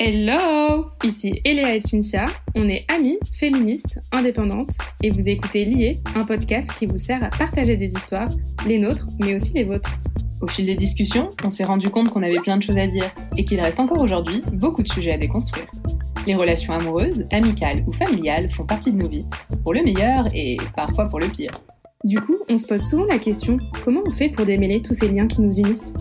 Hello 0.00 0.86
Ici 1.02 1.40
Eléa 1.44 1.74
et 1.74 1.80
Cinzia, 1.80 2.26
on 2.54 2.68
est 2.68 2.84
amies, 2.86 3.18
féministes, 3.32 3.98
indépendantes, 4.12 4.78
et 5.02 5.10
vous 5.10 5.28
écoutez 5.28 5.64
Lié, 5.64 6.00
un 6.14 6.24
podcast 6.24 6.72
qui 6.78 6.86
vous 6.86 6.96
sert 6.96 7.20
à 7.24 7.30
partager 7.30 7.76
des 7.76 7.88
histoires, 7.88 8.28
les 8.68 8.78
nôtres, 8.78 9.08
mais 9.18 9.34
aussi 9.34 9.54
les 9.54 9.64
vôtres. 9.64 9.90
Au 10.40 10.46
fil 10.46 10.66
des 10.66 10.76
discussions, 10.76 11.30
on 11.42 11.50
s'est 11.50 11.64
rendu 11.64 11.90
compte 11.90 12.10
qu'on 12.10 12.22
avait 12.22 12.38
plein 12.38 12.58
de 12.58 12.62
choses 12.62 12.78
à 12.78 12.86
dire, 12.86 13.10
et 13.36 13.44
qu'il 13.44 13.60
reste 13.60 13.80
encore 13.80 14.00
aujourd'hui 14.00 14.40
beaucoup 14.52 14.84
de 14.84 14.88
sujets 14.88 15.14
à 15.14 15.18
déconstruire. 15.18 15.66
Les 16.28 16.36
relations 16.36 16.74
amoureuses, 16.74 17.26
amicales 17.32 17.82
ou 17.88 17.92
familiales 17.92 18.52
font 18.52 18.66
partie 18.66 18.92
de 18.92 18.98
nos 18.98 19.08
vies, 19.08 19.26
pour 19.64 19.74
le 19.74 19.82
meilleur 19.82 20.26
et 20.32 20.58
parfois 20.76 21.08
pour 21.08 21.18
le 21.18 21.26
pire. 21.26 21.50
Du 22.04 22.20
coup, 22.20 22.36
on 22.48 22.56
se 22.56 22.64
pose 22.64 22.80
souvent 22.80 23.06
la 23.06 23.18
question, 23.18 23.58
comment 23.84 24.02
on 24.06 24.10
fait 24.10 24.28
pour 24.28 24.46
démêler 24.46 24.80
tous 24.82 24.94
ces 24.94 25.08
liens 25.08 25.26
qui 25.26 25.40
nous 25.40 25.52
unissent? 25.56 25.92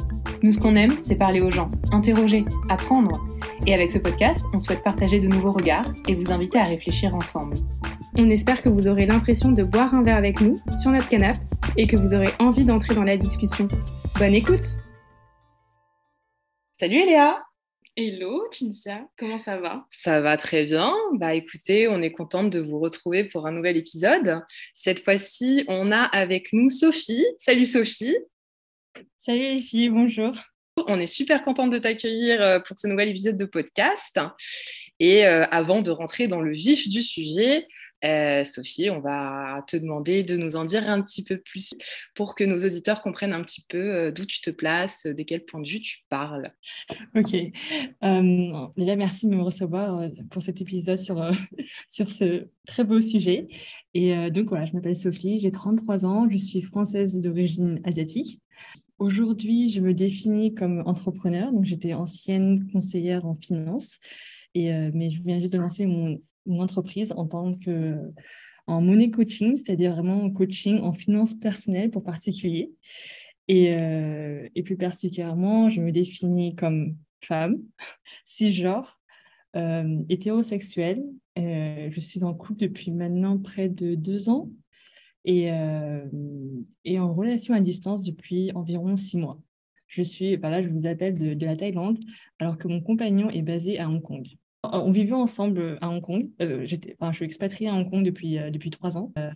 Nous, 0.43 0.51
ce 0.51 0.59
qu'on 0.59 0.75
aime, 0.75 0.93
c'est 1.01 1.15
parler 1.15 1.41
aux 1.41 1.49
gens, 1.49 1.71
interroger, 1.91 2.45
apprendre. 2.69 3.19
Et 3.65 3.73
avec 3.73 3.89
ce 3.89 3.97
podcast, 3.97 4.45
on 4.53 4.59
souhaite 4.59 4.83
partager 4.83 5.19
de 5.19 5.27
nouveaux 5.27 5.51
regards 5.51 5.91
et 6.07 6.13
vous 6.13 6.31
inviter 6.31 6.59
à 6.59 6.65
réfléchir 6.65 7.15
ensemble. 7.15 7.57
On 8.15 8.29
espère 8.29 8.61
que 8.61 8.69
vous 8.69 8.87
aurez 8.87 9.07
l'impression 9.07 9.51
de 9.51 9.63
boire 9.63 9.95
un 9.95 10.03
verre 10.03 10.17
avec 10.17 10.39
nous 10.39 10.59
sur 10.79 10.91
notre 10.91 11.09
canapé 11.09 11.39
et 11.77 11.87
que 11.87 11.97
vous 11.97 12.13
aurez 12.13 12.29
envie 12.37 12.65
d'entrer 12.65 12.93
dans 12.93 13.03
la 13.03 13.17
discussion. 13.17 13.67
Bonne 14.19 14.35
écoute 14.35 14.77
Salut 16.79 16.97
Eléa 16.97 17.46
Hello 17.99 18.45
Cinzia, 18.51 19.07
comment 19.17 19.39
ça 19.39 19.57
va? 19.57 19.87
Ça 19.89 20.21
va 20.21 20.37
très 20.37 20.65
bien. 20.65 20.93
Bah 21.13 21.33
écoutez, 21.33 21.87
on 21.87 21.99
est 22.03 22.11
contente 22.11 22.51
de 22.51 22.59
vous 22.59 22.77
retrouver 22.79 23.23
pour 23.23 23.47
un 23.47 23.51
nouvel 23.51 23.75
épisode. 23.75 24.39
Cette 24.75 25.03
fois-ci, 25.03 25.65
on 25.67 25.91
a 25.91 26.01
avec 26.01 26.53
nous 26.53 26.69
Sophie. 26.69 27.25
Salut 27.39 27.65
Sophie. 27.65 28.15
Salut 29.17 29.47
les 29.47 29.61
filles, 29.61 29.89
bonjour. 29.89 30.31
On 30.85 30.99
est 30.99 31.07
super 31.07 31.41
contente 31.41 31.71
de 31.71 31.79
t'accueillir 31.79 32.39
euh, 32.39 32.59
pour 32.59 32.77
ce 32.77 32.85
nouvel 32.85 33.09
épisode 33.09 33.35
de 33.35 33.45
podcast. 33.45 34.19
Et 34.99 35.25
euh, 35.25 35.45
avant 35.45 35.81
de 35.81 35.89
rentrer 35.89 36.27
dans 36.27 36.41
le 36.41 36.51
vif 36.51 36.87
du 36.89 37.01
sujet, 37.01 37.65
euh, 38.05 38.43
Sophie, 38.43 38.89
on 38.89 38.99
va 38.99 39.63
te 39.67 39.75
demander 39.75 40.23
de 40.23 40.37
nous 40.37 40.55
en 40.55 40.65
dire 40.65 40.89
un 40.89 41.01
petit 41.01 41.23
peu 41.23 41.37
plus 41.37 41.73
pour 42.13 42.35
que 42.35 42.43
nos 42.43 42.57
auditeurs 42.57 43.01
comprennent 43.01 43.33
un 43.33 43.43
petit 43.43 43.65
peu 43.67 43.77
euh, 43.77 44.11
d'où 44.11 44.25
tu 44.25 44.41
te 44.41 44.51
places, 44.51 45.07
de 45.07 45.23
quel 45.23 45.43
point 45.45 45.61
de 45.61 45.67
vue 45.67 45.81
tu 45.81 45.99
parles. 46.09 46.51
Ok. 47.15 47.33
Euh, 47.33 48.67
déjà, 48.77 48.95
merci 48.95 49.27
de 49.27 49.35
me 49.35 49.41
recevoir 49.41 49.97
euh, 49.97 50.09
pour 50.29 50.41
cet 50.41 50.61
épisode 50.61 50.99
sur, 50.99 51.31
sur 51.89 52.11
ce 52.11 52.47
très 52.67 52.83
beau 52.83 53.01
sujet. 53.01 53.47
Et 53.93 54.29
donc, 54.29 54.49
voilà, 54.49 54.65
je 54.65 54.73
m'appelle 54.73 54.95
Sophie, 54.95 55.39
j'ai 55.39 55.51
33 55.51 56.05
ans, 56.05 56.27
je 56.29 56.37
suis 56.37 56.61
française 56.61 57.19
d'origine 57.19 57.81
asiatique. 57.83 58.39
Aujourd'hui, 58.99 59.69
je 59.69 59.81
me 59.81 59.95
définis 59.95 60.53
comme 60.53 60.83
entrepreneur. 60.85 61.51
Donc, 61.51 61.65
j'étais 61.65 61.95
ancienne 61.95 62.69
conseillère 62.71 63.25
en 63.25 63.35
finance, 63.35 63.97
mais 64.53 65.09
je 65.09 65.23
viens 65.23 65.39
juste 65.39 65.53
de 65.53 65.59
lancer 65.59 65.87
mon 65.87 66.21
une 66.47 66.61
entreprise 66.61 67.13
en 67.13 67.27
tant 67.27 67.55
que 67.55 67.97
en 68.67 68.81
money 68.81 69.11
coaching, 69.11 69.55
c'est-à-dire 69.55 69.93
vraiment 69.93 70.29
coaching 70.29 70.79
en 70.81 70.91
finance 70.93 71.33
personnelle 71.33 71.89
pour 71.89 72.03
particuliers. 72.03 72.71
Et, 73.47 73.73
euh, 73.73 74.47
et 74.55 74.63
plus 74.63 74.75
particulièrement, 74.75 75.69
je 75.69 75.79
me 75.81 75.91
définis 75.91 76.53
comme 76.55 76.97
femme, 77.21 77.59
cisgenre, 78.25 78.99
euh, 79.55 80.03
hétérosexuelle. 80.09 81.03
Euh, 81.37 81.89
je 81.91 81.99
suis 81.99 82.23
en 82.23 82.33
couple 82.33 82.59
depuis 82.59 82.91
maintenant 82.91 83.37
près 83.37 83.69
de 83.69 83.95
deux 83.95 84.29
ans 84.29 84.49
et, 85.23 85.51
euh, 85.51 86.05
et 86.83 86.99
en 86.99 87.13
relation 87.13 87.53
à 87.53 87.61
distance 87.61 88.03
depuis 88.03 88.51
environ 88.53 88.95
six 88.95 89.17
mois. 89.17 89.39
Je 89.87 90.01
suis, 90.01 90.35
bah 90.35 90.49
là, 90.49 90.61
je 90.61 90.67
vous 90.67 90.85
appelle 90.85 91.17
de, 91.17 91.33
de 91.33 91.45
la 91.45 91.55
Thaïlande, 91.55 91.97
alors 92.39 92.57
que 92.57 92.67
mon 92.67 92.81
compagnon 92.81 93.29
est 93.29 93.41
basé 93.41 93.79
à 93.79 93.89
Hong 93.89 94.01
Kong. 94.01 94.27
On 94.73 94.91
vivait 94.91 95.13
ensemble 95.13 95.77
à 95.81 95.89
Hong 95.89 96.01
Kong. 96.01 96.29
Euh, 96.41 96.65
je 96.65 96.75
suis 97.13 97.25
expatriée 97.25 97.69
à 97.69 97.73
Hong 97.73 97.89
Kong 97.89 98.03
depuis, 98.03 98.37
euh, 98.37 98.49
depuis 98.49 98.69
trois 98.69 98.97
ans. 98.97 99.11
Euh, 99.17 99.31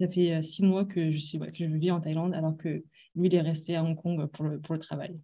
ça 0.00 0.08
fait 0.08 0.34
euh, 0.34 0.42
six 0.42 0.62
mois 0.62 0.84
que 0.84 1.10
je, 1.12 1.64
vis 1.64 1.90
en 1.90 2.00
Thaïlande, 2.00 2.34
alors 2.34 2.56
que 2.56 2.84
lui, 3.14 3.26
il 3.28 3.34
est 3.34 3.40
resté 3.40 3.76
à 3.76 3.84
Hong 3.84 3.96
Kong 3.96 4.26
pour 4.26 4.44
le, 4.44 4.78
travail. 4.78 5.18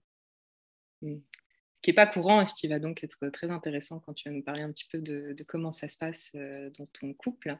Qui 1.83 1.91
n'est 1.91 1.95
pas 1.95 2.07
courant 2.07 2.41
et 2.41 2.47
ce 2.47 2.55
qui 2.55 2.69
va 2.69 2.79
donc 2.79 3.03
être 3.03 3.29
très 3.31 3.51
intéressant 3.51 3.99
quand 3.99 4.15
tu 4.15 4.29
vas 4.29 4.35
nous 4.35 4.43
parler 4.43 4.63
un 4.63 4.71
petit 4.71 4.87
peu 4.89 5.01
de, 5.01 5.35
comment 5.49 5.73
ça 5.73 5.89
se 5.89 5.99
passe 5.99 6.31
euh, 6.37 6.71
dans 6.79 6.87
ton 6.87 7.13
couple. 7.13 7.57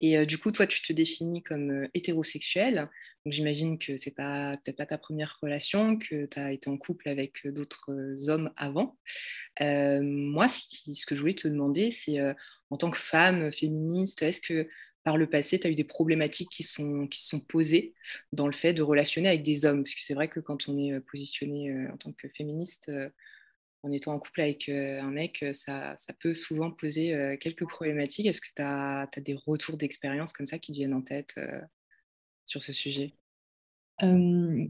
Et 0.00 0.18
euh, 0.18 0.24
du 0.26 0.36
coup, 0.36 0.50
toi, 0.50 0.66
tu 0.66 0.82
te 0.82 0.92
définis 0.92 1.44
comme 1.44 1.70
euh, 1.70 1.88
hétérosexuel. 1.94 2.90
Donc 3.24 3.32
j'imagine 3.32 3.78
que 3.78 3.96
c'est 3.96 4.16
pas 4.16 4.56
peut-être 4.56 4.78
pas 4.78 4.86
ta 4.86 4.98
première 4.98 5.38
relation, 5.40 5.96
que 5.96 6.26
tu 6.26 6.40
as 6.40 6.50
été 6.50 6.68
en 6.70 6.76
couple 6.76 7.08
avec 7.08 7.46
d'autres 7.46 8.28
hommes 8.28 8.52
avant. 8.56 8.98
Moi, 9.60 10.48
ce, 10.48 11.06
que 11.06 11.14
je 11.14 11.20
voulais 11.20 11.34
te 11.34 11.46
demander, 11.46 11.92
c'est 11.92 12.18
en 12.70 12.76
tant 12.76 12.90
que 12.90 12.98
femme 12.98 13.52
féministe, 13.52 14.22
est-ce 14.22 14.40
que 14.40 14.68
par 15.04 15.16
le 15.16 15.28
passé, 15.30 15.60
tu 15.60 15.68
as 15.68 15.70
eu 15.70 15.76
des 15.76 15.84
problématiques 15.84 16.50
qui 16.50 16.64
sont, 16.64 17.06
qui 17.06 17.22
sont 17.22 17.38
posées 17.38 17.94
dans 18.32 18.48
le 18.48 18.52
fait 18.52 18.72
de 18.72 18.82
relationner 18.82 19.28
avec 19.28 19.44
des 19.44 19.66
hommes? 19.66 19.84
Parce 19.84 19.94
que 19.94 20.02
c'est 20.02 20.14
vrai 20.14 20.28
que 20.28 20.40
quand 20.40 20.68
on 20.68 20.76
est 20.76 20.98
positionné 21.02 21.86
en 21.92 21.96
tant 21.98 22.12
que 22.12 22.28
féministe, 22.28 22.90
en 23.82 23.90
étant 23.90 24.14
en 24.14 24.18
couple 24.18 24.40
avec 24.40 24.68
euh, 24.68 25.00
un 25.00 25.10
mec, 25.10 25.42
euh, 25.42 25.52
ça, 25.52 25.94
ça 25.96 26.12
peut 26.20 26.34
souvent 26.34 26.70
poser 26.70 27.14
euh, 27.14 27.36
quelques 27.36 27.66
problématiques. 27.66 28.26
Est-ce 28.26 28.40
que 28.40 28.52
tu 28.54 28.62
as, 28.62 29.08
des 29.16 29.34
retours 29.34 29.76
d'expérience 29.76 30.32
comme 30.32 30.46
ça 30.46 30.58
qui 30.58 30.72
te 30.72 30.76
viennent 30.76 30.94
en 30.94 31.02
tête 31.02 31.38
sur 32.44 32.62
ce 32.62 32.72
sujet? 32.72 33.14
Euh, 34.02 34.66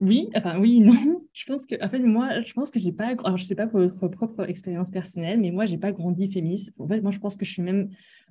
oui, 0.00 0.28
enfin 0.34 0.58
oui, 0.58 0.80
non. 0.80 1.24
Je 1.32 1.44
pense 1.46 1.66
que, 1.66 1.82
en 1.82 1.88
fait, 1.88 2.00
moi, 2.00 2.42
je 2.42 2.52
pense 2.52 2.70
que 2.70 2.78
j'ai 2.78 2.92
pas, 2.92 3.08
alors 3.08 3.36
je 3.36 3.44
sais 3.44 3.54
pas 3.54 3.66
pour 3.66 3.80
votre 3.80 4.08
propre 4.08 4.48
expérience 4.48 4.90
personnelle, 4.90 5.40
mais 5.40 5.50
moi, 5.50 5.64
j'ai 5.64 5.78
pas 5.78 5.92
grandi 5.92 6.30
féministe. 6.30 6.74
En 6.78 6.88
fait, 6.88 7.00
moi, 7.00 7.12
je 7.12 7.18
pense 7.18 7.36
que 7.36 7.44
je 7.44 7.52
suis 7.52 7.62
même 7.62 7.90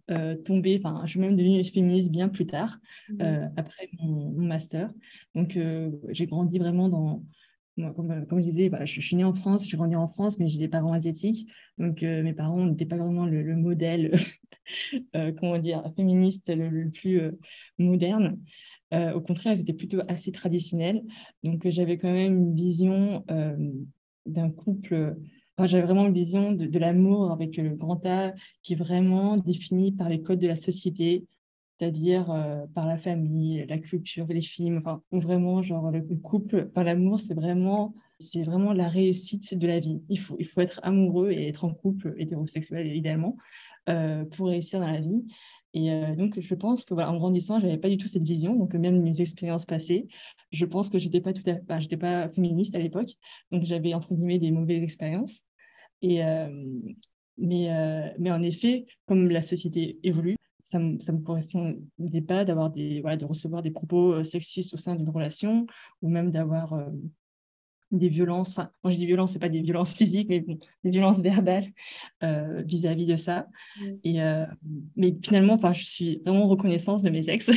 euh, 0.09 0.35
tombée, 0.35 0.81
enfin, 0.81 1.01
je 1.05 1.11
suis 1.11 1.19
même 1.19 1.35
devenue 1.35 1.63
féministe 1.63 2.11
bien 2.11 2.29
plus 2.29 2.47
tard, 2.47 2.79
euh, 3.21 3.47
après 3.57 3.89
mon, 3.99 4.31
mon 4.31 4.45
master. 4.45 4.91
Donc, 5.35 5.57
euh, 5.57 5.91
j'ai 6.09 6.27
grandi 6.27 6.59
vraiment 6.59 6.89
dans, 6.89 7.23
euh, 7.79 8.25
comme 8.25 8.39
je 8.39 8.43
disais, 8.43 8.69
voilà, 8.69 8.85
je, 8.85 8.99
suis 8.99 9.15
née 9.15 9.23
en 9.23 9.33
France, 9.33 9.65
suis 9.65 9.77
grandi 9.77 9.95
en 9.95 10.07
France, 10.07 10.39
mais 10.39 10.49
j'ai 10.49 10.59
des 10.59 10.67
parents 10.67 10.93
asiatiques. 10.93 11.47
Donc, 11.77 12.03
euh, 12.03 12.23
mes 12.23 12.33
parents 12.33 12.65
n'étaient 12.65 12.85
pas 12.85 12.97
vraiment 12.97 13.25
le, 13.25 13.43
le 13.43 13.55
modèle, 13.55 14.17
euh, 15.15 15.31
comment 15.39 15.57
dire, 15.57 15.83
féministe 15.95 16.49
le, 16.49 16.89
plus 16.89 17.21
moderne. 17.77 18.39
Au 18.91 19.19
contraire, 19.19 19.53
ils 19.53 19.61
étaient 19.61 19.73
plutôt 19.73 19.99
assez 20.07 20.31
traditionnels. 20.31 21.03
Donc, 21.43 21.67
j'avais 21.67 21.97
quand 21.97 22.11
même 22.11 22.37
une 22.37 22.55
vision 22.55 23.25
d'un 24.25 24.49
couple. 24.49 25.17
j'avais 25.61 25.83
vraiment 25.83 26.07
une 26.07 26.13
vision 26.13 26.53
de, 26.53 26.65
de 26.65 26.79
l'amour 26.79 27.31
avec 27.31 27.57
le 27.57 27.75
grand 27.75 28.03
A 28.05 28.33
qui 28.63 28.73
est 28.73 28.77
vraiment 28.77 29.35
défini 29.35 29.91
par 29.91 30.07
les 30.07 30.21
codes 30.21 30.39
de 30.39 30.47
la 30.47 30.55
société, 30.55 31.25
c'est-à-dire 31.77 32.31
euh, 32.31 32.65
par 32.73 32.85
la 32.85 32.97
famille, 32.97 33.65
la 33.67 33.77
culture, 33.77 34.25
les 34.27 34.41
films. 34.41 34.77
Enfin, 34.79 35.01
vraiment, 35.11 35.61
genre, 35.61 35.91
le, 35.91 35.99
le 35.99 36.15
couple, 36.15 36.65
par 36.69 36.83
l'amour, 36.83 37.19
c'est 37.19 37.35
vraiment, 37.35 37.93
c'est 38.19 38.43
vraiment 38.43 38.73
la 38.73 38.87
réussite 38.87 39.53
de 39.55 39.67
la 39.67 39.79
vie. 39.79 40.01
Il 40.09 40.19
faut, 40.19 40.35
il 40.39 40.45
faut 40.45 40.61
être 40.61 40.79
amoureux 40.83 41.31
et 41.31 41.47
être 41.47 41.65
en 41.65 41.73
couple 41.73 42.15
hétérosexuel, 42.17 42.95
idéalement, 42.95 43.37
euh, 43.89 44.25
pour 44.25 44.47
réussir 44.47 44.79
dans 44.79 44.87
la 44.87 45.01
vie. 45.01 45.25
Et 45.73 45.91
euh, 45.91 46.15
donc, 46.15 46.39
je 46.39 46.55
pense 46.55 46.83
que 46.83 46.95
voilà, 46.95 47.11
en 47.11 47.17
grandissant, 47.17 47.59
je 47.59 47.67
n'avais 47.67 47.77
pas 47.77 47.89
du 47.89 47.97
tout 47.97 48.07
cette 48.07 48.23
vision. 48.23 48.55
Donc, 48.55 48.73
même 48.73 49.01
mes 49.01 49.21
expériences 49.21 49.65
passées, 49.65 50.07
je 50.51 50.65
pense 50.65 50.89
que 50.89 50.97
je 50.97 51.05
n'étais 51.05 51.21
pas 51.21 51.33
tout 51.33 51.47
à 51.47 51.55
bah, 51.55 51.79
j'étais 51.79 51.97
pas 51.97 52.29
féministe 52.29 52.75
à 52.75 52.79
l'époque. 52.79 53.11
Donc, 53.51 53.65
j'avais 53.65 53.93
entre 53.93 54.15
guillemets 54.15 54.39
des 54.39 54.51
mauvaises 54.51 54.81
expériences. 54.81 55.41
Et, 56.01 56.21
mais, 57.37 58.13
mais 58.19 58.31
en 58.31 58.41
effet, 58.43 58.85
comme 59.07 59.29
la 59.29 59.41
société 59.41 59.97
évolue, 60.03 60.36
ça 60.69 60.79
ne 60.79 60.93
me, 60.93 61.23
correspondait 61.23 62.21
pas 62.21 62.43
d'avoir 62.43 62.69
des, 62.69 63.01
voilà, 63.01 63.15
de 63.15 63.25
recevoir 63.25 63.61
des 63.61 63.71
propos 63.71 64.13
euh, 64.13 64.23
sexistes 64.23 64.73
au 64.73 64.77
sein 64.77 64.95
d'une 64.95 65.09
relation 65.09 65.65
ou 66.01 66.09
même 66.09 66.31
d'avoir 66.31 66.73
euh, 66.73 66.89
des 67.91 68.09
violences. 68.09 68.51
Enfin, 68.51 68.69
quand 68.81 68.89
je 68.89 68.95
dis 68.95 69.05
violences, 69.05 69.31
ce 69.31 69.35
n'est 69.35 69.39
pas 69.39 69.49
des 69.49 69.61
violences 69.61 69.93
physiques, 69.93 70.27
mais 70.29 70.41
bon, 70.41 70.59
des 70.83 70.89
violences 70.89 71.21
verbales 71.21 71.65
euh, 72.23 72.61
vis-à-vis 72.65 73.05
de 73.05 73.15
ça. 73.15 73.47
Mm. 73.79 73.85
Et, 74.03 74.21
euh, 74.21 74.45
mais 74.97 75.15
finalement, 75.23 75.53
enfin, 75.53 75.71
je 75.71 75.85
suis 75.85 76.21
vraiment 76.25 76.47
reconnaissante 76.47 77.01
de 77.03 77.09
mes 77.09 77.29
ex. 77.29 77.49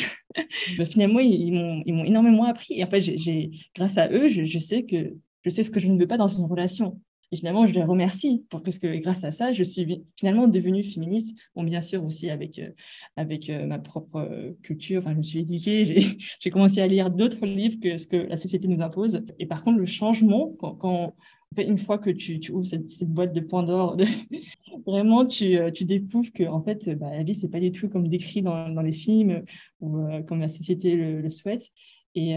Mais 0.79 0.85
finalement, 0.87 1.19
ils, 1.19 1.49
ils 1.87 1.95
m'ont 1.95 2.05
énormément 2.05 2.45
appris. 2.45 2.75
Et 2.75 2.85
en 2.85 2.91
fait, 2.91 3.01
j'ai, 3.01 3.17
j'ai- 3.17 3.51
grâce 3.75 3.99
à 3.99 4.09
eux, 4.11 4.29
je, 4.29 4.45
je 4.45 4.59
sais 4.59 4.85
que 4.85 5.17
je 5.43 5.51
sais 5.51 5.63
ce 5.63 5.71
que 5.71 5.81
je 5.81 5.89
ne 5.89 5.99
veux 5.99 6.07
pas 6.07 6.19
dans 6.19 6.29
une 6.29 6.45
relation. 6.45 7.01
Et 7.33 7.37
finalement, 7.37 7.67
je 7.67 7.73
les 7.73 7.85
remercie 7.85 8.45
pour, 8.51 8.63
parce 8.63 8.79
que 8.79 8.99
grâce 9.01 9.23
à 9.23 9.31
ça, 9.31 9.53
je 9.53 9.63
suis 9.63 10.05
finalement 10.17 10.49
devenue 10.49 10.83
féministe. 10.83 11.39
Bon, 11.55 11.63
bien 11.63 11.81
sûr, 11.81 12.05
aussi 12.05 12.29
avec, 12.29 12.59
euh, 12.59 12.71
avec 13.17 13.49
euh, 13.49 13.67
ma 13.67 13.79
propre 13.79 14.17
euh, 14.17 14.53
culture. 14.63 15.01
Enfin, 15.01 15.13
je 15.13 15.19
me 15.19 15.23
suis 15.23 15.39
éduquée, 15.41 15.85
j'ai 16.41 16.51
commencé 16.51 16.81
à 16.81 16.89
lire 16.89 17.11
d'autres 17.11 17.47
livres 17.47 17.79
que 17.81 17.99
ce 17.99 18.07
que 18.09 18.17
la 18.17 18.37
société 18.37 18.67
nous 18.67 18.83
impose. 18.83 19.23
Et 19.39 19.47
par 19.47 19.63
contre, 19.63 19.79
le 19.79 19.87
changement, 19.87 20.53
quand, 20.59 21.15
une 21.57 21.79
fois 21.79 21.99
que 21.99 22.11
tu, 22.11 22.41
ouvres 22.51 22.65
cette, 22.65 23.05
boîte 23.05 23.33
de 23.33 23.41
Pandore, 23.41 23.97
vraiment, 24.87 25.25
tu, 25.25 25.57
tu 25.73 25.85
découvres 25.85 26.33
que 26.33 26.45
en 26.45 26.63
fait, 26.63 26.89
bah, 26.99 27.11
la 27.11 27.23
vie, 27.23 27.35
c'est 27.35 27.49
pas 27.49 27.61
du 27.61 27.71
tout 27.71 27.89
comme 27.89 28.09
décrit 28.09 28.43
dans, 28.43 28.71
dans 28.71 28.83
les 28.83 28.93
films 28.93 29.45
ou 29.81 30.05
comme 30.27 30.41
la 30.41 30.49
société 30.49 30.97
le, 30.97 31.29
souhaite. 31.29 31.71
Et, 32.17 32.35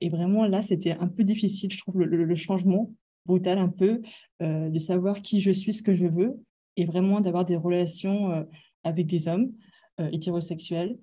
et 0.00 0.08
vraiment, 0.08 0.46
là, 0.46 0.62
c'était 0.62 0.92
un 0.92 1.08
peu 1.08 1.24
difficile, 1.24 1.70
je 1.70 1.78
trouve, 1.78 2.00
le 2.00 2.34
changement 2.34 2.90
brutal 3.26 3.58
un 3.58 3.68
peu 3.68 4.02
de 4.40 4.78
savoir 4.78 5.22
qui 5.22 5.40
je 5.40 5.50
suis, 5.50 5.72
ce 5.72 5.82
que 5.82 5.94
je 5.94 6.06
veux, 6.06 6.42
et 6.76 6.84
vraiment 6.84 7.20
d'avoir 7.20 7.44
des 7.44 7.56
relations 7.56 8.46
avec 8.84 9.06
des 9.06 9.28
hommes 9.28 9.52
hétérosexuels 9.98 10.98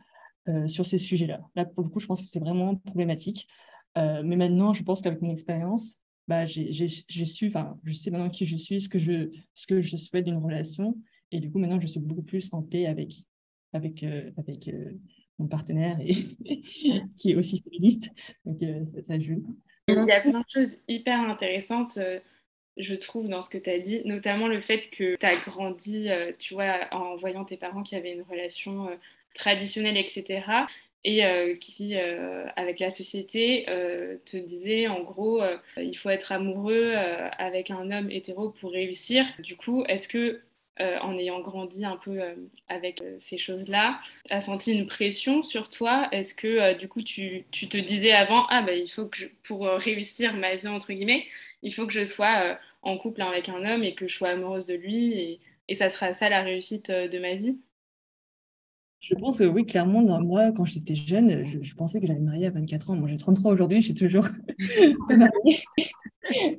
sur 0.68 0.86
ces 0.86 0.98
sujets-là. 0.98 1.42
Là, 1.56 1.66
pour 1.66 1.84
le 1.84 1.90
coup, 1.90 2.00
je 2.00 2.08
pense 2.08 2.22
que 2.22 2.28
c'est 2.28 2.40
vraiment 2.40 2.76
problématique. 2.76 3.48
mais 3.96 4.36
maintenant, 4.36 4.74
je 4.74 4.84
pense 4.84 5.02
qu'avec 5.02 5.22
mon 5.22 5.32
expérience, 5.32 6.02
bah, 6.28 6.46
j'ai 6.46 6.88
su, 6.88 7.06
je 7.84 7.94
sais 7.94 8.12
maintenant 8.12 8.30
qui 8.30 8.46
je 8.46 8.58
suis, 8.58 8.82
ce 8.82 8.90
que 8.90 9.00
je, 9.00 9.30
ce 9.54 9.66
que 9.66 9.82
je 9.82 9.96
souhaite 9.96 10.26
d'une 10.26 10.38
relation. 10.38 10.98
Et 11.32 11.40
du 11.40 11.52
coup, 11.52 11.60
maintenant, 11.60 11.80
je 11.80 11.88
suis 11.88 12.00
beaucoup 12.00 12.22
plus 12.22 12.54
en 12.54 12.62
paix 12.62 12.86
avec, 12.86 13.14
avec, 13.74 14.04
euh, 14.04 14.32
avec 14.38 14.68
euh, 14.68 14.92
mon 15.40 15.48
partenaire 15.48 15.98
qui 17.16 17.32
est 17.32 17.36
aussi 17.36 17.62
féministe. 17.62 18.12
Donc, 18.46 18.62
euh, 18.62 18.86
ça, 19.04 19.20
joue. 19.20 19.58
Il 19.88 20.06
y 20.06 20.12
a 20.12 20.22
plein 20.22 20.40
de 20.40 20.50
choses 20.50 20.78
hyper 20.88 21.20
intéressantes, 21.22 21.98
je 22.78 22.96
trouve, 22.96 23.28
dans 23.28 23.42
ce 23.42 23.50
que 23.50 23.58
tu 23.58 23.70
as 23.70 23.80
dit, 23.80 24.02
notamment 24.06 24.48
le 24.48 24.60
fait 24.60 24.90
que 24.90 25.16
tu 25.16 25.26
as 25.26 25.36
grandi, 25.38 26.10
tu 26.40 26.54
vois, 26.54 26.88
en 26.92 27.16
voyant 27.16 27.46
tes 27.46 27.58
parents 27.58 27.84
qui 27.84 27.96
avaient 27.96 28.14
une 28.14 28.24
relation 28.24 28.90
traditionnelle, 29.34 29.98
etc 29.98 30.66
et 31.08 31.26
euh, 31.26 31.56
qui, 31.56 31.96
euh, 31.96 32.44
avec 32.58 32.80
la 32.80 32.90
société, 32.90 33.66
euh, 33.70 34.18
te 34.26 34.36
disait 34.36 34.90
en 34.90 35.04
gros, 35.04 35.42
il 35.78 35.96
faut 35.96 36.10
être 36.10 36.34
amoureux 36.34 36.94
avec 37.38 37.72
un 37.72 37.92
homme 37.92 38.12
hétéro 38.12 38.50
pour 38.50 38.72
réussir. 38.72 39.26
Du 39.40 39.56
coup, 39.56 39.86
est-ce 39.88 40.10
que 40.10 40.42
en 40.80 41.18
ayant 41.18 41.40
grandi 41.40 41.86
un 41.86 41.98
peu 41.98 42.20
avec 42.68 43.04
ces 43.20 43.38
choses-là, 43.38 44.00
tu 44.26 44.34
as 44.34 44.42
senti 44.42 44.74
une 44.74 44.88
pression 44.88 45.44
sur 45.44 45.70
toi? 45.70 46.08
Est-ce 46.12 46.36
que 46.36 46.78
du 46.78 46.88
coup 46.88 47.02
tu, 47.02 47.46
tu, 47.52 47.68
te 47.68 47.78
disais 47.78 48.12
avant, 48.12 48.46
ah 48.48 48.62
ben 48.62 48.78
il 48.78 48.90
faut 48.90 49.06
que 49.06 49.26
pour 49.44 49.66
réussir 49.66 50.34
ma 50.34 50.56
vie, 50.56 50.68
entre 50.68 50.94
guillemets, 50.94 51.26
il 51.64 51.74
faut 51.74 51.88
que 51.88 51.94
je 51.94 52.04
sois 52.04 52.58
en 52.82 52.98
couple 52.98 53.22
avec 53.22 53.50
un 53.50 53.66
homme 53.66 53.84
et 53.84 53.96
que 53.96 54.08
je 54.08 54.16
sois 54.16 54.30
amoureuse 54.30 54.66
de 54.66 54.76
lui 54.76 55.14
et, 55.14 55.40
et 55.68 55.76
ça 55.76 55.90
sera 55.90 56.14
ça 56.14 56.30
la 56.30 56.42
réussite 56.42 56.92
de 56.92 57.20
ma 57.20 57.36
vie 57.36 57.58
je 59.00 59.16
pense 59.16 59.38
que 59.38 59.44
oui, 59.44 59.66
clairement, 59.66 60.02
moi, 60.22 60.52
quand 60.52 60.66
j'étais 60.66 60.96
jeune, 60.96 61.44
je, 61.44 61.76
pensais 61.76 62.00
que 62.00 62.08
j'allais 62.08 62.20
me 62.20 62.26
marier 62.26 62.48
à 62.48 62.52
24 62.52 62.90
ans. 62.90 62.96
Moi, 62.96 63.08
j'ai 63.08 63.18
33 63.18 63.54
aujourd'hui, 63.54 63.82
je 63.82 63.88
suis 63.88 63.94
toujours 63.94 64.28
mariée. 65.10 65.64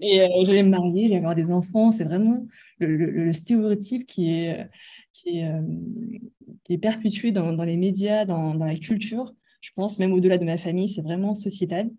Et 0.00 0.22
euh, 0.22 0.28
j'allais 0.46 0.62
me 0.62 0.70
marier, 0.70 1.08
j'allais 1.08 1.16
avoir 1.16 1.34
des 1.34 1.50
enfants. 1.50 1.90
C'est 1.90 2.04
vraiment 2.04 2.46
le, 2.78 3.32
stéréotype 3.32 4.06
qui 4.06 4.30
est, 4.30 4.66
qui 5.12 5.40
est, 5.40 5.48
euh, 5.48 5.60
qui 6.64 6.74
est 6.74 6.78
perpétué 6.78 7.32
dans, 7.32 7.52
dans, 7.52 7.64
les 7.64 7.76
médias, 7.76 8.24
dans, 8.24 8.54
dans, 8.54 8.64
la 8.64 8.76
culture. 8.76 9.34
Je 9.60 9.70
pense 9.74 9.98
même 9.98 10.12
au-delà 10.12 10.38
de 10.38 10.44
ma 10.44 10.56
famille, 10.56 10.88
c'est 10.88 11.02
vraiment 11.02 11.34
sociétal. 11.34 11.90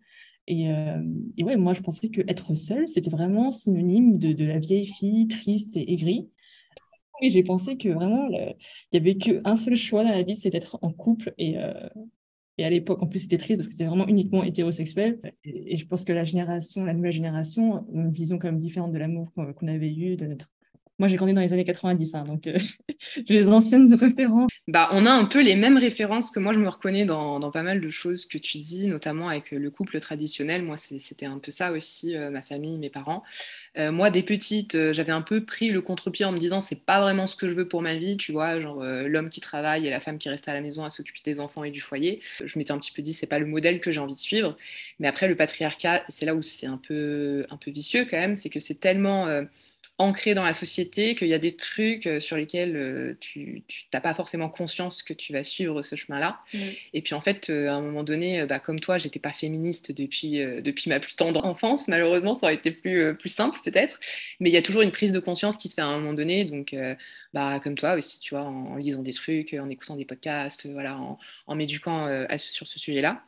Et, 0.48 0.72
euh, 0.72 1.04
et, 1.38 1.44
ouais, 1.44 1.58
moi, 1.58 1.74
je 1.74 1.82
pensais 1.82 2.10
qu'être 2.10 2.56
seule, 2.56 2.88
c'était 2.88 3.12
vraiment 3.12 3.52
synonyme 3.52 4.18
de, 4.18 4.34
de, 4.34 4.46
la 4.46 4.58
vieille 4.58 4.88
fille 4.88 5.28
triste 5.28 5.78
et 5.78 5.94
aigrie. 5.94 6.30
Et 7.22 7.30
j'ai 7.30 7.44
pensé 7.44 7.78
que 7.78 7.90
vraiment, 7.90 8.28
il 8.30 8.56
n'y 8.94 9.00
avait 9.00 9.18
qu'un 9.18 9.56
seul 9.56 9.76
choix 9.76 10.04
dans 10.04 10.12
la 10.12 10.24
vie, 10.24 10.36
c'est 10.36 10.50
d'être 10.50 10.78
en 10.82 10.92
couple. 10.92 11.34
Et, 11.38 11.58
euh, 11.58 11.90
et 12.58 12.66
à 12.66 12.70
l'époque, 12.70 13.02
en 13.02 13.08
plus, 13.08 13.20
c'était 13.20 13.38
triste 13.38 13.58
parce 13.58 13.68
que 13.68 13.74
c'était 13.74 13.86
vraiment 13.86 14.08
uniquement 14.08 14.44
hétérosexuel. 14.44 15.20
Et, 15.44 15.78
je 15.78 15.86
pense 15.86 16.04
que 16.04 16.14
la 16.14 16.26
génération, 16.26 16.84
la 16.84 16.94
nouvelle 16.94 17.14
génération, 17.14 17.78
a 17.78 17.86
une 17.94 18.12
vision 18.12 18.38
quand 18.38 18.48
même 18.48 18.58
différente 18.58 18.92
de 18.92 18.98
l'amour 18.98 19.32
qu'on 19.34 19.68
avait 19.68 19.94
eu, 19.94 20.18
de 20.18 20.26
notre 20.26 20.50
moi, 21.00 21.08
j'ai 21.08 21.16
grandi 21.16 21.34
dans 21.34 21.42
les 21.42 21.54
années 21.54 21.64
90, 21.64 22.14
hein, 22.16 22.26
donc 22.26 22.46
euh, 22.46 22.60
j'ai 23.16 23.34
les 23.34 23.48
anciennes 23.48 23.92
références. 23.96 24.52
Bah, 24.68 24.90
on 24.92 25.06
a 25.06 25.12
un 25.12 25.24
peu 25.24 25.42
les 25.42 25.56
mêmes 25.56 25.78
références 25.78 26.30
que 26.30 26.42
moi, 26.42 26.52
je 26.52 26.60
me 26.60 26.68
reconnais 26.68 27.06
dans, 27.06 27.40
dans 27.40 27.52
pas 27.52 27.64
mal 27.64 27.80
de 27.80 27.90
choses 27.90 28.26
que 28.26 28.38
tu 28.38 28.58
dis, 28.58 28.86
notamment 28.86 29.30
avec 29.30 29.52
le 29.52 29.72
couple 29.72 30.00
traditionnel. 30.02 30.62
Moi, 30.62 30.76
c'était 30.78 31.26
un 31.26 31.40
peu 31.40 31.52
ça 31.52 31.72
aussi, 31.72 32.18
euh, 32.18 32.30
ma 32.32 32.42
famille, 32.42 32.78
mes 32.80 32.90
parents. 32.90 33.24
Euh, 33.78 33.94
moi, 33.94 34.10
des 34.10 34.24
petites, 34.24 34.92
j'avais 34.92 35.14
un 35.14 35.22
peu 35.22 35.46
pris 35.46 35.70
le 35.70 35.82
contre-pied 35.82 36.26
en 36.26 36.34
me 36.34 36.38
disant, 36.38 36.60
c'est 36.60 36.84
pas 36.84 37.00
vraiment 37.00 37.28
ce 37.28 37.38
que 37.38 37.48
je 37.48 37.54
veux 37.54 37.68
pour 37.68 37.82
ma 37.82 37.96
vie, 37.96 38.18
tu 38.18 38.34
vois, 38.34 38.60
genre 38.60 38.84
l'homme 38.84 39.30
qui 39.30 39.40
travaille 39.40 39.88
et 39.88 39.90
la 39.90 40.02
femme 40.02 40.18
qui 40.18 40.28
reste 40.28 40.50
à 40.50 40.54
la 40.54 40.62
maison 40.62 40.84
à 40.84 40.90
s'occuper 40.90 41.22
des 41.24 41.40
enfants 41.40 41.64
et 41.64 41.72
du 41.72 41.80
foyer. 41.80 42.20
Je 42.44 42.60
m'étais 42.60 42.72
un 42.72 42.78
petit 42.78 42.92
peu 42.92 43.02
dit, 43.02 43.14
c'est 43.14 43.28
pas 43.28 43.40
le 43.40 43.46
modèle 43.46 43.80
que 43.80 43.92
j'ai 43.92 44.02
envie 44.02 44.16
de 44.16 44.20
suivre. 44.20 44.58
Mais 45.00 45.08
après, 45.08 45.30
le 45.30 45.36
patriarcat, 45.36 46.04
c'est 46.10 46.26
là 46.26 46.36
où 46.36 46.42
c'est 46.42 46.68
un 46.68 46.78
peu, 46.78 47.46
un 47.50 47.58
peu 47.58 47.72
vicieux 47.72 48.06
quand 48.10 48.18
même, 48.18 48.36
c'est 48.36 48.50
que 48.50 48.60
c'est 48.60 48.80
tellement 48.82 49.28
ancré 50.00 50.34
dans 50.34 50.46
la 50.46 50.54
société, 50.54 51.14
qu'il 51.14 51.28
y 51.28 51.34
a 51.34 51.40
des 51.40 51.58
trucs 51.58 52.08
euh, 52.08 52.22
sur 52.22 52.38
lesquels 52.38 52.76
euh, 52.78 53.14
tu 53.20 53.64
n'as 53.94 54.00
pas 54.00 54.14
forcément 54.14 54.48
conscience 54.48 55.04
que 55.04 55.14
tu 55.14 55.34
vas 55.34 55.44
suivre 55.44 55.82
ce 55.82 55.98
chemin-là. 55.98 56.40
Mm. 56.54 56.60
Et 56.94 57.02
puis 57.02 57.14
en 57.14 57.22
fait, 57.22 57.50
euh, 57.50 57.68
à 57.68 57.74
un 57.74 57.82
moment 57.82 58.04
donné, 58.04 58.46
bah, 58.46 58.60
comme 58.60 58.80
toi, 58.80 58.98
j'étais 58.98 59.20
pas 59.20 59.34
féministe 59.34 59.92
depuis, 59.92 60.40
depuis 60.64 60.90
ma 60.90 61.02
plus 61.02 61.18
tendre 61.18 61.46
enfance. 61.46 61.90
Malheureusement, 61.90 62.34
ça 62.34 62.48
aurait 62.48 62.56
été 62.56 62.72
plus, 62.72 63.14
plus 63.18 63.30
simple 63.30 63.60
peut-être. 63.64 64.00
Mais 64.40 64.50
il 64.50 64.54
y 64.54 64.58
a 64.58 64.62
toujours 64.62 64.82
une 64.82 64.92
prise 64.92 65.12
de 65.12 65.20
conscience 65.20 65.58
qui 65.58 65.68
se 65.68 65.74
fait 65.74 65.82
à 65.82 65.88
un 65.88 66.00
moment 66.00 66.14
donné. 66.14 66.46
Donc, 66.46 66.74
bah, 67.34 67.60
comme 67.60 67.76
toi 67.76 67.96
aussi, 67.96 68.22
tu 68.22 68.34
vois, 68.34 68.44
en, 68.44 68.78
lisant 68.78 69.02
des 69.02 69.14
trucs, 69.14 69.54
en 69.54 69.70
écoutant 69.70 69.98
des 69.98 70.06
podcasts, 70.06 70.66
voilà, 70.68 70.98
en, 70.98 71.20
en 71.48 71.56
m'éduquant 71.56 72.26
sur 72.38 72.68
ce 72.68 72.80
sujet-là. 72.80 73.22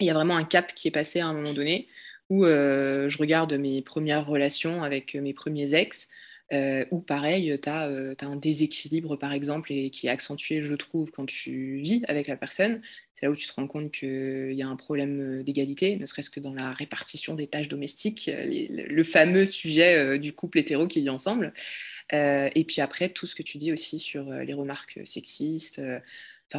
Il 0.00 0.06
y 0.06 0.10
a 0.10 0.14
vraiment 0.14 0.36
un 0.36 0.44
cap 0.44 0.74
qui 0.74 0.88
est 0.88 0.92
passé 0.92 1.20
à 1.20 1.26
un 1.26 1.34
moment 1.34 1.52
donné 1.52 1.86
où 2.30 2.44
euh, 2.44 3.08
je 3.08 3.18
regarde 3.18 3.52
mes 3.54 3.82
premières 3.82 4.26
relations 4.26 4.82
avec 4.82 5.14
mes 5.14 5.34
premiers 5.34 5.74
ex, 5.74 6.08
euh, 6.52 6.84
où 6.90 7.00
pareil, 7.00 7.58
tu 7.62 7.68
as, 7.68 7.88
euh, 7.88 8.14
un 8.20 8.36
déséquilibre 8.36 9.16
par 9.16 9.32
exemple, 9.32 9.72
et 9.72 9.90
qui 9.90 10.06
est 10.06 10.10
accentué, 10.10 10.60
je 10.60 10.74
trouve, 10.74 11.10
quand 11.10 11.26
tu 11.26 11.78
vis 11.78 12.02
avec 12.08 12.28
la 12.28 12.36
personne. 12.36 12.82
C'est 13.14 13.26
là 13.26 13.32
où 13.32 13.36
tu 13.36 13.46
te 13.46 13.52
rends 13.54 13.66
compte 13.66 13.92
qu'il 13.92 14.52
y 14.52 14.62
a 14.62 14.68
un 14.68 14.76
problème 14.76 15.42
d'égalité, 15.42 15.96
ne 15.96 16.06
serait-ce 16.06 16.30
que 16.30 16.40
dans 16.40 16.54
la 16.54 16.72
répartition 16.72 17.34
des 17.34 17.46
tâches 17.46 17.68
domestiques, 17.68 18.30
le 18.34 19.04
fameux 19.04 19.44
sujet 19.44 20.18
du 20.18 20.32
couple 20.32 20.58
hétéro 20.58 20.86
qui 20.88 21.00
vit 21.02 21.10
ensemble. 21.10 21.52
et 22.12 22.64
puis 22.66 22.80
après, 22.80 23.10
tout 23.10 23.26
ce 23.26 23.34
que 23.34 23.42
tu 23.42 23.58
dis 23.58 23.72
aussi 23.72 23.98
sur 23.98 24.30
les 24.30 24.54
remarques 24.54 25.00
sexistes, 25.04 25.80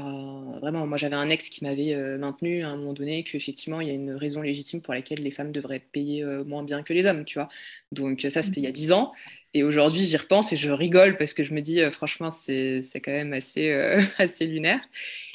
vraiment, 0.02 0.88
moi 0.88 0.98
j'avais 0.98 1.16
un 1.16 1.30
ex 1.30 1.50
qui 1.50 1.64
m'avait 1.64 1.94
euh, 1.94 2.18
maintenu 2.18 2.64
à 2.64 2.70
un 2.70 2.78
moment 2.78 2.94
donné 2.94 3.24
qu'effectivement 3.24 3.82
il 3.82 3.88
y 3.88 3.92
a 3.92 3.94
une 3.94 4.12
raison 4.12 4.42
légitime 4.42 4.82
pour 4.82 4.94
laquelle 4.94 5.22
les 5.22 5.32
femmes 5.32 5.52
devraient 5.52 5.80
payées 5.92 6.24
euh, 6.24 6.44
moins 6.44 6.64
bien 6.64 6.84
que 6.84 6.94
les 6.94 7.06
hommes, 7.06 7.26
tu 7.26 7.38
vois. 7.38 7.50
Donc 7.92 8.22
ça 8.22 8.42
c'était 8.42 8.60
il 8.62 8.64
y 8.64 8.68
a 8.68 8.72
dix 8.72 8.92
ans. 8.92 9.14
Et 9.54 9.64
aujourd'hui 9.64 10.06
j'y 10.06 10.18
repense 10.18 10.52
et 10.52 10.58
je 10.58 10.72
rigole 10.72 11.18
parce 11.18 11.34
que 11.34 11.44
je 11.44 11.54
me 11.54 11.62
dis 11.62 11.80
euh, 11.82 11.92
franchement 11.92 12.32
c'est 12.32 12.82
quand 12.96 13.12
même 13.12 13.34
assez, 13.34 13.72
assez 14.18 14.48
lunaire. 14.48 14.80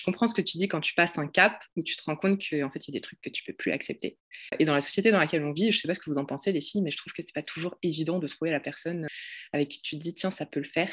Je 0.00 0.04
comprends 0.04 0.26
ce 0.26 0.34
que 0.34 0.42
tu 0.42 0.58
dis 0.58 0.66
quand 0.66 0.80
tu 0.80 0.94
passes 0.94 1.18
un 1.18 1.28
cap 1.28 1.62
où 1.76 1.82
tu 1.82 1.94
te 1.94 2.02
rends 2.04 2.16
compte 2.16 2.40
qu'en 2.40 2.70
fait 2.70 2.88
il 2.88 2.90
y 2.90 2.96
a 2.96 2.98
des 2.98 3.00
trucs 3.00 3.20
que 3.20 3.30
tu 3.30 3.44
peux 3.44 3.52
plus 3.52 3.70
accepter. 3.70 4.16
Et 4.58 4.64
dans 4.64 4.74
la 4.74 4.80
société 4.80 5.10
dans 5.10 5.20
laquelle 5.20 5.42
on 5.42 5.52
vit, 5.52 5.70
je 5.70 5.78
sais 5.78 5.88
pas 5.88 5.94
ce 5.94 6.00
que 6.00 6.10
vous 6.10 6.18
en 6.18 6.24
pensez 6.24 6.52
les 6.52 6.60
filles, 6.60 6.82
mais 6.82 6.90
je 6.90 6.96
trouve 6.96 7.12
que 7.12 7.22
c'est 7.22 7.34
pas 7.34 7.42
toujours 7.42 7.76
évident 7.82 8.18
de 8.18 8.26
trouver 8.26 8.50
la 8.50 8.60
personne 8.60 9.06
avec 9.52 9.68
qui 9.68 9.82
tu 9.82 9.96
te 9.98 10.02
dis 10.02 10.14
tiens 10.14 10.30
ça 10.30 10.46
peut 10.46 10.60
le 10.60 10.66
faire 10.66 10.90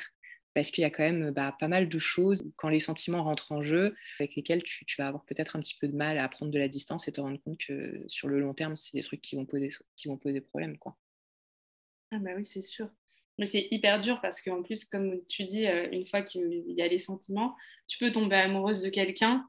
parce 0.56 0.72
qu'il 0.72 0.82
y 0.84 0.86
a 0.86 0.90
quand 0.90 1.04
même 1.04 1.32
bah, 1.32 1.56
pas 1.60 1.68
mal 1.68 1.90
de 1.90 2.00
choses 2.00 2.42
quand 2.56 2.70
les 2.70 2.80
sentiments 2.80 3.24
rentrent 3.24 3.52
en 3.52 3.62
jeu, 3.62 3.94
avec 4.20 4.36
lesquels 4.36 4.64
tu, 4.64 4.86
vas 4.98 5.08
avoir 5.08 5.26
peut-être 5.26 5.58
un 5.58 5.60
petit 5.60 5.78
peu 5.80 5.90
de 5.90 5.96
mal 5.96 6.18
à 6.18 6.28
prendre 6.30 6.52
de 6.52 6.58
la 6.58 6.70
distance 6.70 7.08
et 7.08 7.12
te 7.12 7.20
rendre 7.20 7.40
compte 7.44 7.60
que 7.60 8.02
sur 8.08 8.30
le 8.30 8.40
long 8.40 8.54
terme, 8.54 8.76
c'est 8.76 8.96
des 8.98 9.04
trucs 9.04 9.22
qui 9.22 9.36
vont 9.36 9.46
poser, 9.46 9.70
qui 9.98 10.08
vont 10.08 10.18
poser 10.18 10.40
problème. 10.40 10.78
Quoi. 10.78 10.98
Ah 12.12 12.20
bah 12.20 12.32
oui, 12.38 12.46
c'est 12.46 12.62
sûr. 12.62 12.90
Mais 13.38 13.46
c'est 13.46 13.68
hyper 13.70 14.00
dur 14.00 14.22
parce 14.22 14.42
qu'en 14.42 14.64
plus, 14.64 14.86
comme 14.86 15.20
tu 15.28 15.44
dis, 15.44 15.68
euh, 15.68 15.90
une 15.92 16.08
fois 16.08 16.22
qu'il 16.22 16.64
y 16.70 16.82
a 16.82 16.88
les 16.88 17.00
sentiments, 17.00 17.54
tu 17.90 17.98
peux 17.98 18.10
tomber 18.10 18.38
amoureuse 18.38 18.82
de 18.82 18.90
quelqu'un 18.90 19.46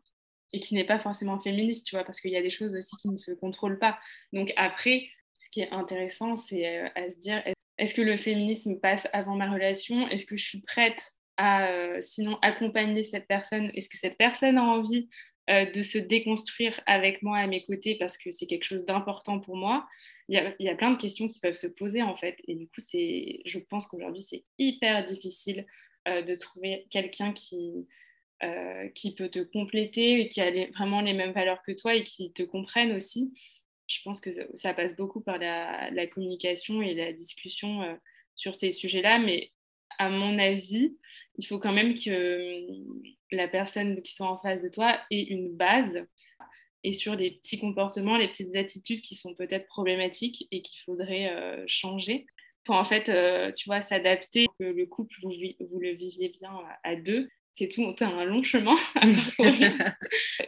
et 0.52 0.58
qui 0.58 0.74
n'est 0.74 0.84
pas 0.84 0.98
forcément 0.98 1.38
féministe, 1.38 1.86
tu 1.86 1.94
vois, 1.94 2.04
parce 2.04 2.20
qu'il 2.20 2.32
y 2.32 2.36
a 2.36 2.42
des 2.42 2.50
choses 2.50 2.74
aussi 2.74 2.96
qui 2.96 3.08
ne 3.08 3.16
se 3.16 3.30
contrôlent 3.30 3.78
pas. 3.78 4.00
Donc 4.32 4.52
après, 4.56 5.06
ce 5.44 5.50
qui 5.50 5.60
est 5.60 5.70
intéressant, 5.70 6.34
c'est 6.34 6.66
euh, 6.66 6.88
à 6.96 7.08
se 7.10 7.18
dire, 7.18 7.40
est-ce 7.78 7.94
que 7.94 8.02
le 8.02 8.16
féminisme 8.16 8.78
passe 8.80 9.06
avant 9.12 9.36
ma 9.36 9.50
relation? 9.50 10.08
Est-ce 10.08 10.26
que 10.26 10.36
je 10.36 10.44
suis 10.44 10.60
prête 10.60 11.12
à 11.36 11.68
euh, 11.68 12.00
sinon 12.00 12.38
accompagner 12.40 13.04
cette 13.04 13.26
personne? 13.26 13.70
Est-ce 13.74 13.88
que 13.88 13.98
cette 13.98 14.16
personne 14.16 14.56
a 14.56 14.62
envie 14.62 15.08
euh, 15.50 15.70
de 15.70 15.82
se 15.82 15.98
déconstruire 15.98 16.80
avec 16.86 17.22
moi 17.22 17.38
à 17.38 17.46
mes 17.46 17.62
côtés 17.62 17.96
parce 17.96 18.16
que 18.16 18.30
c'est 18.30 18.46
quelque 18.46 18.64
chose 18.64 18.86
d'important 18.86 19.40
pour 19.40 19.56
moi? 19.56 19.86
Il 20.28 20.54
y, 20.58 20.68
a, 20.68 20.74
plein 20.74 20.90
de 20.90 20.96
questions 20.96 21.28
qui 21.28 21.38
peuvent 21.38 21.52
se 21.52 21.66
poser 21.66 22.02
en 22.02 22.16
fait. 22.16 22.36
Et 22.48 22.54
du 22.54 22.66
coup, 22.66 22.80
je 22.80 23.58
pense 23.58 23.86
qu'aujourd'hui, 23.86 24.22
c'est 24.22 24.44
hyper 24.58 25.04
difficile 25.04 25.66
euh, 26.08 26.22
de 26.22 26.34
trouver 26.34 26.86
quelqu'un 26.90 27.32
qui, 27.32 27.86
qui 28.94 29.14
peut 29.14 29.30
te 29.30 29.38
compléter 29.38 30.28
qui 30.28 30.42
a 30.42 30.50
vraiment 30.74 31.00
les 31.00 31.14
mêmes 31.14 31.32
valeurs 31.32 31.62
que 31.62 31.72
toi 31.72 31.94
et 31.94 32.04
qui 32.04 32.34
te 32.34 32.42
comprenne 32.42 32.92
aussi 32.92 33.32
je 33.86 34.00
pense 34.02 34.20
que 34.20 34.30
ça, 34.54 34.74
passe 34.74 34.96
beaucoup 34.96 35.20
par 35.20 35.38
la, 35.38 36.06
communication 36.08 36.82
et 36.82 36.94
la 36.94 37.12
discussion 37.12 37.82
euh, 37.82 37.94
sur 38.34 38.54
ces 38.54 38.70
sujets-là, 38.70 39.18
mais 39.18 39.52
à 39.98 40.10
mon 40.10 40.38
avis, 40.38 40.96
il 41.38 41.46
faut 41.46 41.58
quand 41.58 41.72
même 41.72 41.94
que 41.94 42.68
hum, 42.70 43.02
la 43.30 43.48
personne 43.48 44.02
qui 44.02 44.14
soit 44.14 44.30
en 44.30 44.38
face 44.38 44.60
de 44.60 44.68
toi 44.68 45.00
ait 45.10 45.22
une 45.22 45.56
base 45.56 46.04
et 46.84 46.92
sur 46.92 47.16
les 47.16 47.32
petits 47.32 47.58
comportements, 47.58 48.16
les 48.16 48.28
petites 48.28 48.54
attitudes 48.54 49.00
qui 49.00 49.16
sont 49.16 49.34
peut-être 49.34 49.66
problématiques 49.66 50.46
et 50.50 50.62
qu'il 50.62 50.80
faudrait 50.82 51.30
euh, 51.30 51.64
changer 51.66 52.26
pour 52.66 52.74
en 52.74 52.84
fait, 52.84 53.08
euh, 53.08 53.52
tu 53.52 53.68
vois, 53.68 53.80
s'adapter, 53.80 54.46
que 54.58 54.64
le 54.64 54.86
couple, 54.86 55.14
vous, 55.22 55.30
le 55.80 55.90
viviez 55.92 56.30
bien 56.40 56.52
à 56.82 56.96
deux. 56.96 57.28
C'est 57.56 57.68
tout 57.68 57.94
un 58.00 58.24
long 58.24 58.42
chemin 58.42 58.76
à 58.94 59.06
parcourir. 59.06 59.96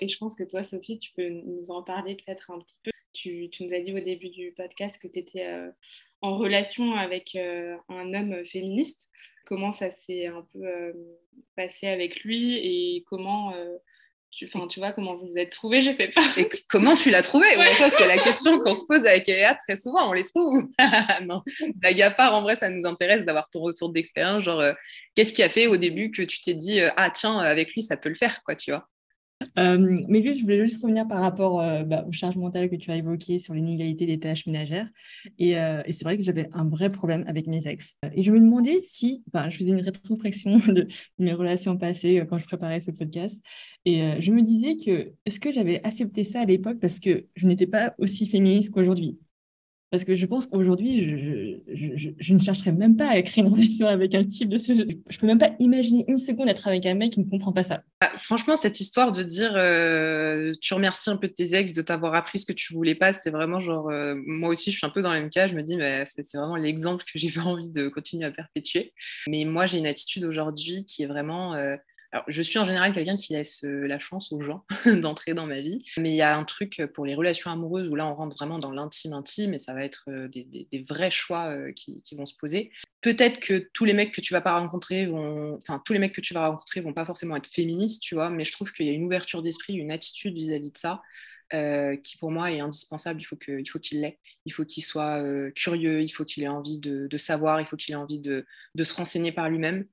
Et 0.00 0.08
je 0.08 0.18
pense 0.18 0.36
que 0.36 0.44
toi, 0.44 0.62
Sophie, 0.62 0.98
tu 0.98 1.12
peux 1.16 1.28
nous 1.28 1.70
en 1.70 1.82
parler 1.82 2.16
peut-être 2.16 2.50
un 2.50 2.58
petit 2.60 2.78
peu. 2.84 2.90
Tu, 3.14 3.50
nous 3.60 3.74
as 3.74 3.80
dit 3.80 3.92
au 3.92 4.00
début 4.00 4.28
du 4.28 4.52
podcast 4.52 5.00
que 5.00 5.08
tu 5.08 5.18
étais 5.18 5.46
euh, 5.46 5.70
en 6.20 6.36
relation 6.36 6.94
avec 6.94 7.34
euh, 7.34 7.76
un 7.88 8.14
homme 8.14 8.44
féministe. 8.44 9.10
Comment 9.46 9.72
ça 9.72 9.90
s'est 9.90 10.26
un 10.26 10.46
peu 10.52 10.64
euh, 10.64 10.92
passé 11.56 11.88
avec 11.88 12.22
lui 12.22 12.54
et 12.56 13.04
comment 13.08 13.54
tu, 14.30 14.48
tu 14.68 14.80
vois, 14.80 14.92
comment 14.92 15.16
vous 15.16 15.26
vous 15.26 15.38
êtes 15.38 15.50
trouvés, 15.50 15.82
je 15.82 15.90
sais 15.90 16.08
pas. 16.08 16.22
Et 16.36 16.48
comment 16.70 16.94
tu 16.94 17.10
l'as 17.10 17.22
trouvé 17.22 17.46
Ça, 17.78 17.90
c'est 17.90 18.06
la 18.06 18.18
question 18.18 18.58
qu'on 18.60 18.74
se 18.74 18.84
pose 18.86 19.04
avec 19.04 19.28
Ea 19.28 19.54
très 19.54 19.76
souvent. 19.76 20.10
On 20.10 20.12
les 20.12 20.24
trouve 20.24 20.64
Non, 21.22 21.42
blague 21.76 22.02
à 22.02 22.10
part, 22.10 22.34
en 22.34 22.42
vrai, 22.42 22.54
ça 22.54 22.68
nous 22.68 22.86
intéresse 22.86 23.24
d'avoir 23.24 23.50
ton 23.50 23.60
retour 23.60 23.90
d'expérience. 23.90 24.44
Genre, 24.44 24.60
euh, 24.60 24.72
qu'est-ce 25.14 25.32
qui 25.32 25.42
a 25.42 25.48
fait 25.48 25.66
au 25.66 25.76
début 25.76 26.10
que 26.10 26.22
tu 26.22 26.40
t'es 26.40 26.54
dit, 26.54 26.80
euh, 26.80 26.90
ah 26.96 27.10
tiens, 27.10 27.38
avec 27.38 27.72
lui, 27.72 27.82
ça 27.82 27.96
peut 27.96 28.08
le 28.08 28.14
faire, 28.14 28.42
quoi, 28.44 28.54
tu 28.54 28.70
vois? 28.70 28.86
Euh, 29.58 30.02
mais 30.08 30.20
lui, 30.20 30.34
je 30.34 30.42
voulais 30.42 30.60
juste 30.60 30.82
revenir 30.82 31.06
par 31.06 31.20
rapport 31.20 31.60
euh, 31.60 31.82
bah, 31.84 32.04
aux 32.08 32.12
charges 32.12 32.36
mentales 32.36 32.68
que 32.68 32.76
tu 32.76 32.90
as 32.90 32.96
évoquées 32.96 33.38
sur 33.38 33.54
l'inégalité 33.54 34.06
des 34.06 34.18
tâches 34.18 34.46
ménagères. 34.46 34.88
Euh, 35.40 35.82
et, 35.86 35.92
c'est 35.92 36.04
vrai 36.04 36.16
que 36.16 36.22
j'avais 36.22 36.48
un 36.52 36.64
vrai 36.64 36.90
problème 36.90 37.24
avec 37.28 37.46
mes 37.46 37.68
ex. 37.68 37.96
Et 38.14 38.22
je 38.22 38.32
me 38.32 38.40
demandais 38.40 38.80
si, 38.80 39.22
enfin, 39.32 39.48
je 39.48 39.56
faisais 39.56 39.70
une 39.72 39.80
rétrospection 39.80 40.58
de, 40.66 40.72
de 40.82 40.88
mes 41.18 41.32
relations 41.32 41.76
passées 41.76 42.24
quand 42.28 42.38
je 42.38 42.46
préparais 42.46 42.80
ce 42.80 42.90
podcast. 42.90 43.42
Et 43.84 44.20
je 44.20 44.32
me 44.32 44.42
disais 44.42 44.76
que 44.76 45.12
est-ce 45.24 45.40
que 45.40 45.52
j'avais 45.52 45.82
accepté 45.84 46.24
ça 46.24 46.40
à 46.40 46.44
l'époque 46.44 46.78
parce 46.80 46.98
que 46.98 47.26
je 47.34 47.46
n'étais 47.46 47.66
pas 47.66 47.94
aussi 47.98 48.26
féministe 48.26 48.72
qu'aujourd'hui? 48.72 49.18
Parce 49.90 50.04
que 50.04 50.14
je 50.14 50.26
pense 50.26 50.46
qu'aujourd'hui, 50.46 51.02
je, 51.66 52.34
ne 52.34 52.38
chercherais 52.38 52.72
même 52.72 52.96
pas 52.96 53.08
à 53.08 53.22
créer 53.22 53.42
une 53.42 53.50
relation 53.52 53.86
avec 53.86 54.14
un 54.14 54.24
type 54.24 54.50
de 54.50 54.58
ce 54.58 54.74
Je 54.74 54.82
ne 54.82 55.20
peux 55.20 55.26
même 55.26 55.38
pas 55.38 55.52
imaginer 55.60 56.04
une 56.08 56.18
seconde 56.18 56.48
être 56.48 56.66
avec 56.68 56.84
un 56.84 56.94
mec 56.94 57.12
qui 57.12 57.20
ne 57.20 57.30
comprend 57.30 57.52
pas 57.52 57.62
ça. 57.62 57.82
Ah, 58.00 58.10
franchement, 58.18 58.54
cette 58.54 58.80
histoire 58.80 59.12
de 59.12 59.22
dire 59.22 59.52
euh, 59.56 60.52
tu 60.60 60.74
remercies 60.74 61.08
un 61.10 61.16
peu 61.16 61.28
de 61.28 61.32
tes 61.32 61.54
ex 61.54 61.72
de 61.72 61.80
t'avoir 61.80 62.14
appris 62.14 62.38
ce 62.38 62.46
que 62.46 62.52
tu 62.52 62.74
voulais 62.74 62.94
pas, 62.94 63.12
c'est 63.12 63.30
vraiment 63.30 63.60
genre. 63.60 63.88
Euh, 63.88 64.14
moi 64.26 64.50
aussi, 64.50 64.70
je 64.70 64.76
suis 64.76 64.86
un 64.86 64.90
peu 64.90 65.00
dans 65.00 65.12
le 65.12 65.20
même 65.20 65.30
cas. 65.30 65.48
Je 65.48 65.54
me 65.54 65.62
dis, 65.62 65.76
mais 65.76 66.04
c'est 66.06 66.22
vraiment 66.36 66.56
l'exemple 66.56 67.04
que 67.04 67.18
j'ai 67.18 67.30
pas 67.34 67.42
envie 67.42 67.70
de 67.70 67.88
continuer 67.88 68.26
à 68.26 68.30
perpétuer. 68.30 68.92
Mais 69.26 69.44
moi, 69.44 69.64
j'ai 69.64 69.78
une 69.78 69.86
attitude 69.86 70.24
aujourd'hui 70.24 70.84
qui 70.84 71.02
est 71.02 71.06
vraiment. 71.06 71.54
Euh, 71.54 71.76
alors, 72.10 72.24
je 72.26 72.40
suis 72.40 72.58
en 72.58 72.64
général 72.64 72.94
quelqu'un 72.94 73.16
qui 73.16 73.34
laisse 73.34 73.64
euh, 73.64 73.86
la 73.86 73.98
chance 73.98 74.32
aux 74.32 74.40
gens 74.40 74.64
d'entrer 74.86 75.34
dans 75.34 75.46
ma 75.46 75.60
vie, 75.60 75.84
mais 75.98 76.10
il 76.10 76.16
y 76.16 76.22
a 76.22 76.36
un 76.36 76.44
truc 76.44 76.82
pour 76.94 77.04
les 77.04 77.14
relations 77.14 77.50
amoureuses 77.50 77.88
où 77.90 77.96
là, 77.96 78.06
on 78.06 78.14
rentre 78.14 78.34
vraiment 78.34 78.58
dans 78.58 78.70
l'intime 78.70 79.12
intime 79.12 79.52
et 79.52 79.58
ça 79.58 79.74
va 79.74 79.84
être 79.84 80.04
euh, 80.08 80.26
des, 80.28 80.84
vrais 80.88 81.10
choix 81.10 81.50
euh, 81.50 81.70
qui, 81.72 82.02
vont 82.16 82.24
se 82.24 82.34
poser. 82.34 82.72
Peut-être 83.02 83.40
que 83.40 83.68
tous 83.74 83.84
les 83.84 83.92
mecs 83.92 84.12
que 84.12 84.22
tu 84.22 84.32
vas 84.32 84.40
pas 84.40 84.58
rencontrer 84.58 85.06
vont, 85.06 85.58
enfin, 85.58 85.82
tous 85.84 85.92
les 85.92 85.98
mecs 85.98 86.14
que 86.14 86.22
tu 86.22 86.32
vas 86.32 86.48
rencontrer 86.48 86.80
vont 86.80 86.94
pas 86.94 87.04
forcément 87.04 87.36
être 87.36 87.46
féministes, 87.46 88.00
tu 88.00 88.14
vois, 88.14 88.30
mais 88.30 88.44
je 88.44 88.52
trouve 88.52 88.72
qu'il 88.72 88.86
y 88.86 88.90
a 88.90 88.92
une 88.92 89.04
ouverture 89.04 89.42
d'esprit, 89.42 89.74
une 89.74 89.90
attitude 89.90 90.34
vis-à-vis 90.34 90.72
de 90.72 90.78
ça. 90.78 91.02
qui 92.02 92.16
pour 92.18 92.30
moi 92.30 92.50
est 92.52 92.60
indispensable. 92.60 93.20
Il 93.20 93.24
faut 93.24 93.36
qu'il 93.78 94.00
l'ait. 94.00 94.18
Il 94.46 94.52
faut 94.52 94.64
qu'il 94.64 94.82
soit 94.82 95.22
curieux. 95.52 96.00
Il 96.02 96.08
faut 96.08 96.24
qu'il 96.24 96.42
ait 96.42 96.48
envie 96.48 96.78
de, 96.78 97.16
savoir. 97.18 97.60
Il 97.60 97.66
faut 97.66 97.76
qu'il 97.76 97.92
ait 97.92 97.96
envie 97.96 98.20
de, 98.20 98.46
de 98.74 98.84
se 98.84 98.94
renseigner 98.94 99.32
par 99.32 99.50
lui-même 99.50 99.86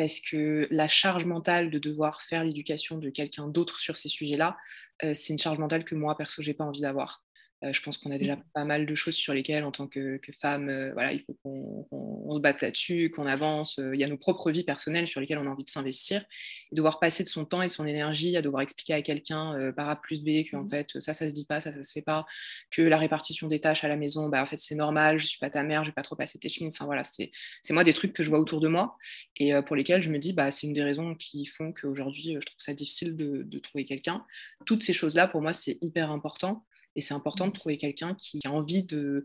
parce 0.00 0.18
que 0.20 0.66
la 0.70 0.88
charge 0.88 1.26
mentale 1.26 1.70
de 1.70 1.78
devoir 1.78 2.22
faire 2.22 2.42
l'éducation 2.42 2.96
de 2.96 3.10
quelqu'un 3.10 3.48
d'autre 3.48 3.80
sur 3.80 3.98
ces 3.98 4.08
sujets-là, 4.08 4.56
euh, 5.04 5.12
c'est 5.12 5.34
une 5.34 5.38
charge 5.38 5.58
mentale 5.58 5.84
que 5.84 5.94
moi, 5.94 6.16
perso, 6.16 6.40
j'ai 6.40 6.54
pas 6.54 6.64
envie 6.64 6.80
d'avoir. 6.80 7.22
Euh, 7.62 7.72
je 7.74 7.82
pense 7.82 7.98
qu'on 7.98 8.10
a 8.10 8.16
déjà 8.16 8.36
mmh. 8.36 8.44
pas 8.54 8.64
mal 8.64 8.86
de 8.86 8.94
choses 8.94 9.14
sur 9.14 9.34
lesquelles, 9.34 9.64
en 9.64 9.70
tant 9.70 9.86
que, 9.86 10.18
femme, 10.40 10.68
euh, 10.68 10.92
voilà, 10.94 11.12
il 11.12 11.20
faut 11.20 11.36
qu'on 11.42 12.34
se 12.34 12.40
batte 12.40 12.62
là-dessus, 12.62 13.10
qu'on 13.10 13.26
avance. 13.26 13.78
Euh, 13.78 13.94
il 13.94 14.00
y 14.00 14.04
a 14.04 14.08
nos 14.08 14.16
propres 14.16 14.50
vies 14.50 14.64
personnelles 14.64 15.06
sur 15.06 15.20
lesquelles 15.20 15.38
on 15.38 15.46
a 15.46 15.50
envie 15.50 15.64
de 15.64 15.70
s'investir. 15.70 16.24
Devoir 16.72 17.00
passer 17.00 17.22
de 17.22 17.28
son 17.28 17.44
temps 17.44 17.62
et 17.62 17.68
son 17.68 17.86
énergie 17.86 18.36
à 18.36 18.42
devoir 18.42 18.62
expliquer 18.62 18.94
à 18.94 19.02
quelqu'un 19.02 19.72
par 19.76 19.88
A 19.88 20.00
plus 20.00 20.22
B 20.22 20.44
que 20.48 20.56
en 20.56 20.64
mmh. 20.64 20.70
fait, 20.70 21.00
ça, 21.00 21.12
ça 21.12 21.28
se 21.28 21.34
dit 21.34 21.44
pas, 21.44 21.60
ça, 21.60 21.72
ça 21.72 21.84
se 21.84 21.92
fait 21.92 22.02
pas, 22.02 22.26
que 22.70 22.82
la 22.82 22.96
répartition 22.96 23.48
des 23.48 23.60
tâches 23.60 23.84
à 23.84 23.88
la 23.88 23.96
maison, 23.96 24.28
bah, 24.28 24.42
en 24.42 24.46
fait, 24.46 24.58
c'est 24.58 24.74
normal, 24.74 25.18
je 25.18 25.26
suis 25.26 25.38
pas 25.38 25.50
ta 25.50 25.62
mère, 25.62 25.84
je 25.84 25.90
vais 25.90 25.94
pas 25.94 26.02
trop 26.02 26.16
passer 26.16 26.38
tes 26.38 26.48
chemins. 26.48 26.68
Enfin, 26.68 26.86
voilà, 26.86 27.02
c'est 27.04 27.30
moi 27.70 27.84
des 27.84 27.92
trucs 27.92 28.12
que 28.12 28.22
je 28.22 28.30
vois 28.30 28.38
autour 28.38 28.60
de 28.60 28.68
moi 28.68 28.96
et 29.36 29.52
pour 29.66 29.76
lesquels 29.76 30.02
je 30.02 30.10
me 30.10 30.18
dis, 30.18 30.32
bah, 30.32 30.50
c'est 30.50 30.66
une 30.66 30.72
des 30.72 30.82
raisons 30.82 31.14
qui 31.14 31.44
font 31.44 31.72
qu'aujourd'hui, 31.72 32.36
je 32.40 32.46
trouve 32.46 32.60
ça 32.60 32.72
difficile 32.72 33.16
de, 33.16 33.42
de 33.42 33.58
trouver 33.58 33.84
quelqu'un. 33.84 34.24
Toutes 34.64 34.82
ces 34.82 34.92
choses-là, 34.92 35.28
pour 35.28 35.42
moi, 35.42 35.52
c'est 35.52 35.78
hyper 35.82 36.10
important. 36.10 36.64
Et 37.00 37.02
c'est 37.02 37.14
important 37.14 37.46
de 37.46 37.50
mmh. 37.50 37.54
trouver 37.54 37.78
quelqu'un 37.78 38.14
qui 38.14 38.40
a 38.44 38.50
envie 38.50 38.84
de 38.84 39.24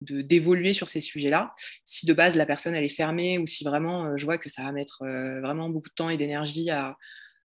d'évoluer 0.00 0.72
sur 0.72 0.88
ces 0.88 1.00
sujets-là. 1.00 1.54
Si 1.84 2.06
de 2.06 2.12
base 2.12 2.36
la 2.36 2.46
personne 2.46 2.76
elle 2.76 2.84
est 2.84 2.88
fermée 2.88 3.38
ou 3.38 3.46
si 3.46 3.64
vraiment 3.64 4.04
euh, 4.04 4.16
je 4.16 4.24
vois 4.24 4.38
que 4.38 4.48
ça 4.48 4.62
va 4.62 4.70
mettre 4.70 5.02
euh, 5.02 5.40
vraiment 5.40 5.68
beaucoup 5.68 5.88
de 5.88 5.94
temps 5.94 6.08
et 6.08 6.16
d'énergie 6.16 6.70
à, 6.70 6.96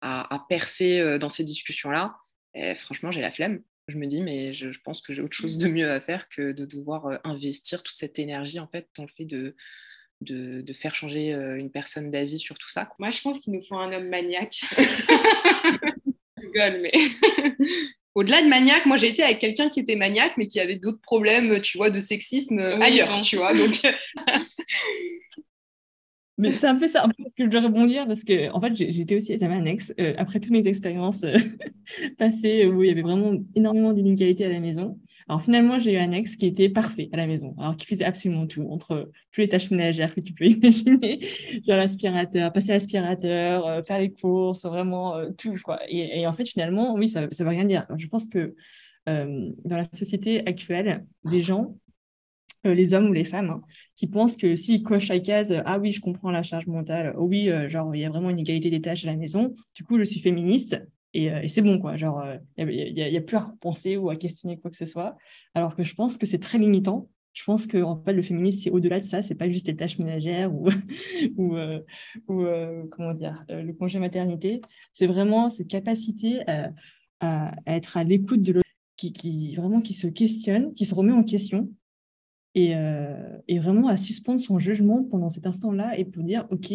à, 0.01 0.45
percer 0.47 0.99
euh, 0.99 1.17
dans 1.17 1.29
ces 1.29 1.43
discussions-là, 1.43 2.15
eh, 2.53 2.75
franchement 2.75 3.09
j'ai 3.09 3.21
la 3.21 3.31
flemme. 3.31 3.63
Je 3.87 3.97
me 3.97 4.05
dis 4.05 4.21
mais 4.21 4.53
je, 4.53 4.77
pense 4.83 5.01
que 5.01 5.11
j'ai 5.11 5.23
autre 5.23 5.35
chose 5.35 5.57
de 5.57 5.67
mieux 5.67 5.89
à 5.89 5.99
faire 5.99 6.29
que 6.29 6.51
de 6.51 6.65
devoir 6.65 7.19
investir 7.23 7.81
toute 7.81 7.95
cette 7.95 8.19
énergie 8.19 8.59
en 8.59 8.67
fait 8.67 8.89
dans 8.95 9.03
le 9.03 9.09
fait 9.17 9.25
de, 9.25 9.55
de, 10.21 10.61
de 10.61 10.73
faire 10.73 10.93
changer 10.93 11.31
une 11.31 11.71
personne 11.71 12.11
d'avis 12.11 12.39
sur 12.39 12.59
tout 12.59 12.69
ça. 12.69 12.87
Moi 12.99 13.09
je 13.09 13.21
pense 13.21 13.39
qu'il 13.39 13.53
nous 13.53 13.63
faut 13.65 13.77
un 13.77 13.91
homme 13.91 14.09
maniaque. 14.09 14.61
rigole 16.53 16.81
mais 16.81 16.91
au-delà 18.15 18.41
de 18.41 18.47
maniaque, 18.47 18.85
moi 18.85 18.97
j'ai 18.97 19.07
été 19.07 19.23
avec 19.23 19.39
quelqu'un 19.39 19.69
qui 19.69 19.79
était 19.79 19.95
maniaque, 19.95 20.33
mais 20.37 20.47
qui 20.47 20.59
avait 20.59 20.75
d'autres 20.75 21.01
problèmes, 21.01 21.59
tu 21.61 21.77
vois, 21.77 21.89
de 21.89 21.99
sexisme 21.99 22.59
ailleurs, 22.59 23.21
tu 23.21 23.37
vois. 23.37 23.53
Donc... 23.53 23.81
mais 26.43 26.51
c'est 26.51 26.67
un 26.67 26.75
peu 26.75 26.87
ça, 26.87 27.03
un 27.03 27.07
peu 27.07 27.23
ce 27.27 27.35
que 27.35 27.45
je 27.45 27.49
dois 27.49 27.61
rebondir, 27.61 28.05
parce 28.05 28.23
que 28.23 28.51
en 28.51 28.61
fait, 28.61 28.75
j'étais 28.75 29.15
aussi, 29.15 29.37
j'avais 29.39 29.53
un 29.53 29.65
ex, 29.65 29.93
euh, 29.99 30.13
après 30.17 30.39
toutes 30.39 30.51
mes 30.51 30.67
expériences 30.67 31.23
euh, 31.23 31.37
passées 32.17 32.65
où 32.65 32.83
il 32.83 32.89
y 32.89 32.91
avait 32.91 33.01
vraiment 33.01 33.33
énormément 33.55 33.93
d'inégalités 33.93 34.45
à 34.45 34.49
la 34.49 34.59
maison. 34.59 34.99
Alors 35.29 35.41
finalement, 35.41 35.79
j'ai 35.79 35.93
eu 35.93 35.97
un 35.97 36.11
ex 36.11 36.35
qui 36.35 36.45
était 36.45 36.69
parfait 36.69 37.09
à 37.13 37.17
la 37.17 37.27
maison, 37.27 37.55
alors 37.57 37.77
qui 37.77 37.85
faisait 37.85 38.05
absolument 38.05 38.45
tout, 38.45 38.67
entre 38.69 39.09
toutes 39.31 39.37
les 39.37 39.49
tâches 39.49 39.71
ménagères 39.71 40.13
que 40.13 40.21
tu 40.21 40.33
peux 40.33 40.45
imaginer, 40.45 41.19
genre 41.67 41.77
l'aspirateur, 41.77 42.51
passer 42.51 42.73
l'aspirateur, 42.73 43.65
euh, 43.65 43.83
faire 43.83 43.99
les 43.99 44.11
courses, 44.11 44.65
vraiment 44.65 45.15
euh, 45.15 45.29
tout. 45.37 45.55
Quoi. 45.63 45.79
Et, 45.89 46.27
en 46.27 46.33
fait, 46.33 46.45
finalement, 46.45 46.95
oui, 46.95 47.07
ça 47.07 47.21
ne 47.21 47.27
veut 47.27 47.49
rien 47.49 47.65
dire. 47.65 47.85
Je 47.95 48.07
pense 48.07 48.27
que 48.27 48.55
euh, 49.09 49.51
dans 49.65 49.77
la 49.77 49.85
société 49.93 50.45
actuelle, 50.47 51.05
des 51.25 51.41
gens, 51.41 51.75
les 52.63 52.93
hommes 52.93 53.09
ou 53.09 53.13
les 53.13 53.23
femmes, 53.23 53.49
hein, 53.49 53.61
qui 53.95 54.07
pensent 54.07 54.37
que 54.37 54.55
s'ils 54.55 54.83
cochent 54.83 55.09
la 55.09 55.19
case, 55.19 55.61
ah 55.65 55.79
oui, 55.79 55.91
je 55.91 56.01
comprends 56.01 56.31
la 56.31 56.43
charge 56.43 56.67
mentale, 56.67 57.13
oh 57.17 57.25
oui, 57.25 57.49
genre, 57.67 57.93
il 57.95 58.01
y 58.01 58.05
a 58.05 58.09
vraiment 58.09 58.29
une 58.29 58.39
égalité 58.39 58.69
des 58.69 58.81
tâches 58.81 59.03
à 59.03 59.07
la 59.07 59.17
maison, 59.17 59.53
du 59.75 59.83
coup, 59.83 59.97
je 59.97 60.03
suis 60.03 60.19
féministe, 60.19 60.81
euh, 61.15 61.41
et, 61.41 61.47
c'est 61.47 61.61
bon, 61.61 61.79
quoi. 61.79 61.95
Genre, 61.95 62.23
il 62.57 62.67
euh, 62.67 62.91
n'y 62.91 63.17
a, 63.17 63.21
plus 63.21 63.37
à 63.37 63.41
repenser 63.41 63.97
ou 63.97 64.09
à 64.09 64.15
questionner 64.15 64.59
quoi 64.59 64.71
que 64.71 64.77
ce 64.77 64.85
soit. 64.85 65.17
Alors 65.53 65.75
que 65.75 65.83
je 65.83 65.93
pense 65.95 66.17
que 66.17 66.25
c'est 66.25 66.39
très 66.39 66.57
limitant. 66.57 67.09
Je 67.33 67.43
pense 67.45 67.65
que 67.65 67.81
en 67.81 68.01
fait, 68.03 68.13
le 68.13 68.21
féminisme, 68.21 68.61
c'est 68.63 68.69
au-delà 68.69 68.99
de 68.99 69.05
ça. 69.05 69.21
C'est 69.21 69.35
pas 69.35 69.49
juste 69.49 69.67
les 69.67 69.75
tâches 69.75 69.97
ménagères 69.99 70.53
ou, 70.53 70.69
euh, 72.29 72.83
comment 72.91 73.13
dire, 73.13 73.43
le 73.49 73.71
congé 73.73 73.99
maternité. 73.99 74.61
C'est 74.91 75.07
vraiment 75.07 75.49
cette 75.49 75.67
capacité 75.67 76.41
à, 77.21 77.55
être 77.65 77.97
à 77.97 78.03
l'écoute 78.03 78.41
de 78.41 78.53
l'autre, 78.53 78.69
qui, 78.97 79.55
vraiment 79.55 79.81
qui 79.81 79.93
se 79.93 80.07
questionne, 80.07 80.73
qui 80.73 80.85
se 80.85 80.93
remet 80.93 81.11
en 81.11 81.23
question 81.23 81.69
et, 82.55 82.73
et 83.47 83.57
vraiment 83.57 83.87
à 83.87 83.97
suspendre 83.97 84.39
son 84.39 84.59
jugement 84.59 85.03
pendant 85.03 85.27
cet 85.27 85.47
instant-là 85.47 85.97
et 85.97 86.05
pour 86.05 86.23
dire, 86.23 86.45
OK, 86.51 86.71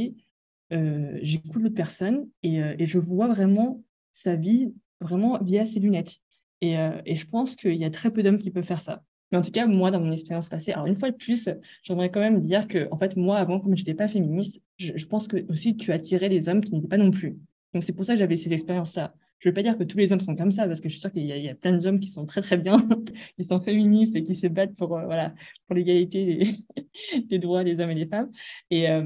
j'écoute 1.22 1.62
l'autre 1.62 1.74
personne 1.74 2.28
et, 2.42 2.56
et, 2.56 2.84
je 2.84 2.98
vois 2.98 3.28
vraiment 3.28 3.82
sa 4.12 4.34
vie 4.34 4.72
vraiment 5.00 5.38
via 5.42 5.66
ses 5.66 5.80
lunettes. 5.80 6.18
Et, 6.60 6.78
euh, 6.78 7.00
et 7.06 7.16
je 7.16 7.26
pense 7.26 7.56
qu'il 7.56 7.74
y 7.74 7.84
a 7.84 7.90
très 7.90 8.10
peu 8.10 8.22
d'hommes 8.22 8.38
qui 8.38 8.50
peuvent 8.50 8.64
faire 8.64 8.80
ça. 8.80 9.02
Mais 9.30 9.38
en 9.38 9.42
tout 9.42 9.50
cas, 9.50 9.66
moi, 9.66 9.90
dans 9.90 10.00
mon 10.00 10.10
expérience 10.10 10.48
passée, 10.48 10.72
alors 10.72 10.86
une 10.86 10.98
fois 10.98 11.10
de 11.10 11.16
plus, 11.16 11.50
j'aimerais 11.82 12.10
quand 12.10 12.20
même 12.20 12.40
dire 12.40 12.66
que, 12.66 12.88
en 12.90 12.98
fait, 12.98 13.14
moi, 13.14 13.36
avant, 13.38 13.60
comme 13.60 13.76
je 13.76 13.82
n'étais 13.82 13.94
pas 13.94 14.08
féministe, 14.08 14.62
je, 14.78 15.04
pense 15.04 15.28
que 15.28 15.44
aussi 15.50 15.76
tu 15.76 15.92
attirais 15.92 16.30
des 16.30 16.48
hommes 16.48 16.62
qui 16.62 16.72
n'étaient 16.72 16.88
pas 16.88 16.96
non 16.96 17.10
plus. 17.10 17.38
Donc 17.74 17.84
c'est 17.84 17.92
pour 17.92 18.04
ça 18.04 18.14
que 18.14 18.18
j'avais 18.20 18.36
ces 18.36 18.52
expériences-là. 18.52 19.14
Je 19.38 19.48
ne 19.48 19.50
veux 19.50 19.54
pas 19.54 19.62
dire 19.62 19.78
que 19.78 19.84
tous 19.84 19.98
les 19.98 20.12
hommes 20.12 20.20
sont 20.20 20.34
comme 20.34 20.50
ça, 20.50 20.66
parce 20.66 20.80
que 20.80 20.88
je 20.88 20.94
suis 20.94 21.00
sûre 21.00 21.12
qu'il 21.12 21.24
y, 21.24 21.48
a 21.48 21.54
plein 21.54 21.78
d'hommes 21.78 22.00
qui 22.00 22.08
sont 22.08 22.26
très 22.26 22.40
très 22.40 22.56
bien, 22.56 22.76
qui 23.36 23.44
sont 23.44 23.60
féministes 23.60 24.16
et 24.16 24.22
qui 24.22 24.34
se 24.34 24.46
battent 24.48 24.74
pour 24.74 24.96
euh, 24.96 25.04
voilà 25.04 25.34
l'égalité 25.70 26.50
des, 27.30 27.38
droits 27.38 27.64
des 27.64 27.78
hommes 27.80 27.90
et 27.90 27.94
des 27.94 28.06
femmes. 28.06 28.30
Et 28.70 28.90
euh, 28.90 29.02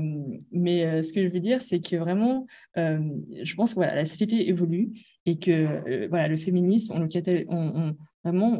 mais 0.51 1.03
ce 1.03 1.12
que 1.12 1.23
je 1.23 1.29
veux 1.29 1.41
dire, 1.41 1.62
c'est 1.62 1.81
que 1.81 1.97
vraiment, 1.97 2.47
je 2.77 3.55
pense 3.55 3.71
que 3.71 3.77
voilà, 3.77 3.95
la 3.95 4.07
société 4.07 4.49
évolue 4.49 4.93
et 5.27 5.39
que 5.39 5.51
euh, 5.51 6.09
voilà, 6.09 6.29
le 6.29 6.37
féminisme, 6.37 6.95
on 6.95 7.01
le, 7.01 7.97
vraiment, 8.25 8.59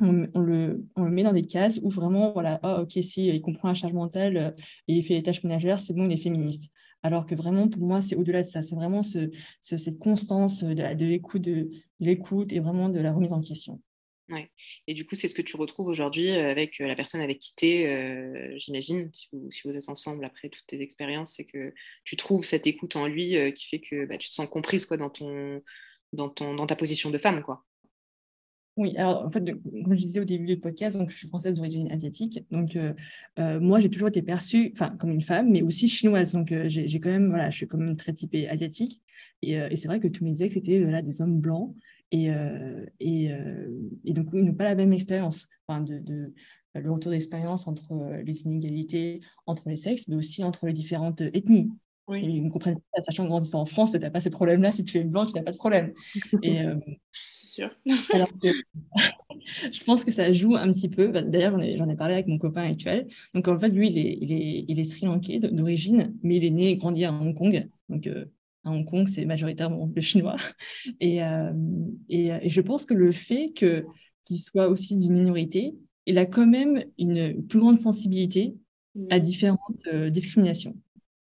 on, 0.00 0.40
le, 0.40 0.84
met 0.96 1.22
dans 1.22 1.32
des 1.32 1.44
cases 1.44 1.80
où 1.82 1.90
vraiment, 1.90 2.32
voilà, 2.32 2.60
oh, 2.62 2.82
ok, 2.82 2.92
si 3.02 3.26
il 3.28 3.40
comprend 3.40 3.68
la 3.68 3.74
charge 3.74 3.92
mentale 3.92 4.36
euh, 4.36 4.50
et 4.88 4.94
il 4.94 5.04
fait 5.04 5.14
les 5.14 5.22
tâches 5.22 5.42
ménagères, 5.42 5.80
c'est 5.80 5.94
bon, 5.94 6.04
il 6.04 6.12
est 6.12 6.22
féministe. 6.22 6.70
Alors 7.02 7.26
que 7.26 7.34
vraiment, 7.34 7.68
pour 7.68 7.82
moi, 7.82 8.00
c'est 8.00 8.14
au-delà 8.14 8.42
de 8.42 8.48
ça. 8.48 8.62
C'est 8.62 8.74
vraiment 8.74 9.02
ce, 9.02 9.30
cette 9.60 9.98
constance 9.98 10.62
de, 10.62 11.04
l'écoute 11.04 11.42
de, 11.42 11.70
l'écoute 12.00 12.52
et 12.52 12.60
vraiment 12.60 12.88
de 12.88 13.00
la 13.00 13.12
remise 13.12 13.32
en 13.32 13.40
question. 13.40 13.80
Ouais. 14.28 14.50
Et 14.86 14.94
du 14.94 15.04
coup, 15.04 15.14
c'est 15.14 15.28
ce 15.28 15.34
que 15.34 15.42
tu 15.42 15.56
retrouves 15.56 15.88
aujourd'hui 15.88 16.30
avec 16.30 16.78
la 16.78 16.94
personne 16.94 17.20
avec 17.20 17.40
qui 17.40 17.54
tu 17.56 17.66
es, 17.66 18.58
j'imagine, 18.58 19.10
si 19.12 19.28
vous, 19.32 19.50
si 19.50 19.62
vous, 19.64 19.76
êtes 19.76 19.88
ensemble 19.88 20.24
après 20.24 20.48
toutes 20.48 20.66
tes 20.66 20.80
expériences, 20.80 21.34
c'est 21.36 21.44
que 21.44 21.74
tu 22.04 22.16
trouves 22.16 22.44
cette 22.44 22.66
écoute 22.66 22.96
en 22.96 23.08
lui 23.08 23.52
qui 23.52 23.66
fait 23.66 23.80
que 23.80 24.06
bah, 24.06 24.16
tu 24.16 24.30
te 24.30 24.34
sens 24.34 24.48
comprise 24.48 24.86
quoi, 24.86 24.96
dans, 24.96 25.10
ton, 25.10 25.60
dans, 26.12 26.28
ton, 26.28 26.54
dans 26.54 26.66
ta 26.66 26.76
position 26.76 27.10
de 27.10 27.18
femme. 27.18 27.42
Quoi. 27.42 27.64
Oui, 28.76 28.96
alors 28.96 29.26
en 29.26 29.30
fait, 29.30 29.44
comme 29.44 29.94
je 29.94 30.06
disais 30.06 30.20
au 30.20 30.24
début 30.24 30.46
du 30.46 30.56
podcast, 30.58 30.96
donc, 30.96 31.10
je 31.10 31.16
suis 31.18 31.28
française 31.28 31.56
d'origine 31.56 31.92
asiatique. 31.92 32.42
Donc, 32.50 32.74
euh, 32.74 32.94
euh, 33.38 33.60
moi, 33.60 33.80
j'ai 33.80 33.90
toujours 33.90 34.08
été 34.08 34.22
perçue 34.22 34.72
comme 34.98 35.10
une 35.10 35.20
femme, 35.20 35.50
mais 35.50 35.60
aussi 35.60 35.88
chinoise. 35.88 36.32
Donc, 36.32 36.52
euh, 36.52 36.64
j'ai 36.68 37.00
quand 37.00 37.10
même, 37.10 37.28
voilà, 37.28 37.50
je 37.50 37.58
suis 37.58 37.66
quand 37.66 37.76
même 37.76 37.96
très 37.96 38.14
typée 38.14 38.48
asiatique. 38.48 39.02
Et, 39.42 39.76
c'est 39.76 39.88
vrai 39.88 40.00
que 40.00 40.08
tous 40.08 40.24
mes 40.24 40.42
ex 40.42 40.56
étaient 40.56 40.78
là, 40.78 41.02
des 41.02 41.20
hommes 41.20 41.38
blancs. 41.38 41.74
Et, 42.12 42.28
et, 43.00 44.12
donc, 44.12 44.28
ils 44.32 44.44
n'ont 44.44 44.54
pas 44.54 44.64
la 44.64 44.74
même 44.74 44.92
expérience 44.92 45.48
de, 45.68 45.98
de, 45.98 46.34
le 46.74 46.90
retour 46.90 47.10
d'expérience 47.10 47.66
entre 47.66 48.22
les 48.24 48.42
inégalités 48.42 49.20
entre 49.46 49.68
les 49.68 49.76
sexes, 49.76 50.08
mais 50.08 50.16
aussi 50.16 50.44
entre 50.44 50.66
les 50.66 50.72
différentes 50.72 51.20
ethnies. 51.20 51.70
Oui. 52.12 52.22
ils 52.22 52.44
ne 52.44 52.50
comprennent 52.50 52.80
pas, 52.92 53.00
sachant 53.00 53.24
que 53.24 53.28
grandissant 53.28 53.62
en 53.62 53.66
France, 53.66 53.92
tu 53.92 53.98
n'as 53.98 54.10
pas 54.10 54.20
ces 54.20 54.30
problèmes-là. 54.30 54.70
Si 54.70 54.84
tu 54.84 54.98
es 54.98 55.04
blanc, 55.04 55.26
tu 55.26 55.34
n'as 55.34 55.42
pas 55.42 55.52
de 55.52 55.56
problème. 55.56 55.92
Et, 56.42 56.60
Alors 58.12 58.28
je 59.72 59.84
pense 59.84 60.04
que 60.04 60.10
ça 60.10 60.32
joue 60.32 60.56
un 60.56 60.72
petit 60.72 60.88
peu. 60.88 61.08
Bah, 61.08 61.22
d'ailleurs, 61.22 61.58
j'en 61.76 61.88
ai, 61.88 61.96
parlé 61.96 62.14
avec 62.14 62.26
mon 62.26 62.38
copain 62.38 62.62
actuel. 62.62 63.08
Donc, 63.34 63.48
en 63.48 63.58
fait, 63.58 63.68
lui, 63.68 63.88
il 63.88 63.98
est, 63.98 64.18
il 64.20 64.32
est, 64.32 64.64
il 64.68 64.80
est 64.80 64.84
Sri 64.84 65.06
Lankais 65.06 65.38
d'origine, 65.40 66.14
mais 66.22 66.36
il 66.36 66.44
est 66.44 66.50
né 66.50 66.70
et 66.70 66.76
grandi 66.76 67.04
à 67.04 67.12
Hong 67.12 67.36
Kong. 67.36 67.68
Donc, 67.88 68.06
euh, 68.06 68.26
à 68.64 68.70
Hong 68.70 68.84
Kong, 68.88 69.08
c'est 69.08 69.24
majoritairement 69.24 69.90
le 69.94 70.00
chinois. 70.00 70.36
Et, 71.00 71.22
euh, 71.22 71.52
et, 72.08 72.48
je 72.48 72.60
pense 72.60 72.86
que 72.86 72.94
le 72.94 73.12
fait 73.12 73.52
qu'il 73.52 74.38
soit 74.38 74.68
aussi 74.68 74.96
d'une 74.96 75.14
minorité, 75.14 75.74
il 76.06 76.18
a 76.18 76.26
quand 76.26 76.46
même 76.46 76.84
une 76.98 77.46
plus 77.46 77.60
grande 77.60 77.78
sensibilité 77.78 78.54
à 79.10 79.18
différentes 79.20 79.86
euh, 79.92 80.10
discriminations. 80.10 80.76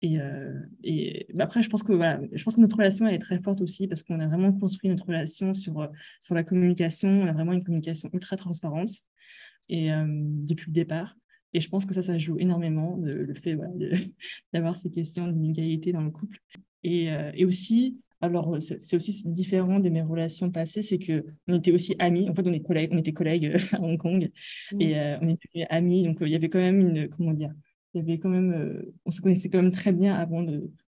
Et, 0.02 0.18
euh, 0.18 0.58
et 0.82 1.26
bah, 1.34 1.44
après, 1.44 1.62
je 1.62 1.68
pense 1.68 1.82
que 1.82 1.92
voilà, 1.92 2.20
je 2.32 2.42
pense 2.42 2.56
que 2.56 2.60
notre 2.60 2.76
relation 2.76 3.06
elle 3.06 3.14
est 3.14 3.18
très 3.18 3.40
forte 3.40 3.60
aussi 3.60 3.86
parce 3.86 4.02
qu'on 4.02 4.18
a 4.20 4.26
vraiment 4.26 4.52
construit 4.52 4.88
notre 4.88 5.06
relation 5.06 5.52
sur, 5.52 5.80
euh, 5.80 5.88
sur 6.20 6.34
la 6.34 6.42
communication. 6.42 7.08
On 7.08 7.26
a 7.26 7.32
vraiment 7.32 7.52
une 7.52 7.64
communication 7.64 8.08
ultra 8.12 8.36
transparente 8.36 8.90
et 9.68 9.92
euh, 9.92 10.06
depuis 10.08 10.70
le 10.70 10.74
départ. 10.74 11.16
Et 11.52 11.60
je 11.60 11.68
pense 11.68 11.84
que 11.84 11.92
ça, 11.92 12.02
ça 12.02 12.16
joue 12.16 12.38
énormément 12.38 12.96
le 13.02 13.34
fait 13.34 13.54
voilà, 13.54 13.72
d'avoir 14.52 14.76
ces 14.76 14.90
questions 14.90 15.26
d'inégalité 15.28 15.92
dans 15.92 16.02
le 16.02 16.10
couple. 16.10 16.38
Et, 16.84 17.08
et 17.34 17.44
aussi, 17.44 17.98
alors 18.20 18.56
c'est 18.60 18.94
aussi 18.94 19.28
différent 19.28 19.80
de 19.80 19.88
mes 19.88 20.00
relations 20.00 20.50
passées, 20.52 20.82
c'est 20.82 21.00
que 21.00 21.26
on 21.48 21.58
était 21.58 21.72
aussi 21.72 21.96
amis. 21.98 22.30
En 22.30 22.34
fait, 22.36 22.46
on, 22.46 22.52
est 22.52 22.60
collègues, 22.60 22.90
on 22.92 22.98
était 22.98 23.12
collègues 23.12 23.56
à 23.72 23.80
Hong 23.80 23.98
Kong 23.98 24.30
et 24.78 24.94
mmh. 24.94 25.18
on 25.22 25.28
était 25.28 25.66
amis. 25.70 26.04
Donc 26.04 26.18
il 26.20 26.28
y 26.28 26.36
avait 26.36 26.48
quand 26.48 26.60
même 26.60 26.80
une 26.80 27.08
comment 27.08 27.32
dire 27.32 27.52
il 27.94 28.20
quand 28.20 28.28
même, 28.28 28.52
euh, 28.52 28.94
on 29.04 29.10
se 29.10 29.20
connaissait 29.20 29.48
quand 29.48 29.62
même 29.62 29.72
très 29.72 29.92
bien 29.92 30.14
avant 30.14 30.42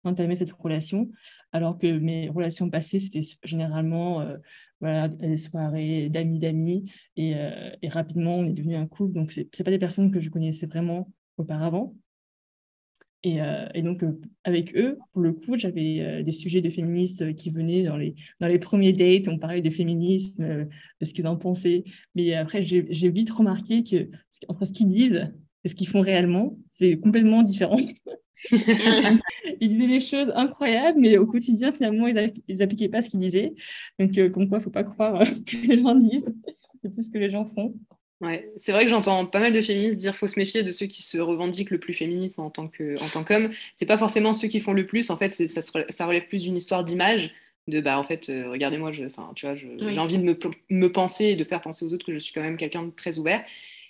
d'entamer 0.04 0.34
cette 0.34 0.52
relation, 0.52 1.10
alors 1.52 1.78
que 1.78 1.98
mes 1.98 2.28
relations 2.28 2.70
passées, 2.70 2.98
c'était 2.98 3.22
généralement 3.42 4.20
euh, 4.20 4.36
voilà, 4.80 5.08
des 5.08 5.36
soirées 5.36 6.08
d'amis 6.08 6.38
d'amis, 6.38 6.90
et, 7.16 7.34
euh, 7.36 7.70
rapidement, 7.88 8.36
on 8.36 8.46
est 8.46 8.52
devenu 8.52 8.76
un 8.76 8.86
couple. 8.86 9.14
Donc, 9.14 9.32
ce 9.32 9.62
pas 9.62 9.70
des 9.70 9.78
personnes 9.78 10.10
que 10.10 10.20
je 10.20 10.30
connaissais 10.30 10.66
vraiment 10.66 11.10
auparavant. 11.36 11.94
Et, 13.22 13.38
donc, 13.82 14.02
avec 14.44 14.74
eux, 14.74 14.96
pour 15.12 15.20
le 15.20 15.34
coup, 15.34 15.58
j'avais 15.58 16.22
des 16.24 16.32
sujets 16.32 16.62
de 16.62 16.70
féministes 16.70 17.34
qui 17.34 17.50
venaient 17.50 17.82
dans 17.82 17.98
les, 17.98 18.14
dans 18.40 18.46
les 18.46 18.58
premiers 18.58 18.92
dates, 18.92 19.28
on 19.28 19.38
parlait 19.38 19.60
de 19.60 19.68
féminisme, 19.68 20.66
de 20.66 21.04
ce 21.04 21.12
qu'ils 21.12 21.26
en 21.26 21.36
pensaient. 21.36 21.84
Mais 22.14 22.32
après, 22.32 22.62
j'ai 22.62 23.10
vite 23.10 23.30
remarqué 23.30 23.84
que 23.84 24.08
entre 24.48 24.64
ce 24.64 24.72
qu'ils 24.72 24.88
disent 24.88 25.30
ce 25.64 25.74
qu'ils 25.74 25.88
font 25.88 26.00
réellement, 26.00 26.56
c'est 26.72 26.98
complètement 26.98 27.42
différent. 27.42 27.78
ils 28.50 29.68
disaient 29.68 29.86
des 29.86 30.00
choses 30.00 30.32
incroyables, 30.34 30.98
mais 30.98 31.18
au 31.18 31.26
quotidien, 31.26 31.72
finalement, 31.72 32.06
ils 32.06 32.32
n'appliquaient 32.58 32.88
pas 32.88 33.02
ce 33.02 33.10
qu'ils 33.10 33.20
disaient. 33.20 33.52
Donc, 33.98 34.16
euh, 34.18 34.30
comme 34.30 34.48
quoi, 34.48 34.58
il 34.58 34.60
ne 34.60 34.64
faut 34.64 34.70
pas 34.70 34.84
croire 34.84 35.24
ce 35.26 35.42
que 35.42 35.66
les 35.66 35.78
gens 35.78 35.94
disent, 35.94 36.26
c'est 36.82 36.92
plus 36.92 37.04
ce 37.04 37.10
que 37.10 37.18
les 37.18 37.30
gens 37.30 37.46
font. 37.46 37.74
Ouais, 38.20 38.50
c'est 38.56 38.72
vrai 38.72 38.84
que 38.84 38.90
j'entends 38.90 39.24
pas 39.24 39.40
mal 39.40 39.52
de 39.52 39.62
féministes 39.62 39.96
dire 39.96 40.14
faut 40.14 40.26
se 40.26 40.38
méfier 40.38 40.62
de 40.62 40.72
ceux 40.72 40.84
qui 40.84 41.02
se 41.02 41.16
revendiquent 41.16 41.70
le 41.70 41.80
plus 41.80 41.94
féministe 41.94 42.38
en 42.38 42.50
tant 42.50 42.68
que 42.68 43.02
en 43.02 43.08
tant 43.08 43.24
qu'homme. 43.24 43.50
C'est 43.76 43.86
pas 43.86 43.96
forcément 43.96 44.34
ceux 44.34 44.48
qui 44.48 44.60
font 44.60 44.74
le 44.74 44.84
plus. 44.84 45.08
En 45.08 45.16
fait, 45.16 45.30
ça, 45.30 45.62
ça 45.62 46.06
relève 46.06 46.26
plus 46.26 46.42
d'une 46.42 46.56
histoire 46.56 46.84
d'image. 46.84 47.32
De 47.66 47.80
bah 47.80 47.98
en 47.98 48.04
fait, 48.04 48.28
euh, 48.28 48.50
regardez-moi, 48.50 48.92
je, 48.92 49.04
tu 49.34 49.46
vois, 49.46 49.54
j'ai 49.54 49.98
envie 49.98 50.18
de 50.18 50.24
me, 50.24 50.38
me 50.70 50.92
penser 50.92 51.26
et 51.26 51.36
de 51.36 51.44
faire 51.44 51.62
penser 51.62 51.84
aux 51.84 51.94
autres 51.94 52.04
que 52.04 52.12
je 52.12 52.18
suis 52.18 52.34
quand 52.34 52.42
même 52.42 52.56
quelqu'un 52.56 52.82
de 52.82 52.90
très 52.90 53.18
ouvert. 53.18 53.42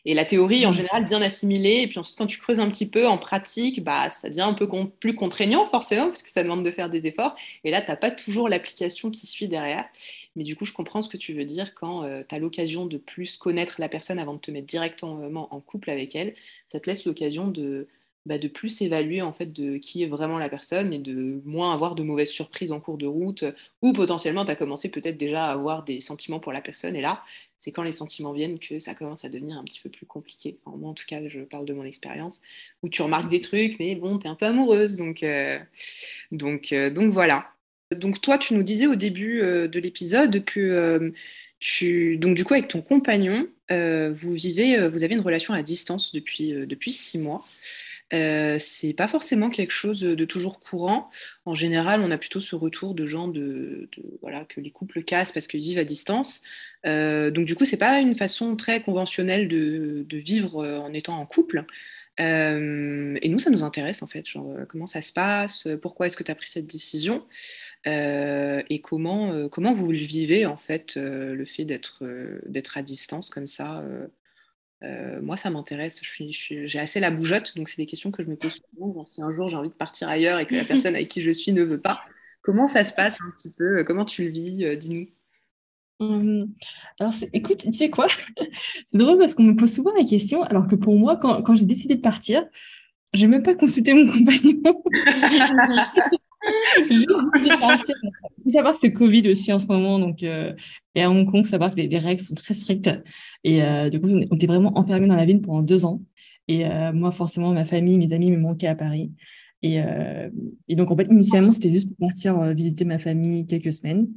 Et 0.04 0.14
la 0.14 0.24
théorie, 0.24 0.66
en 0.66 0.70
mm. 0.70 0.74
général, 0.74 1.06
bien 1.06 1.22
assimilée. 1.22 1.82
Et 1.82 1.86
puis 1.86 1.98
ensuite, 1.98 2.16
quand 2.18 2.26
tu 2.26 2.38
creuses 2.38 2.60
un 2.60 2.70
petit 2.70 2.88
peu 2.88 3.06
en 3.06 3.18
pratique, 3.18 3.82
bah, 3.82 4.10
ça 4.10 4.28
devient 4.28 4.42
un 4.42 4.54
peu 4.54 4.68
plus 4.98 5.14
contraignant, 5.14 5.66
forcément, 5.66 6.06
parce 6.06 6.22
que 6.22 6.30
ça 6.30 6.42
demande 6.42 6.64
de 6.64 6.70
faire 6.70 6.90
des 6.90 7.06
efforts. 7.06 7.36
Et 7.64 7.70
là, 7.70 7.80
tu 7.80 7.88
n'as 7.88 7.96
pas 7.96 8.10
toujours 8.10 8.48
l'application 8.48 9.10
qui 9.10 9.26
suit 9.26 9.48
derrière. 9.48 9.84
Mais 10.36 10.44
du 10.44 10.56
coup, 10.56 10.64
je 10.64 10.72
comprends 10.72 11.02
ce 11.02 11.08
que 11.08 11.16
tu 11.16 11.32
veux 11.34 11.44
dire 11.44 11.74
quand 11.74 12.04
euh, 12.04 12.22
tu 12.28 12.34
as 12.34 12.38
l'occasion 12.38 12.86
de 12.86 12.98
plus 12.98 13.36
connaître 13.36 13.76
la 13.78 13.88
personne 13.88 14.18
avant 14.18 14.34
de 14.34 14.40
te 14.40 14.50
mettre 14.50 14.66
directement 14.66 15.52
en 15.52 15.60
couple 15.60 15.90
avec 15.90 16.14
elle. 16.14 16.34
Ça 16.66 16.80
te 16.80 16.88
laisse 16.88 17.04
l'occasion 17.04 17.48
de, 17.48 17.88
bah, 18.26 18.38
de 18.38 18.48
plus 18.48 18.82
évaluer 18.82 19.22
en 19.22 19.32
fait 19.32 19.52
de 19.52 19.78
qui 19.78 20.02
est 20.02 20.06
vraiment 20.06 20.38
la 20.38 20.48
personne 20.48 20.92
et 20.92 20.98
de 20.98 21.40
moins 21.44 21.72
avoir 21.72 21.94
de 21.94 22.02
mauvaises 22.02 22.30
surprises 22.30 22.72
en 22.72 22.80
cours 22.80 22.98
de 22.98 23.06
route 23.06 23.44
ou 23.82 23.92
potentiellement 23.92 24.44
tu 24.44 24.50
as 24.50 24.56
commencé 24.56 24.90
peut-être 24.90 25.16
déjà 25.16 25.46
à 25.46 25.52
avoir 25.52 25.84
des 25.84 26.00
sentiments 26.00 26.40
pour 26.40 26.52
la 26.52 26.60
personne 26.60 26.96
et 26.96 27.00
là 27.00 27.22
c'est 27.60 27.72
quand 27.72 27.82
les 27.82 27.92
sentiments 27.92 28.32
viennent 28.32 28.58
que 28.58 28.78
ça 28.78 28.94
commence 28.94 29.24
à 29.24 29.28
devenir 29.28 29.58
un 29.58 29.64
petit 29.64 29.80
peu 29.80 29.90
plus 29.90 30.06
compliqué. 30.06 30.58
moi, 30.64 30.90
en 30.90 30.94
tout 30.94 31.04
cas, 31.06 31.20
je 31.28 31.40
parle 31.40 31.66
de 31.66 31.74
mon 31.74 31.84
expérience, 31.84 32.40
où 32.82 32.88
tu 32.88 33.02
remarques 33.02 33.30
des 33.30 33.40
trucs, 33.40 33.78
mais 33.78 33.94
bon, 33.94 34.18
tu 34.18 34.26
es 34.26 34.30
un 34.30 34.34
peu 34.34 34.46
amoureuse. 34.46 34.96
Donc, 34.96 35.22
euh, 35.22 35.58
donc, 36.32 36.72
euh, 36.72 36.88
donc 36.88 37.12
voilà. 37.12 37.50
Donc 37.94 38.20
toi, 38.22 38.38
tu 38.38 38.54
nous 38.54 38.62
disais 38.62 38.86
au 38.86 38.94
début 38.94 39.42
euh, 39.42 39.68
de 39.68 39.78
l'épisode 39.78 40.42
que 40.44 41.12
tu, 41.58 42.16
donc 42.16 42.34
du 42.34 42.44
coup, 42.44 42.54
avec 42.54 42.68
ton 42.68 42.80
compagnon, 42.80 43.46
vous 43.68 44.32
vivez, 44.32 44.88
vous 44.88 45.04
avez 45.04 45.14
une 45.14 45.20
relation 45.20 45.52
à 45.54 45.62
distance 45.62 46.12
depuis, 46.12 46.66
depuis 46.66 46.90
six 46.90 47.18
mois. 47.18 47.44
Euh, 48.12 48.56
c'est 48.58 48.92
pas 48.92 49.08
forcément 49.08 49.50
quelque 49.50 49.72
chose 49.72 50.00
de 50.00 50.24
toujours 50.24 50.60
courant. 50.60 51.10
En 51.44 51.54
général, 51.54 52.00
on 52.00 52.10
a 52.10 52.18
plutôt 52.18 52.40
ce 52.40 52.56
retour 52.56 52.94
de 52.94 53.06
gens 53.06 53.28
de, 53.28 53.88
voilà 54.20 54.44
que 54.44 54.60
les 54.60 54.70
couples 54.70 55.02
cassent 55.04 55.32
parce 55.32 55.46
qu'ils 55.46 55.60
vivent 55.60 55.78
à 55.78 55.84
distance. 55.84 56.42
Euh, 56.86 57.30
donc 57.30 57.44
du 57.44 57.54
coup, 57.54 57.64
c'est 57.64 57.76
pas 57.76 58.00
une 58.00 58.14
façon 58.14 58.56
très 58.56 58.82
conventionnelle 58.82 59.48
de, 59.48 60.04
vivre 60.10 60.64
euh, 60.64 60.78
en 60.78 60.92
étant 60.92 61.18
en 61.18 61.26
couple. 61.26 61.64
et 62.18 63.28
nous, 63.28 63.38
ça 63.38 63.50
nous 63.50 63.62
intéresse 63.62 64.02
en 64.02 64.06
fait. 64.06 64.26
Genre, 64.26 64.66
comment 64.68 64.86
ça 64.86 65.02
se 65.02 65.12
passe? 65.12 65.68
Pourquoi 65.80 66.06
est-ce 66.06 66.16
que 66.16 66.24
tu 66.24 66.30
as 66.30 66.34
pris 66.34 66.48
cette 66.48 66.66
décision? 66.66 67.24
Et 67.86 68.80
comment, 68.82 69.48
comment 69.48 69.72
vous 69.72 69.90
le 69.90 69.98
vivez 69.98 70.44
en 70.44 70.58
fait, 70.58 70.96
le 70.96 71.44
fait 71.46 71.64
d'être 71.64 72.04
d'être 72.46 72.76
à 72.76 72.82
distance 72.82 73.30
comme 73.30 73.46
ça 73.46 73.82
euh, 74.82 75.20
moi, 75.20 75.36
ça 75.36 75.50
m'intéresse. 75.50 76.00
J'ai 76.02 76.78
assez 76.78 77.00
la 77.00 77.10
bougeotte, 77.10 77.56
donc 77.56 77.68
c'est 77.68 77.76
des 77.76 77.86
questions 77.86 78.10
que 78.10 78.22
je 78.22 78.28
me 78.28 78.36
pose 78.36 78.60
souvent. 78.72 79.04
si 79.04 79.22
un 79.22 79.30
jour 79.30 79.48
j'ai 79.48 79.56
envie 79.56 79.68
de 79.68 79.74
partir 79.74 80.08
ailleurs 80.08 80.38
et 80.38 80.46
que 80.46 80.54
la 80.54 80.64
personne 80.66 80.94
avec 80.94 81.08
qui 81.08 81.22
je 81.22 81.30
suis 81.30 81.52
ne 81.52 81.62
veut 81.62 81.80
pas, 81.80 82.00
comment 82.42 82.66
ça 82.66 82.84
se 82.84 82.94
passe 82.94 83.18
un 83.20 83.30
petit 83.30 83.52
peu? 83.52 83.84
Comment 83.84 84.04
tu 84.04 84.24
le 84.24 84.30
vis 84.30 84.64
euh, 84.64 84.76
Dis-nous. 84.76 85.08
Hum, 86.00 86.54
alors, 86.98 87.12
écoute, 87.34 87.58
tu 87.58 87.74
sais 87.74 87.90
quoi? 87.90 88.06
C'est 88.90 88.96
drôle 88.96 89.18
parce 89.18 89.34
qu'on 89.34 89.42
me 89.42 89.54
pose 89.54 89.72
souvent 89.72 89.92
la 89.94 90.04
question, 90.04 90.42
alors 90.42 90.66
que 90.66 90.74
pour 90.74 90.96
moi, 90.96 91.16
quand, 91.16 91.42
quand 91.42 91.54
j'ai 91.54 91.66
décidé 91.66 91.96
de 91.96 92.00
partir, 92.00 92.42
je 93.12 93.20
n'ai 93.20 93.26
même 93.26 93.42
pas 93.42 93.54
consulté 93.54 93.92
mon 93.92 94.10
compagnon. 94.12 94.82
Il 96.90 97.06
faut 98.44 98.50
savoir 98.50 98.74
que 98.74 98.80
c'est 98.80 98.92
Covid 98.92 99.28
aussi 99.30 99.52
en 99.52 99.58
ce 99.58 99.66
moment, 99.66 99.98
donc 99.98 100.22
euh, 100.22 100.52
et 100.94 101.02
à 101.02 101.10
Hong 101.10 101.26
Kong, 101.26 101.40
il 101.40 101.44
faut 101.44 101.50
savoir 101.50 101.70
que 101.70 101.80
les, 101.80 101.98
règles 101.98 102.20
sont 102.20 102.34
très 102.34 102.54
strictes. 102.54 102.90
Et 103.44 103.62
euh, 103.62 103.90
du 103.90 104.00
coup, 104.00 104.08
on 104.08 104.36
était 104.36 104.46
vraiment 104.46 104.76
enfermés 104.78 105.06
dans 105.06 105.16
la 105.16 105.24
ville 105.24 105.40
pendant 105.40 105.62
deux 105.62 105.84
ans. 105.84 106.02
Et 106.48 106.66
euh, 106.66 106.92
moi, 106.92 107.12
forcément, 107.12 107.52
ma 107.52 107.64
famille, 107.64 107.98
mes 107.98 108.12
amis 108.12 108.30
me 108.30 108.38
manquaient 108.38 108.66
à 108.66 108.74
Paris. 108.74 109.12
Et, 109.62 109.78
donc, 110.70 110.90
en 110.90 110.96
fait, 110.96 111.06
initialement, 111.10 111.50
c'était 111.50 111.70
juste 111.70 111.88
pour 111.88 112.08
partir 112.08 112.54
visiter 112.54 112.84
ma 112.84 112.98
famille 112.98 113.46
quelques 113.46 113.72
semaines. 113.72 114.08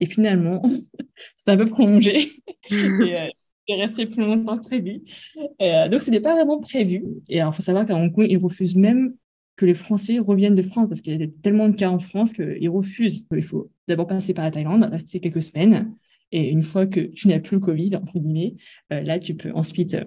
Et 0.00 0.06
finalement, 0.06 0.62
c'est 1.36 1.52
un 1.52 1.56
peu 1.56 1.66
prolongé. 1.66 2.30
et, 2.70 3.16
est 3.68 3.86
resté 3.86 4.06
plus 4.06 4.22
longtemps 4.22 4.58
que 4.58 4.64
prévu. 4.64 5.02
donc, 5.60 6.00
ce 6.02 6.10
n'était 6.10 6.20
pas 6.20 6.34
vraiment 6.34 6.60
prévu. 6.60 7.04
Et 7.28 7.38
il 7.38 7.52
faut 7.52 7.62
savoir 7.62 7.84
qu'à 7.84 7.96
Hong 7.96 8.12
Kong, 8.12 8.26
ils 8.28 8.38
refusent 8.38 8.76
même 8.76 9.14
que 9.62 9.66
les 9.66 9.74
Français 9.74 10.18
reviennent 10.18 10.56
de 10.56 10.62
France 10.62 10.88
parce 10.88 11.00
qu'il 11.00 11.20
y 11.20 11.22
a 11.22 11.26
tellement 11.40 11.68
de 11.68 11.76
cas 11.76 11.88
en 11.88 12.00
France 12.00 12.32
qu'ils 12.32 12.68
refusent. 12.68 13.28
Il 13.32 13.42
faut 13.42 13.70
d'abord 13.86 14.08
passer 14.08 14.34
par 14.34 14.44
la 14.44 14.50
Thaïlande, 14.50 14.82
rester 14.90 15.20
quelques 15.20 15.40
semaines. 15.40 15.94
Et 16.32 16.48
une 16.48 16.64
fois 16.64 16.84
que 16.84 16.98
tu 16.98 17.28
n'as 17.28 17.38
plus 17.38 17.54
le 17.54 17.60
Covid, 17.60 17.94
entre 17.94 18.18
guillemets, 18.18 18.56
euh, 18.92 19.02
là, 19.02 19.20
tu 19.20 19.36
peux 19.36 19.52
ensuite 19.54 19.94
euh, 19.94 20.02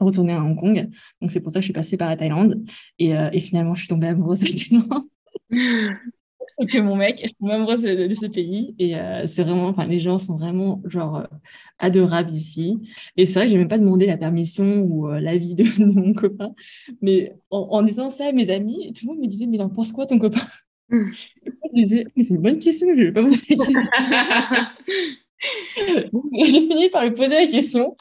retourner 0.00 0.32
à 0.32 0.42
Hong 0.42 0.58
Kong. 0.58 0.88
Donc, 1.20 1.30
c'est 1.30 1.40
pour 1.40 1.52
ça 1.52 1.58
que 1.58 1.60
je 1.60 1.66
suis 1.66 1.74
passée 1.74 1.98
par 1.98 2.08
la 2.08 2.16
Thaïlande. 2.16 2.64
Et, 2.98 3.14
euh, 3.14 3.30
finalement, 3.32 3.74
je 3.74 3.80
suis 3.80 3.88
tombée 3.88 4.06
amoureuse 4.06 4.40
de 4.40 4.46
Thaïlande. 4.46 5.04
que 6.70 6.78
mon 6.78 6.96
mec. 6.96 7.20
Je 7.22 7.28
suis 7.28 7.52
amoureuse 7.52 7.82
de, 7.82 8.14
ce 8.14 8.26
pays. 8.26 8.74
Et 8.78 8.96
euh, 8.96 9.26
c'est 9.26 9.42
vraiment, 9.42 9.68
enfin, 9.68 9.86
les 9.86 9.98
gens 9.98 10.18
sont 10.18 10.36
vraiment, 10.36 10.82
genre, 10.86 11.16
euh, 11.16 11.26
adorables 11.78 12.32
ici. 12.32 12.78
Et 13.16 13.26
c'est 13.26 13.34
vrai 13.34 13.46
que 13.46 13.50
je 13.50 13.54
n'ai 13.54 13.60
même 13.60 13.68
pas 13.68 13.78
demandé 13.78 14.06
la 14.06 14.16
permission 14.16 14.82
ou 14.82 15.08
euh, 15.08 15.20
l'avis 15.20 15.54
de, 15.54 15.64
de, 15.78 16.00
mon 16.00 16.12
copain. 16.12 16.54
Mais 17.02 17.34
en, 17.50 17.82
disant 17.82 18.10
ça 18.10 18.28
à 18.28 18.32
mes 18.32 18.50
amis, 18.50 18.92
tout 18.94 19.06
le 19.06 19.14
monde 19.14 19.22
me 19.22 19.28
disait, 19.28 19.46
mais 19.46 19.56
il 19.56 19.62
en 19.62 19.68
pense 19.68 19.92
quoi 19.92 20.06
ton 20.06 20.18
copain? 20.18 20.46
Je 20.90 21.74
disais, 21.74 22.06
mais 22.16 22.22
c'est 22.22 22.34
une 22.34 22.42
bonne 22.42 22.58
question, 22.58 22.86
je 22.94 23.00
ne 23.00 23.06
vais 23.06 23.12
pas 23.12 23.22
poser 23.22 23.56
la 23.56 23.64
question. 23.66 23.90
J'ai 25.76 26.66
fini 26.66 26.88
par 26.90 27.04
lui 27.04 27.12
poser 27.12 27.30
la 27.34 27.46
question. 27.46 27.96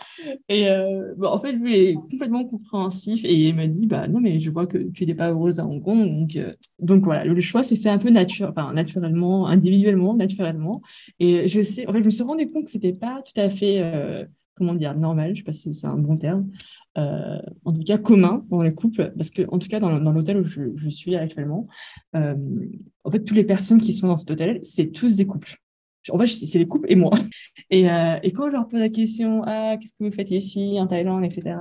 Et 0.49 0.69
euh, 0.69 1.13
en 1.21 1.39
fait, 1.39 1.53
lui 1.53 1.75
est 1.75 1.93
complètement 1.95 2.45
compréhensif 2.45 3.23
et 3.23 3.33
il 3.33 3.55
m'a 3.55 3.67
dit 3.67 3.87
bah, 3.87 4.07
Non, 4.07 4.19
mais 4.19 4.39
je 4.39 4.51
vois 4.51 4.67
que 4.67 4.77
tu 4.77 5.03
n'étais 5.03 5.15
pas 5.15 5.31
heureuse 5.31 5.59
à 5.59 5.65
Hong 5.65 5.83
Kong. 5.83 6.19
Donc, 6.19 6.35
euh, 6.35 6.53
donc 6.79 7.03
voilà, 7.03 7.25
le 7.25 7.41
choix 7.41 7.63
s'est 7.63 7.77
fait 7.77 7.89
un 7.89 7.97
peu 7.97 8.09
nature, 8.09 8.53
naturellement, 8.73 9.47
individuellement, 9.47 10.13
naturellement. 10.13 10.81
Et 11.19 11.47
je 11.47 11.61
sais, 11.61 11.87
en 11.87 11.93
fait, 11.93 11.99
je 11.99 12.05
me 12.05 12.09
suis 12.09 12.23
rendu 12.23 12.49
compte 12.49 12.65
que 12.65 12.69
ce 12.69 12.77
n'était 12.77 12.93
pas 12.93 13.21
tout 13.21 13.39
à 13.39 13.49
fait, 13.49 13.79
euh, 13.81 14.25
comment 14.55 14.73
dire, 14.73 14.95
normal, 14.95 15.27
je 15.27 15.31
ne 15.31 15.37
sais 15.37 15.43
pas 15.43 15.53
si 15.53 15.73
c'est 15.73 15.87
un 15.87 15.97
bon 15.97 16.17
terme. 16.17 16.49
en 16.95 17.73
tout 17.73 17.83
cas 17.83 17.97
commun 17.97 18.45
dans 18.49 18.61
les 18.61 18.73
couples, 18.73 19.13
parce 19.15 19.31
que 19.31 19.43
en 19.49 19.57
tout 19.57 19.67
cas 19.67 19.79
dans, 19.79 19.99
dans 19.99 20.11
l'hôtel 20.11 20.37
où 20.37 20.43
je, 20.43 20.61
je, 20.75 20.89
suis 20.89 21.15
actuellement, 21.15 21.67
en 22.13 23.11
fait 23.11 23.23
toutes 23.23 23.37
les 23.37 23.43
personnes 23.43 23.81
qui 23.81 23.93
sont 23.93 24.07
dans 24.07 24.15
cet 24.15 24.29
hôtel, 24.31 24.59
c'est 24.61 24.91
tous 24.91 25.15
des 25.15 25.25
couples 25.25 25.62
en 26.11 26.19
fait, 26.19 26.27
c'est 26.27 26.59
les 26.59 26.67
couples 26.67 26.91
et 26.91 26.95
moi. 26.95 27.11
Et, 27.69 27.89
euh, 27.89 28.19
quand 28.35 28.47
je 28.47 28.51
leur 28.51 28.67
pose 28.67 28.79
la 28.79 28.89
question, 28.89 29.43
ah, 29.45 29.77
qu'est-ce 29.79 29.93
que 29.93 30.03
vous 30.03 30.11
faites 30.11 30.31
ici, 30.31 30.77
en 30.79 30.87
Thaïlande, 30.87 31.23
etc. 31.23 31.55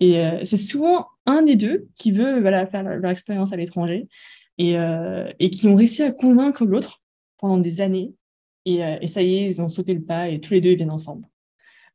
Et 0.00 0.18
euh, 0.18 0.44
c'est 0.44 0.56
souvent 0.56 1.06
un 1.26 1.42
des 1.42 1.56
deux 1.56 1.88
qui 1.94 2.12
veut 2.12 2.42
faire 2.42 2.82
leur, 2.82 3.10
expérience 3.10 3.52
à 3.52 3.56
l'étranger 3.56 4.08
et, 4.58 4.76
euh, 4.76 5.30
et, 5.38 5.50
qui 5.50 5.68
ont 5.68 5.76
réussi 5.76 6.02
à 6.02 6.12
convaincre 6.12 6.64
l'autre 6.64 7.02
pendant 7.38 7.58
des 7.58 7.80
années. 7.80 8.14
Et, 8.64 8.80
ça 9.06 9.22
y 9.22 9.36
est, 9.36 9.46
ils 9.46 9.62
ont 9.62 9.68
sauté 9.68 9.94
le 9.94 10.02
pas 10.02 10.28
et 10.28 10.40
tous 10.40 10.52
les 10.52 10.60
deux 10.60 10.70
ils 10.70 10.76
viennent 10.76 10.90
ensemble. 10.90 11.26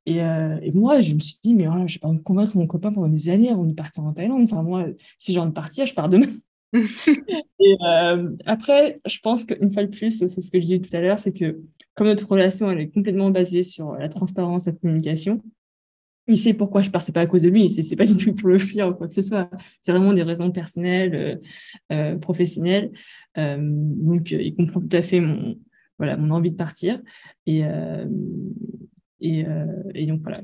Et, 0.05 0.17
et 0.17 0.71
moi, 0.73 0.99
je 0.99 1.13
me 1.13 1.19
suis 1.19 1.37
dit, 1.43 1.53
mais 1.53 1.67
voilà, 1.67 1.85
je 1.85 1.95
vais 1.95 1.99
pas 1.99 2.11
me 2.11 2.17
convaincre 2.17 2.57
mon 2.57 2.65
copain 2.65 2.91
pendant 2.91 3.07
des 3.07 3.29
années 3.29 3.49
avant 3.49 3.63
de 3.63 3.73
partir 3.73 4.03
en 4.03 4.11
Thaïlande. 4.11 4.43
Enfin, 4.43 4.63
moi, 4.63 4.87
si 5.19 5.33
j'ai 5.33 5.39
envie 5.39 5.49
de 5.49 5.53
partir, 5.53 5.85
je 5.85 5.93
pars 5.93 6.09
demain. 6.09 6.33
et 7.59 7.77
euh, 7.85 8.29
après, 8.45 8.99
je 9.05 9.19
pense 9.19 9.45
qu'une 9.45 9.71
fois 9.71 9.85
de 9.85 9.95
plus, 9.95 10.17
c'est 10.17 10.27
ce 10.27 10.51
que 10.51 10.59
je 10.59 10.65
disais 10.65 10.79
tout 10.79 10.95
à 10.95 11.01
l'heure, 11.01 11.19
c'est 11.19 11.33
que 11.33 11.59
comme 11.95 12.07
notre 12.07 12.27
relation 12.27 12.71
elle 12.71 12.79
est 12.79 12.89
complètement 12.89 13.29
basée 13.29 13.61
sur 13.63 13.93
la 13.93 14.09
transparence, 14.09 14.65
la 14.65 14.71
communication, 14.71 15.41
il 16.27 16.37
sait 16.37 16.53
pourquoi 16.53 16.81
je 16.81 16.89
pars, 16.89 17.01
c'est 17.01 17.11
pas 17.11 17.21
à 17.21 17.27
cause 17.27 17.43
de 17.43 17.49
lui, 17.49 17.69
c'est 17.69 17.95
pas 17.95 18.05
du 18.05 18.15
tout 18.15 18.33
pour 18.33 18.49
le 18.49 18.57
fuir 18.57 18.87
ou 18.87 18.93
quoi 18.93 19.07
que 19.07 19.13
ce 19.13 19.21
soit. 19.21 19.49
C'est 19.81 19.91
vraiment 19.91 20.13
des 20.13 20.23
raisons 20.23 20.51
personnelles, 20.51 21.15
euh, 21.15 21.35
euh 21.91 22.17
professionnelles. 22.17 22.91
Euh, 23.37 23.57
donc, 23.59 24.31
il 24.31 24.55
comprend 24.55 24.79
tout 24.79 24.95
à 24.95 25.01
fait 25.01 25.19
mon, 25.19 25.57
voilà, 25.97 26.17
mon 26.17 26.31
envie 26.31 26.51
de 26.51 26.55
partir. 26.55 27.01
Et, 27.45 27.63
et, 29.19 29.45
et 29.93 30.05
donc, 30.05 30.21
voilà. 30.21 30.41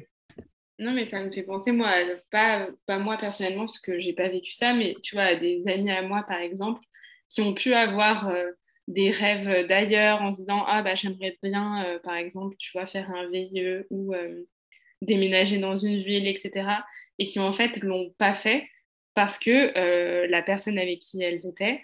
Non, 0.80 0.94
mais 0.94 1.04
ça 1.06 1.22
me 1.22 1.30
fait 1.32 1.44
penser, 1.44 1.72
moi, 1.74 1.92
pas, 2.32 2.68
pas 2.86 3.00
moi 3.00 3.18
personnellement, 3.18 3.64
parce 3.66 3.80
que 3.80 4.00
j'ai 4.00 4.14
pas 4.14 4.30
vécu 4.30 4.52
ça, 4.54 4.74
mais 4.74 4.94
tu 5.04 5.16
vois, 5.16 5.36
des 5.36 5.62
amis 5.68 5.92
à 5.92 6.02
moi, 6.02 6.24
par 6.24 6.40
exemple, 6.40 6.82
qui 7.30 7.42
ont 7.42 7.54
pu 7.54 7.74
avoir 7.74 8.30
euh, 8.30 8.52
des 8.88 9.12
rêves 9.12 9.68
d'ailleurs 9.68 10.22
en 10.22 10.32
se 10.32 10.38
disant 10.38 10.64
Ah, 10.68 10.82
bah, 10.82 10.96
j'aimerais 10.96 11.38
bien, 11.44 11.86
euh, 11.86 12.00
par 12.00 12.16
exemple, 12.16 12.56
tu 12.58 12.72
vois, 12.72 12.86
faire 12.86 13.10
un 13.12 13.28
VIE 13.30 13.84
ou 13.90 14.14
euh, 14.14 14.46
déménager 15.02 15.60
dans 15.60 15.76
une 15.78 16.00
ville, 16.04 16.28
etc. 16.28 16.86
Et 17.20 17.26
qui, 17.28 17.40
en 17.40 17.54
fait, 17.54 17.78
l'ont 17.84 18.12
pas 18.18 18.34
fait 18.36 18.68
parce 19.16 19.40
que 19.40 20.28
la 20.28 20.42
personne 20.44 20.80
avec 20.80 21.00
qui 21.00 21.22
elles 21.24 21.46
étaient 21.48 21.82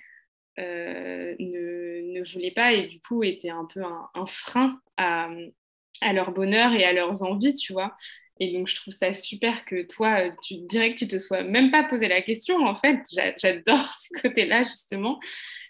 ne, 0.58 2.14
ne, 2.20 2.34
voulait 2.34 2.52
pas 2.52 2.74
et 2.74 2.84
du 2.88 3.02
coup 3.02 3.24
était 3.24 3.50
un 3.50 3.66
peu 3.74 3.84
un, 3.84 4.10
un 4.16 4.26
frein 4.26 4.80
à, 4.98 5.30
à 6.02 6.14
leur 6.14 6.32
bonheur 6.34 6.74
et 6.74 6.84
à 6.86 6.94
leurs 6.94 7.24
envies, 7.24 7.54
tu 7.54 7.74
vois. 7.74 7.94
Et 8.40 8.52
donc, 8.52 8.68
je 8.68 8.76
trouve 8.76 8.94
ça 8.94 9.14
super 9.14 9.64
que 9.64 9.84
toi, 9.84 10.30
tu 10.44 10.56
dirais 10.56 10.94
que 10.94 11.00
tu 11.00 11.08
te 11.08 11.18
sois 11.18 11.44
même 11.44 11.72
pas 11.72 11.84
posé 11.84 12.08
la 12.08 12.22
question. 12.22 12.58
En 12.66 12.76
fait, 12.76 13.00
j'adore 13.38 13.94
ce 13.94 14.10
côté-là, 14.22 14.64
justement. 14.64 15.20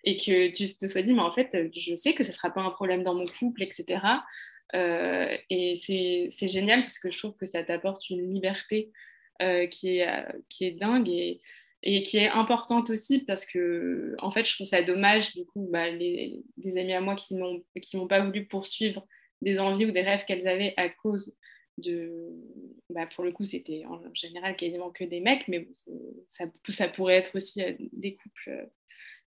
Et 0.04 0.18
que 0.18 0.52
tu 0.52 0.66
te 0.66 0.88
sois 0.88 1.04
dit, 1.04 1.14
mais 1.14 1.22
en 1.22 1.32
fait, 1.32 1.56
je 1.76 1.96
sais 1.96 2.14
que 2.14 2.24
ce 2.24 2.30
ne 2.30 2.34
sera 2.34 2.50
pas 2.52 2.62
un 2.62 2.72
problème 2.72 3.04
dans 3.04 3.14
mon 3.14 3.26
couple, 3.26 3.64
etc. 3.64 4.00
Euh, 4.74 5.38
et 5.50 5.76
c'est 5.76 6.48
génial 6.48 6.82
parce 6.82 6.98
que 7.00 7.12
je 7.12 7.18
trouve 7.18 7.36
que 7.36 7.46
ça 7.46 7.64
t'apporte 7.64 8.10
une 8.10 8.34
liberté 8.34 8.92
euh, 9.42 9.68
qui, 9.68 10.00
est, 10.00 10.72
dingue 10.72 11.10
et, 11.10 11.42
qui 12.04 12.18
est 12.18 12.30
importante 12.30 12.90
aussi 12.90 13.20
parce 13.26 13.46
que, 13.46 14.16
en 14.20 14.32
fait, 14.32 14.44
je 14.44 14.56
trouve 14.56 14.66
ça 14.66 14.82
dommage, 14.82 15.36
du 15.36 15.46
coup, 15.46 15.68
bah, 15.72 15.92
les, 15.92 16.42
des 16.58 16.80
amis 16.80 16.94
à 16.94 17.02
moi 17.02 17.16
qui 17.16 17.36
n'ont 17.36 18.08
pas 18.08 18.22
voulu 18.26 18.46
poursuivre 18.46 19.06
des 19.42 19.60
envies 19.60 19.86
ou 19.86 19.92
des 19.92 20.02
rêves 20.02 20.26
qu'elles 20.26 20.48
avaient 20.48 20.74
à 20.78 20.90
cause 20.90 21.36
de. 21.78 22.30
Bah, 22.90 23.08
pour 23.08 23.24
le 23.24 23.32
coup, 23.32 23.46
c'était 23.46 23.84
en 23.86 24.02
général 24.14 24.56
quasiment 24.56 24.92
que 24.92 25.04
des 25.04 25.20
mecs, 25.20 25.48
mais 25.48 25.68
ça, 26.28 26.88
pourrait 26.88 27.16
être 27.16 27.36
aussi 27.36 27.64
euh, 27.64 27.74
des 27.94 28.16
couples 28.16 28.50
euh, 28.50 28.66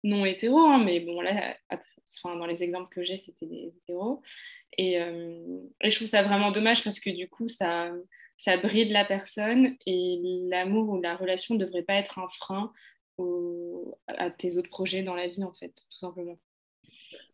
non 0.04 0.26
hétéros, 0.26 0.60
hein, 0.60 0.84
mais 0.84 1.00
bon, 1.00 1.22
là, 1.22 1.58
dans 2.24 2.46
les 2.46 2.64
exemples 2.64 2.90
que 2.94 3.04
j'ai, 3.04 3.18
c'était 3.18 3.48
des 3.48 3.74
hétéros. 3.76 4.22
Euh, 4.80 5.60
et, 5.82 5.90
je 5.90 5.96
trouve 5.96 6.08
ça 6.08 6.24
vraiment 6.24 6.52
dommage 6.52 6.84
parce 6.84 7.00
que 7.00 7.10
du 7.10 7.28
coup, 7.28 7.48
ça, 7.48 7.92
ça 8.38 8.58
bride 8.58 8.92
la 8.92 9.06
personne 9.06 9.76
et 9.86 10.44
l'amour 10.50 10.90
ou 10.90 11.02
la 11.02 11.16
relation 11.16 11.56
ne 11.56 11.66
devrait 11.66 11.84
pas 11.84 11.96
être 11.96 12.20
un 12.20 12.28
frein 12.28 12.72
à 14.08 14.30
tes 14.30 14.58
autres 14.58 14.70
projets 14.70 15.02
dans 15.02 15.16
la 15.16 15.28
vie, 15.28 15.44
en 15.44 15.54
fait, 15.54 15.74
tout 15.90 15.98
simplement. 15.98 16.38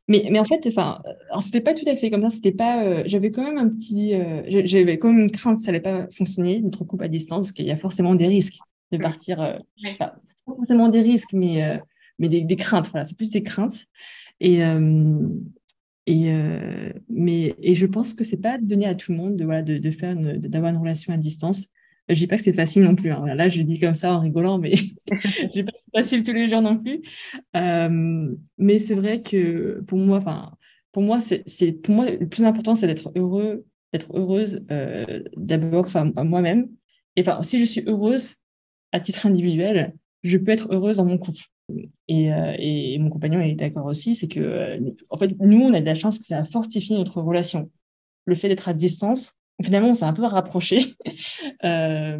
Mais, 0.08 0.28
mais 0.30 0.40
en 0.40 0.44
fait, 0.44 0.62
enfin, 0.68 1.02
c'était 1.40 1.62
pas 1.62 1.74
tout 1.74 1.88
à 1.88 1.96
fait 1.96 2.10
comme 2.10 2.24
ça. 2.24 2.30
C'était 2.30 2.52
pas. 2.52 2.84
Euh, 2.84 3.04
j'avais 3.06 3.32
quand 3.32 3.44
même 3.44 3.58
un 3.58 3.70
petit. 3.70 4.14
Euh, 4.14 4.44
j'avais 4.66 4.98
quand 4.98 5.10
même 5.10 5.22
une 5.22 5.32
crainte 5.32 5.58
que 5.58 5.62
ça 5.62 5.70
allait 5.70 5.80
pas 5.80 6.08
fonctionner 6.12 6.60
notre 6.60 6.84
couple 6.84 7.06
à 7.06 7.08
distance, 7.08 7.48
parce 7.48 7.52
qu'il 7.54 7.66
y 7.66 7.72
a 7.72 7.78
forcément 7.78 8.16
des 8.16 8.28
risques 8.28 8.60
de 8.92 8.98
partir. 8.98 9.42
Euh, 9.42 9.54
pas 9.98 10.16
forcément 10.46 10.90
des 10.90 11.02
risques, 11.02 11.34
mais 11.34 11.80
mais 12.20 12.28
des, 12.28 12.44
des, 12.44 12.56
craintes. 12.56 12.90
Voilà, 12.90 13.06
c'est 13.06 13.16
plus 13.16 13.30
des 13.30 13.42
craintes. 13.42 13.86
Et 14.40 14.60
et 16.08 16.34
mais 17.08 17.56
et 17.60 17.74
je 17.74 17.86
pense 17.86 18.14
que 18.14 18.24
c'est 18.24 18.42
pas 18.42 18.58
donné 18.58 18.88
à 18.88 18.96
tout 18.96 19.12
le 19.12 19.18
monde 19.18 19.36
de 19.38 19.46
voilà 19.46 19.62
de, 19.62 19.78
de 19.78 19.92
faire 19.92 20.16
d'avoir 20.16 20.74
une 20.74 20.80
relation 20.80 21.14
à 21.14 21.18
distance. 21.18 21.68
Je 22.14 22.20
dis 22.20 22.28
pas 22.28 22.38
que 22.38 22.44
c'est 22.44 22.54
facile 22.54 22.84
non 22.84 22.96
plus. 22.96 23.12
Hein. 23.12 23.34
Là, 23.36 23.48
je 23.48 23.62
dis 23.62 23.80
comme 23.80 23.94
ça 23.94 24.14
en 24.14 24.20
rigolant, 24.20 24.58
mais 24.58 24.76
je 25.12 25.48
dis 25.52 25.64
pas 25.64 25.72
que 25.72 25.78
c'est 25.78 26.02
facile 26.02 26.24
tous 26.24 26.34
les 26.34 26.48
jours 26.48 26.62
non 26.62 26.78
plus. 26.78 27.02
Euh, 27.56 28.36
mais 28.58 28.78
c'est 28.78 28.96
vrai 28.96 29.22
que 29.22 29.82
pour 29.88 29.98
moi, 29.98 30.18
enfin, 30.18 30.52
pour 30.92 31.04
moi, 31.04 31.20
c'est 31.20 31.72
pour 31.82 31.96
moi 31.96 32.10
le 32.10 32.28
plus 32.28 32.44
important, 32.44 32.76
c'est 32.76 32.88
d'être 32.88 33.12
heureux, 33.16 33.66
d'être 33.94 34.16
heureuse 34.16 34.66
euh, 34.72 35.24
d'abord, 35.38 35.86
enfin, 35.86 36.12
moi-même. 36.24 36.70
Et 37.16 37.22
enfin, 37.22 37.44
si 37.44 37.60
je 37.60 37.66
suis 37.66 37.84
heureuse 37.88 38.36
à 38.92 39.00
titre 39.00 39.26
individuel, 39.26 39.94
je 40.24 40.38
peux 40.38 40.52
être 40.52 40.68
heureuse 40.72 40.98
dans 40.98 41.06
mon 41.06 41.18
couple. 41.18 41.42
Et, 42.08 42.34
euh, 42.34 42.54
et 42.58 43.00
mon 43.00 43.10
compagnon 43.10 43.40
est 43.40 43.56
d'accord 43.56 43.86
aussi, 43.86 44.16
c'est 44.16 44.28
que, 44.28 44.78
en 45.10 45.18
fait, 45.18 45.34
nous, 45.40 45.62
on 45.62 45.74
a 45.74 45.80
de 45.80 45.86
la 45.86 45.96
chance 45.96 46.20
que 46.20 46.26
ça 46.26 46.40
a 46.40 46.46
fortifié 46.46 46.98
notre 46.98 47.22
relation. 47.22 47.72
Le 48.26 48.36
fait 48.36 48.50
d'être 48.50 48.68
à 48.68 48.74
distance, 48.74 49.38
finalement, 49.64 49.90
on 49.90 49.94
s'est 49.94 50.06
un 50.06 50.14
peu 50.14 50.26
rapproché. 50.26 50.80
Euh, 51.64 52.18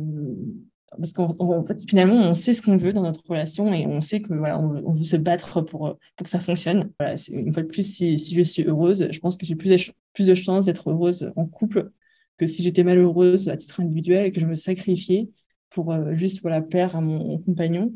parce 0.98 1.14
qu'en 1.14 1.66
fait, 1.66 1.82
finalement, 1.88 2.16
on 2.16 2.34
sait 2.34 2.54
ce 2.54 2.62
qu'on 2.62 2.78
veut 2.78 2.92
dans 2.92 3.04
notre 3.04 3.26
relation 3.28 3.74
et 3.74 3.88
on 3.88 4.02
sait 4.02 4.22
que 4.22 4.34
voilà, 4.34 4.60
on, 4.60 4.94
veut 4.94 5.04
se 5.04 5.16
battre 5.16 5.62
pour, 5.62 5.98
pour 6.16 6.24
que 6.24 6.30
ça 6.30 6.40
fonctionne. 6.40 6.92
Voilà, 7.00 7.16
une 7.30 7.54
fois 7.54 7.64
de 7.64 7.68
plus, 7.68 7.84
si, 7.84 8.20
si, 8.20 8.36
je 8.36 8.42
suis 8.42 8.64
heureuse, 8.64 9.08
je 9.10 9.20
pense 9.20 9.38
que 9.38 9.46
j'ai 9.46 9.56
plus 9.56 9.70
de, 9.70 9.78
plus 10.14 10.28
de 10.28 10.34
chances 10.34 10.66
d'être 10.66 10.92
heureuse 10.92 11.32
en 11.36 11.46
couple 11.46 11.92
que 12.38 12.46
si 12.46 12.62
j'étais 12.64 12.84
malheureuse 12.84 13.50
à 13.50 13.58
titre 13.58 13.80
individuel 13.80 14.26
et 14.26 14.32
que 14.32 14.42
je 14.42 14.46
me 14.46 14.56
sacrifiais 14.56 15.30
pour 15.70 15.92
euh, 15.94 16.14
juste 16.16 16.42
voilà, 16.42 16.62
plaire 16.62 16.96
à 16.96 17.02
mon, 17.02 17.38
compagnon. 17.40 17.94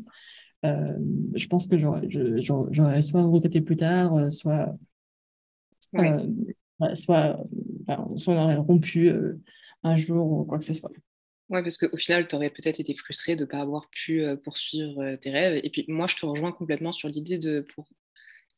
Euh, 0.64 0.96
je 1.34 1.46
pense 1.48 1.66
que 1.68 1.78
j'aurais 1.78 3.02
soit 3.02 3.22
regretté 3.22 3.60
plus 3.60 3.76
tard, 3.76 4.32
soit, 4.32 4.74
soit, 6.94 7.38
on 7.88 8.36
aurait 8.36 8.56
rompu 8.56 9.08
euh, 9.08 9.40
un 9.82 9.96
jour 9.96 10.26
ou 10.30 10.44
quoi 10.44 10.58
que 10.58 10.64
ce 10.64 10.72
soit. 10.72 10.90
Oui, 11.48 11.62
parce 11.62 11.78
qu'au 11.78 11.96
final, 11.96 12.26
tu 12.26 12.34
aurais 12.34 12.50
peut-être 12.50 12.80
été 12.80 12.94
frustré 12.94 13.36
de 13.36 13.42
ne 13.42 13.46
pas 13.46 13.60
avoir 13.60 13.88
pu 13.90 14.22
euh, 14.22 14.36
poursuivre 14.36 15.00
euh, 15.00 15.16
tes 15.16 15.30
rêves. 15.30 15.60
Et 15.62 15.70
puis 15.70 15.84
moi, 15.88 16.06
je 16.06 16.16
te 16.16 16.26
rejoins 16.26 16.52
complètement 16.52 16.92
sur 16.92 17.08
l'idée 17.08 17.38
de 17.38 17.64
pour 17.74 17.88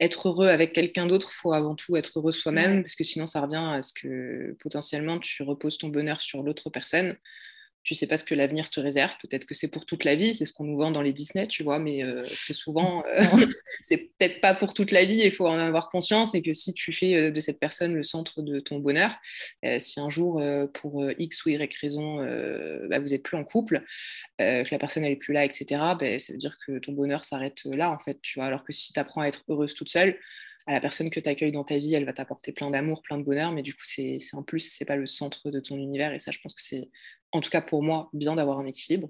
être 0.00 0.28
heureux 0.28 0.46
avec 0.46 0.72
quelqu'un 0.72 1.06
d'autre, 1.06 1.28
il 1.32 1.36
faut 1.36 1.52
avant 1.52 1.74
tout 1.74 1.96
être 1.96 2.18
heureux 2.18 2.32
soi-même, 2.32 2.82
parce 2.82 2.94
que 2.94 3.02
sinon, 3.02 3.26
ça 3.26 3.40
revient 3.40 3.56
à 3.56 3.82
ce 3.82 3.92
que 3.92 4.56
potentiellement 4.60 5.18
tu 5.18 5.42
reposes 5.42 5.76
ton 5.76 5.88
bonheur 5.88 6.20
sur 6.20 6.42
l'autre 6.44 6.70
personne 6.70 7.16
tu 7.84 7.94
sais 7.94 8.06
pas 8.06 8.18
ce 8.18 8.24
que 8.24 8.34
l'avenir 8.34 8.68
te 8.70 8.80
réserve. 8.80 9.14
Peut-être 9.20 9.46
que 9.46 9.54
c'est 9.54 9.68
pour 9.68 9.86
toute 9.86 10.04
la 10.04 10.14
vie, 10.14 10.34
c'est 10.34 10.44
ce 10.44 10.52
qu'on 10.52 10.64
nous 10.64 10.76
vend 10.76 10.90
dans 10.90 11.02
les 11.02 11.12
Disney, 11.12 11.46
tu 11.46 11.62
vois, 11.62 11.78
mais 11.78 12.04
euh, 12.04 12.22
très 12.24 12.52
souvent, 12.52 13.02
euh, 13.06 13.22
c'est 13.80 14.10
peut-être 14.18 14.40
pas 14.40 14.54
pour 14.54 14.74
toute 14.74 14.90
la 14.90 15.04
vie. 15.04 15.22
Il 15.24 15.32
faut 15.32 15.46
en 15.46 15.58
avoir 15.58 15.90
conscience 15.90 16.34
et 16.34 16.42
que 16.42 16.52
si 16.52 16.74
tu 16.74 16.92
fais 16.92 17.14
euh, 17.14 17.30
de 17.30 17.40
cette 17.40 17.58
personne 17.58 17.94
le 17.94 18.02
centre 18.02 18.42
de 18.42 18.60
ton 18.60 18.78
bonheur, 18.78 19.16
si 19.78 20.00
un 20.00 20.08
jour, 20.08 20.42
pour 20.74 21.04
X 21.18 21.44
ou 21.44 21.50
Y 21.50 21.74
raison, 21.80 22.16
bah, 22.88 22.98
vous 23.00 23.14
êtes 23.14 23.22
plus 23.22 23.36
en 23.36 23.44
couple, 23.44 23.82
que 24.38 24.70
la 24.70 24.78
personne 24.78 25.02
n'est 25.02 25.16
plus 25.16 25.32
là, 25.32 25.44
etc., 25.44 25.64
bah, 25.98 26.18
ça 26.18 26.32
veut 26.32 26.38
dire 26.38 26.56
que 26.64 26.78
ton 26.78 26.92
bonheur 26.92 27.24
s'arrête 27.24 27.60
là, 27.64 27.90
en 27.90 27.98
fait, 27.98 28.18
tu 28.22 28.38
vois. 28.38 28.46
Alors 28.46 28.64
que 28.64 28.72
si 28.72 28.92
tu 28.92 29.00
apprends 29.00 29.22
à 29.22 29.28
être 29.28 29.44
heureuse 29.48 29.74
toute 29.74 29.90
seule, 29.90 30.18
à 30.68 30.72
la 30.72 30.80
personne 30.80 31.08
que 31.08 31.18
tu 31.18 31.28
accueilles 31.28 31.50
dans 31.50 31.64
ta 31.64 31.78
vie, 31.78 31.94
elle 31.94 32.04
va 32.04 32.12
t'apporter 32.12 32.52
plein 32.52 32.70
d'amour, 32.70 33.00
plein 33.02 33.16
de 33.16 33.22
bonheur, 33.24 33.52
mais 33.52 33.62
du 33.62 33.72
coup, 33.72 33.84
c'est 33.84 34.18
en 34.34 34.42
plus, 34.42 34.60
c'est 34.60 34.84
pas 34.84 34.96
le 34.96 35.06
centre 35.06 35.50
de 35.50 35.60
ton 35.60 35.76
univers. 35.76 36.12
Et 36.12 36.18
ça, 36.18 36.30
je 36.30 36.38
pense 36.40 36.54
que 36.54 36.62
c'est, 36.62 36.90
en 37.32 37.40
tout 37.40 37.48
cas 37.48 37.62
pour 37.62 37.82
moi, 37.82 38.10
bien 38.12 38.36
d'avoir 38.36 38.58
un 38.58 38.66
équilibre. 38.66 39.08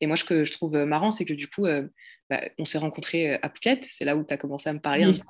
Et 0.00 0.08
moi, 0.08 0.16
ce 0.16 0.24
que 0.24 0.44
je 0.44 0.50
trouve 0.50 0.76
marrant, 0.76 1.12
c'est 1.12 1.24
que 1.24 1.34
du 1.34 1.46
coup, 1.46 1.66
euh, 1.66 1.86
bah, 2.28 2.42
on 2.58 2.64
s'est 2.64 2.78
rencontrés 2.78 3.34
à 3.34 3.48
Phuket, 3.48 3.86
c'est 3.88 4.04
là 4.04 4.16
où 4.16 4.24
tu 4.24 4.34
as 4.34 4.36
commencé 4.36 4.68
à 4.68 4.72
me 4.72 4.80
parler 4.80 5.04
un 5.04 5.12
peu 5.12 5.22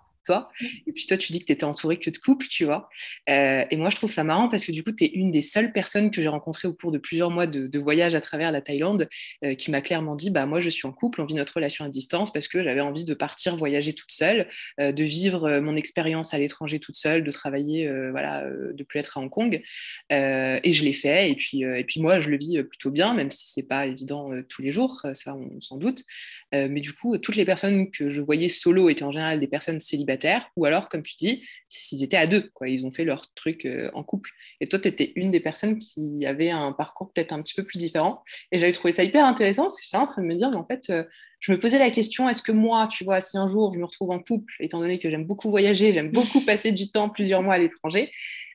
Et 0.87 0.93
puis 0.93 1.07
toi, 1.07 1.17
tu 1.17 1.33
dis 1.33 1.41
que 1.41 1.45
tu 1.45 1.53
étais 1.53 1.65
entourée 1.65 1.99
que 1.99 2.11
de 2.11 2.19
couples, 2.19 2.47
tu 2.49 2.65
vois. 2.65 2.89
Euh, 3.29 3.65
et 3.71 3.77
moi, 3.77 3.91
je 3.91 3.97
trouve 3.97 4.11
ça 4.11 4.25
marrant 4.25 4.49
parce 4.49 4.65
que 4.65 4.73
du 4.73 4.83
coup, 4.83 4.93
tu 4.93 5.05
es 5.05 5.09
une 5.09 5.31
des 5.31 5.43
seules 5.43 5.73
personnes 5.73 6.11
que 6.11 6.23
j'ai 6.23 6.29
rencontrées 6.29 6.69
au 6.69 6.75
cours 6.75 6.93
de 6.93 6.99
plusieurs 6.99 7.31
mois 7.31 7.47
de, 7.47 7.79
voyage 7.79 8.15
à 8.15 8.21
travers 8.21 8.51
la 8.51 8.61
Thaïlande 8.61 9.09
euh, 9.45 9.55
qui 9.55 9.71
m'a 9.71 9.81
clairement 9.81 10.17
dit 10.17 10.31
bah, 10.31 10.47
Moi, 10.47 10.61
je 10.61 10.69
suis 10.69 10.87
en 10.87 10.93
couple, 10.93 11.21
on 11.21 11.27
vit 11.27 11.35
notre 11.35 11.55
relation 11.55 11.85
à 11.85 11.89
distance 11.89 12.33
parce 12.33 12.49
que 12.49 12.63
j'avais 12.63 12.81
envie 12.81 13.05
de 13.05 13.15
partir 13.15 13.57
voyager 13.57 13.93
toute 13.93 14.11
seule, 14.11 14.49
euh, 14.81 14.93
de 14.93 15.05
vivre 15.05 15.61
mon 15.61 15.77
expérience 15.77 16.35
à 16.35 16.39
l'étranger 16.39 16.81
toute 16.81 16.97
seule, 16.97 17.23
de 17.25 17.31
travailler, 17.31 17.89
voilà, 18.11 18.51
de 18.51 18.83
plus 18.83 18.99
être 18.99 19.17
à 19.17 19.21
Hong 19.21 19.31
Kong. 19.31 19.63
et 20.11 20.73
je 20.73 20.85
l'ai 20.85 20.93
fait. 20.93 21.31
Et 21.31 21.35
puis, 21.35 21.63
et 21.63 21.85
puis, 21.85 22.01
moi, 22.01 22.21
je 22.21 22.31
le 22.31 22.37
vis 22.37 22.63
plutôt 22.65 22.91
bien, 22.91 23.15
même 23.15 23.31
si 23.31 23.51
c'est 23.53 23.63
pas 23.67 23.87
évident 23.87 24.31
tous 24.49 24.63
les 24.63 24.73
jours, 24.73 25.03
ça, 25.15 25.35
on 25.35 25.61
s'en 25.61 25.77
doute. 25.77 26.05
Mais 26.53 26.81
du 26.81 26.93
coup, 26.93 27.19
toutes 27.19 27.37
les 27.37 27.45
personnes 27.45 27.91
que 27.91 28.09
je 28.09 28.21
voyais 28.21 28.49
solo 28.49 28.89
étaient 28.89 29.05
en 29.05 29.13
général 29.13 29.41
des 29.41 29.49
personnes 29.49 29.81
célibataires 29.81 30.51
ou 30.57 30.65
alors, 30.65 30.89
comme 30.89 31.03
tu 31.03 31.17
dis, 31.17 31.43
s'ils 31.69 32.03
étaient 32.03 32.17
à 32.17 32.27
deux, 32.27 32.51
quoi, 32.55 32.69
ils 32.69 32.87
ont 32.87 32.91
fait 32.91 33.05
leur 33.05 33.33
truc 33.35 33.65
euh, 33.67 33.91
en 33.95 34.03
couple. 34.03 34.31
Et 34.61 34.67
toi, 34.67 34.79
tu 34.79 34.89
étais 34.89 35.13
une 35.17 35.31
des 35.31 35.41
personnes 35.41 35.79
qui 35.79 36.25
avait 36.27 36.51
un 36.51 36.73
parcours 36.73 37.13
peut-être 37.13 37.33
un 37.33 37.43
petit 37.43 37.55
peu 37.55 37.65
plus 37.65 37.79
différent. 37.79 38.23
Et 38.53 38.59
j'avais 38.59 38.73
trouvé 38.73 38.93
ça 38.93 39.05
hyper 39.05 39.25
intéressant 39.25 39.65
parce 39.65 39.77
que 39.77 39.83
j'étais 39.85 39.97
en 39.97 40.07
train 40.07 40.23
de 40.23 40.27
me 40.27 40.35
dire, 40.35 40.51
mais 40.51 40.57
en 40.57 40.67
fait, 40.67 40.91
euh, 40.91 41.05
je 41.41 41.53
me 41.53 41.59
posais 41.59 41.79
la 41.79 41.91
question, 41.91 42.29
est-ce 42.29 42.43
que 42.43 42.53
moi, 42.53 42.89
tu 42.91 43.05
vois, 43.05 43.21
si 43.21 43.39
un 43.39 43.47
jour 43.47 43.73
je 43.73 43.79
me 43.79 43.85
retrouve 43.85 44.11
en 44.11 44.19
couple, 44.19 44.53
étant 44.61 44.81
donné 44.81 44.99
que 44.99 45.09
j'aime 45.11 45.25
beaucoup 45.25 45.51
voyager, 45.51 45.93
j'aime 45.93 46.11
beaucoup 46.11 46.41
passer 46.47 46.73
du 46.73 46.91
temps, 46.91 47.11
plusieurs 47.11 47.43
mois 47.43 47.55
à 47.55 47.59
l'étranger, 47.59 48.11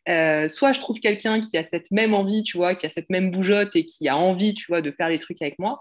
euh, 0.10 0.48
soit 0.48 0.74
je 0.74 0.80
trouve 0.80 1.00
quelqu'un 1.00 1.40
qui 1.40 1.58
a 1.58 1.64
cette 1.64 1.92
même 1.92 2.14
envie, 2.14 2.44
tu 2.44 2.58
vois, 2.58 2.76
qui 2.76 2.86
a 2.86 2.90
cette 2.90 3.10
même 3.10 3.32
bougeotte 3.32 3.76
et 3.76 3.86
qui 3.86 4.08
a 4.08 4.18
envie, 4.18 4.54
tu 4.54 4.66
vois, 4.68 4.82
de 4.82 4.92
faire 4.92 5.10
les 5.10 5.20
trucs 5.20 5.42
avec 5.42 5.60
moi, 5.60 5.80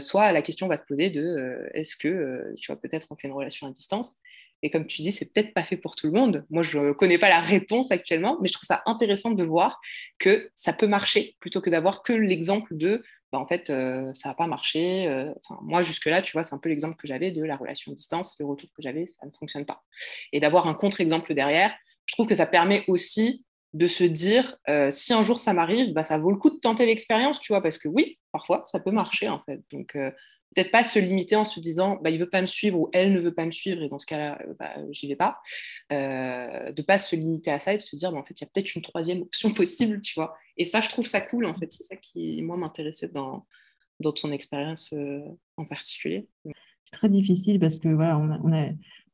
soit 0.00 0.32
la 0.32 0.42
question 0.42 0.68
va 0.68 0.76
se 0.76 0.84
poser 0.84 1.10
de 1.10 1.68
est-ce 1.74 1.96
que, 1.96 2.54
tu 2.56 2.70
vois, 2.70 2.80
peut-être 2.80 3.06
on 3.10 3.16
fait 3.16 3.28
une 3.28 3.34
relation 3.34 3.66
à 3.66 3.70
distance? 3.70 4.16
Et 4.62 4.70
comme 4.70 4.86
tu 4.86 5.02
dis, 5.02 5.12
c'est 5.12 5.32
peut-être 5.32 5.54
pas 5.54 5.62
fait 5.62 5.76
pour 5.76 5.94
tout 5.94 6.06
le 6.06 6.12
monde. 6.12 6.44
Moi, 6.50 6.62
je 6.62 6.78
ne 6.78 6.92
connais 6.92 7.18
pas 7.18 7.28
la 7.28 7.40
réponse 7.40 7.92
actuellement, 7.92 8.38
mais 8.40 8.48
je 8.48 8.54
trouve 8.54 8.66
ça 8.66 8.82
intéressant 8.86 9.30
de 9.30 9.44
voir 9.44 9.80
que 10.18 10.50
ça 10.56 10.72
peut 10.72 10.88
marcher 10.88 11.36
plutôt 11.38 11.60
que 11.60 11.70
d'avoir 11.70 12.02
que 12.02 12.12
l'exemple 12.12 12.76
de 12.76 13.04
bah, 13.30 13.38
en 13.38 13.46
fait, 13.46 13.68
euh, 13.68 14.12
ça 14.14 14.30
n'a 14.30 14.34
pas 14.34 14.46
marché. 14.46 15.06
Euh, 15.06 15.32
moi, 15.60 15.82
jusque-là, 15.82 16.22
tu 16.22 16.32
vois, 16.32 16.44
c'est 16.44 16.54
un 16.54 16.58
peu 16.58 16.70
l'exemple 16.70 16.96
que 16.96 17.06
j'avais 17.06 17.30
de 17.30 17.44
la 17.44 17.56
relation 17.56 17.92
à 17.92 17.94
distance. 17.94 18.36
Le 18.40 18.46
retour 18.46 18.70
que 18.74 18.82
j'avais, 18.82 19.06
ça 19.06 19.26
ne 19.26 19.30
fonctionne 19.38 19.66
pas. 19.66 19.82
Et 20.32 20.40
d'avoir 20.40 20.66
un 20.66 20.74
contre-exemple 20.74 21.34
derrière, 21.34 21.74
je 22.06 22.14
trouve 22.14 22.26
que 22.26 22.34
ça 22.34 22.46
permet 22.46 22.84
aussi 22.88 23.44
de 23.74 23.86
se 23.86 24.04
dire, 24.04 24.56
euh, 24.68 24.90
si 24.90 25.12
un 25.12 25.22
jour 25.22 25.40
ça 25.40 25.52
m'arrive, 25.52 25.92
bah, 25.92 26.04
ça 26.04 26.18
vaut 26.18 26.30
le 26.30 26.38
coup 26.38 26.50
de 26.50 26.58
tenter 26.58 26.86
l'expérience, 26.86 27.40
tu 27.40 27.52
vois, 27.52 27.62
parce 27.62 27.78
que 27.78 27.88
oui, 27.88 28.18
parfois, 28.32 28.62
ça 28.64 28.80
peut 28.80 28.90
marcher, 28.90 29.28
en 29.28 29.40
fait. 29.40 29.60
Donc, 29.70 29.94
peut-être 30.54 30.70
pas 30.70 30.84
se 30.84 30.98
limiter 30.98 31.36
en 31.36 31.44
se 31.44 31.60
disant 31.60 31.98
bah, 32.02 32.10
il 32.10 32.18
veut 32.18 32.28
pas 32.30 32.42
me 32.42 32.46
suivre 32.46 32.78
ou 32.78 32.88
elle 32.92 33.12
ne 33.12 33.20
veut 33.20 33.34
pas 33.34 33.46
me 33.46 33.50
suivre 33.50 33.82
et 33.82 33.88
dans 33.88 33.98
ce 33.98 34.06
cas-là 34.06 34.40
euh, 34.46 34.54
bah, 34.58 34.74
j'y 34.90 35.08
vais 35.08 35.16
pas. 35.16 35.38
Euh, 35.92 36.72
de 36.72 36.82
pas 36.82 36.98
se 36.98 37.16
limiter 37.16 37.50
à 37.50 37.60
ça 37.60 37.74
et 37.74 37.76
de 37.76 37.82
se 37.82 37.96
dire 37.96 38.12
bah, 38.12 38.18
en 38.18 38.24
fait 38.24 38.40
il 38.40 38.44
y 38.44 38.46
a 38.46 38.50
peut-être 38.52 38.74
une 38.74 38.82
troisième 38.82 39.22
option 39.22 39.52
possible 39.52 40.00
tu 40.00 40.14
vois. 40.14 40.34
Et 40.56 40.64
ça 40.64 40.80
je 40.80 40.88
trouve 40.88 41.06
ça 41.06 41.20
cool 41.20 41.46
en 41.46 41.54
fait. 41.54 41.72
C'est 41.72 41.84
ça 41.84 41.96
qui 41.96 42.42
moi 42.42 42.56
m'intéressait 42.56 43.08
dans 43.08 43.46
dans 44.00 44.12
ton 44.12 44.30
expérience 44.30 44.92
euh, 44.92 45.20
en 45.56 45.64
particulier. 45.64 46.28
C'est 46.44 46.96
très 46.96 47.08
difficile 47.08 47.58
parce 47.60 47.78
que 47.78 47.88
voilà 47.88 48.18
on 48.18 48.30
a, 48.30 48.38
on 48.42 48.52
a, 48.52 48.68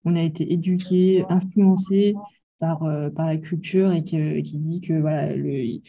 on 0.05 0.17
a 0.17 0.23
été 0.23 0.53
éduqué 0.53 1.25
influencé 1.29 2.15
par, 2.59 2.85
euh, 2.85 3.11
par 3.11 3.27
la 3.27 3.37
culture 3.37 3.93
et 3.93 4.03
qui, 4.03 4.43
qui 4.43 4.59
dit 4.59 4.81
que 4.81 4.95
voilà 4.95 5.35
le, 5.37 5.81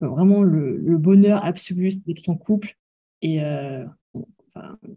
vraiment 0.00 0.42
le, 0.42 0.76
le 0.78 0.98
bonheur 0.98 1.44
absolu 1.44 1.90
c'est 1.90 2.04
d'être 2.06 2.28
en 2.28 2.36
couple 2.36 2.76
et 3.22 3.40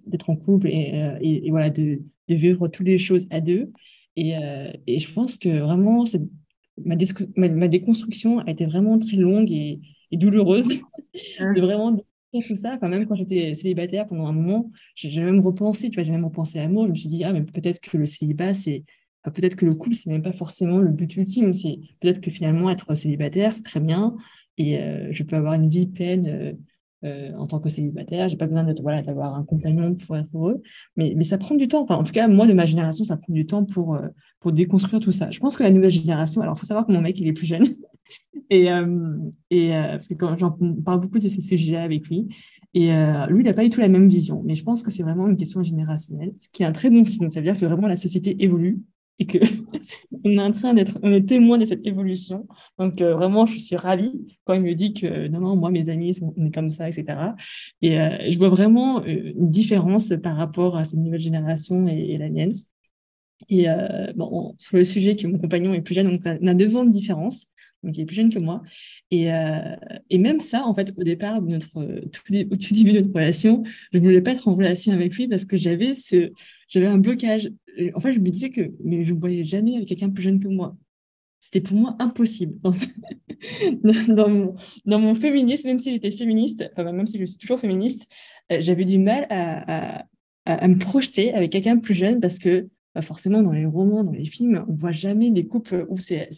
d'être 0.08 0.30
en 0.30 0.36
couple 0.36 0.68
et, 0.68 1.02
euh, 1.02 1.18
et, 1.22 1.50
voilà, 1.50 1.70
de, 1.70 2.02
de, 2.28 2.36
vivre 2.36 2.68
toutes 2.68 2.88
les 2.88 2.98
choses 2.98 3.28
à 3.30 3.42
deux. 3.42 3.72
Et, 4.16 4.38
euh, 4.38 4.72
et 4.88 5.00
je 5.00 5.12
pense 5.12 5.38
que 5.38 5.60
vraiment, 5.60 6.04
ma, 6.84 6.96
ma, 6.96 7.68
déconstruction 7.68 8.40
a 8.40 8.52
été 8.52 8.66
vraiment 8.66 8.98
très 8.98 9.18
longue 9.18 9.52
et, 9.52 9.80
douloureuse 10.12 10.70
de 11.40 11.62
vraiment 11.62 11.98
tout 12.32 12.56
ça. 12.56 12.76
Enfin, 12.76 12.88
même 12.88 13.06
quand 13.06 13.16
j'étais 13.16 13.54
célibataire 13.54 14.08
pendant 14.08 14.28
un 14.28 14.32
moment, 14.32 14.72
j'ai 14.96 15.22
même 15.22 15.42
repensé, 15.42 15.90
tu 15.90 15.96
vois, 15.96 16.04
j'ai 16.04 16.14
même 16.14 16.24
repensé 16.24 16.60
à 16.60 16.70
moi. 16.70 16.86
Je 16.86 16.92
me 16.92 16.96
suis 16.96 17.10
dit, 17.10 17.24
ah, 17.26 17.34
mais 17.34 17.42
peut-être 17.44 17.82
que 17.82 17.98
le 17.98 18.06
célibat, 18.06 18.54
c'est. 18.54 18.84
Peut-être 19.34 19.56
que 19.56 19.66
le 19.66 19.76
couple, 19.76 19.96
c'est 19.96 20.10
même 20.10 20.24
pas 20.24 20.34
forcément 20.34 20.80
le 20.80 20.92
but 20.92 21.16
ultime. 21.16 21.54
C'est 21.54 21.80
peut-être 22.00 22.22
que 22.22 22.32
finalement, 22.32 22.70
être 22.70 22.94
célibataire, 22.96 23.54
c'est 23.54 23.64
très 23.64 23.80
bien. 23.80 24.16
Et 24.58 24.80
euh, 24.80 25.10
je 25.12 25.24
peux 25.24 25.36
avoir 25.36 25.54
une 25.54 25.70
vie 25.70 25.88
pleine 25.88 26.58
euh, 27.06 27.32
en 27.38 27.46
tant 27.46 27.60
que 27.60 27.70
célibataire. 27.70 28.30
J'ai 28.30 28.38
pas 28.38 28.48
besoin 28.48 28.64
d'être 28.64 28.82
voilà 28.82 29.04
d'avoir 29.04 29.36
un 29.36 29.44
compagnon 29.44 29.94
pour 29.94 30.18
être 30.18 30.30
heureux, 30.34 30.64
mais, 30.96 31.14
mais 31.16 31.24
ça 31.24 31.38
prend 31.38 31.54
du 31.54 31.68
temps. 31.68 31.84
Enfin, 31.84 31.96
en 31.96 32.04
tout 32.04 32.14
cas, 32.14 32.28
moi 32.28 32.48
de 32.48 32.54
ma 32.54 32.66
génération, 32.66 33.04
ça 33.04 33.16
prend 33.16 33.32
du 33.32 33.46
temps 33.46 33.64
pour 33.64 33.94
euh, 33.94 34.08
pour 34.40 34.52
déconstruire 34.52 35.00
tout 35.00 35.12
ça. 35.12 35.30
Je 35.30 35.40
pense 35.40 35.56
que 35.56 35.62
la 35.62 35.70
nouvelle 35.70 35.92
génération. 35.92 36.42
Alors, 36.42 36.56
il 36.56 36.60
faut 36.60 36.66
savoir 36.66 36.88
que 36.88 36.92
mon 36.92 37.02
mec, 37.02 37.20
il 37.20 37.28
est 37.28 37.34
plus 37.34 37.46
jeune. 37.46 37.66
et 38.50 38.72
euh, 38.72 39.18
et 39.52 39.70
parce 39.70 40.08
que 40.08 40.16
quand 40.16 40.36
j'en 40.40 40.58
parle 40.84 41.02
beaucoup 41.02 41.20
de 41.20 41.28
ces 41.28 41.42
sujets 41.42 41.76
avec 41.76 42.08
lui, 42.08 42.28
et 42.74 42.88
lui, 42.88 43.42
il 43.42 43.44
n'a 43.44 43.54
pas 43.54 43.64
du 43.64 43.70
tout 43.70 43.82
la 43.82 43.90
même 43.90 44.08
vision. 44.08 44.42
Mais 44.44 44.56
je 44.56 44.64
pense 44.64 44.82
que 44.82 44.90
c'est 44.90 45.04
vraiment 45.04 45.28
une 45.28 45.38
question 45.38 45.62
générationnelle, 45.62 46.34
ce 46.40 46.48
qui 46.50 46.64
est 46.64 46.66
un 46.66 46.72
très 46.72 46.90
bon 46.90 47.04
signe. 47.04 47.30
Ça 47.30 47.40
veut 47.40 47.46
dire 47.46 47.60
que 47.60 47.66
vraiment 47.68 47.88
la 47.88 47.98
société 47.98 48.36
évolue 48.44 48.80
et 49.20 49.26
que 49.26 49.38
on 50.24 50.32
est 50.32 50.42
en 50.42 50.52
train 50.52 50.74
d'être, 50.74 50.98
on 51.04 51.22
témoin 51.22 51.58
de 51.58 51.66
cette 51.66 51.86
évolution. 51.86 52.48
Donc 52.78 53.02
euh, 53.02 53.16
vraiment, 53.16 53.46
je 53.46 53.58
suis 53.58 53.76
ravie 53.76 54.14
quand 54.44 54.54
il 54.54 54.62
me 54.62 54.74
dit 54.74 54.94
que 54.94 55.28
non, 55.28 55.40
non, 55.40 55.56
moi 55.56 55.72
mes 55.72 55.90
amis 55.90 56.18
on 56.22 56.46
est 56.46 56.54
comme 56.54 56.70
ça, 56.70 56.90
etc. 56.90 57.06
Et 57.82 58.00
euh, 58.00 58.30
je 58.30 58.38
vois 58.38 58.50
vraiment 58.50 59.02
euh, 59.02 59.34
une 59.38 59.52
différence 59.52 60.14
par 60.22 60.36
rapport 60.36 60.78
à 60.78 60.86
cette 60.86 61.00
nouvelle 61.00 61.20
génération 61.20 61.88
et, 61.88 62.18
la 62.18 62.30
mienne. 62.30 62.56
Et 63.50 63.66
bon, 64.16 64.56
sur 64.58 64.78
le 64.78 64.84
sujet 64.84 65.16
que 65.16 65.28
mon 65.28 65.38
compagnon 65.38 65.74
est 65.74 65.82
plus 65.82 65.96
jeune, 65.96 66.10
donc 66.10 66.22
on 66.26 66.48
a 66.48 66.54
devant 66.54 66.86
de 66.86 66.92
différence 66.92 67.48
donc 67.84 67.96
il 67.98 68.02
est 68.02 68.06
plus 68.06 68.16
jeune 68.16 68.34
que 68.34 68.40
moi. 68.40 68.64
Et, 69.12 69.28
et, 70.10 70.18
même 70.18 70.40
ça, 70.40 70.66
en 70.66 70.74
fait, 70.74 70.92
au 70.98 71.04
départ 71.04 71.40
de 71.40 71.52
notre, 71.52 71.84
tout, 72.08 72.22
au 72.34 72.56
tout 72.56 72.74
début 72.74 72.94
de 72.94 73.02
notre 73.02 73.14
relation, 73.14 73.62
je 73.92 74.00
ne 74.00 74.04
voulais 74.04 74.22
pas 74.22 74.32
être 74.32 74.48
en 74.48 74.56
relation 74.56 74.92
avec 74.92 75.16
lui 75.16 75.28
parce 75.28 75.46
que 75.46 75.56
j'avais 75.56 75.94
ce, 75.94 76.32
j'avais 76.68 76.88
un 76.88 76.98
blocage 76.98 77.52
en 77.94 78.00
fait, 78.00 78.14
je 78.14 78.20
me 78.20 78.30
disais 78.30 78.50
que 78.50 78.72
mais 78.84 79.04
je 79.04 79.14
ne 79.14 79.20
voyais 79.20 79.44
jamais 79.44 79.76
avec 79.76 79.88
quelqu'un 79.88 80.10
plus 80.10 80.24
jeune 80.24 80.40
que 80.40 80.48
moi. 80.48 80.76
C'était 81.40 81.62
pour 81.62 81.78
moi 81.78 81.96
impossible. 82.00 82.60
Dans, 82.62 84.30
mon, 84.30 84.56
dans 84.86 85.00
mon 85.00 85.16
féminisme, 85.16 85.68
même 85.68 85.78
si 85.78 85.92
j'étais 85.92 86.12
féministe, 86.12 86.68
enfin, 86.76 86.92
même 86.92 87.06
si 87.06 87.20
je 87.20 87.26
suis 87.26 87.38
toujours 87.38 87.60
féministe, 87.60 88.08
euh, 88.52 88.58
j'avais 88.62 88.86
du 88.86 88.98
mal 88.98 89.28
à, 89.30 90.00
à, 90.00 90.06
à, 90.46 90.68
me 90.68 90.78
projeter 90.78 91.34
avec 91.34 91.52
quelqu'un 91.52 91.78
plus 91.78 91.94
jeune 91.94 92.20
parce 92.20 92.40
que 92.40 92.68
bah, 92.96 93.02
forcément, 93.02 93.44
dans 93.44 93.52
les 93.52 93.66
romans, 93.66 94.04
dans 94.04 94.12
les 94.12 94.26
films, 94.26 94.66
on 94.68 94.74
voit 94.74 94.92
jamais 94.92 95.30
des 95.30 95.46
couples 95.46 95.86
où 95.90 95.98
c'est 96.00 96.30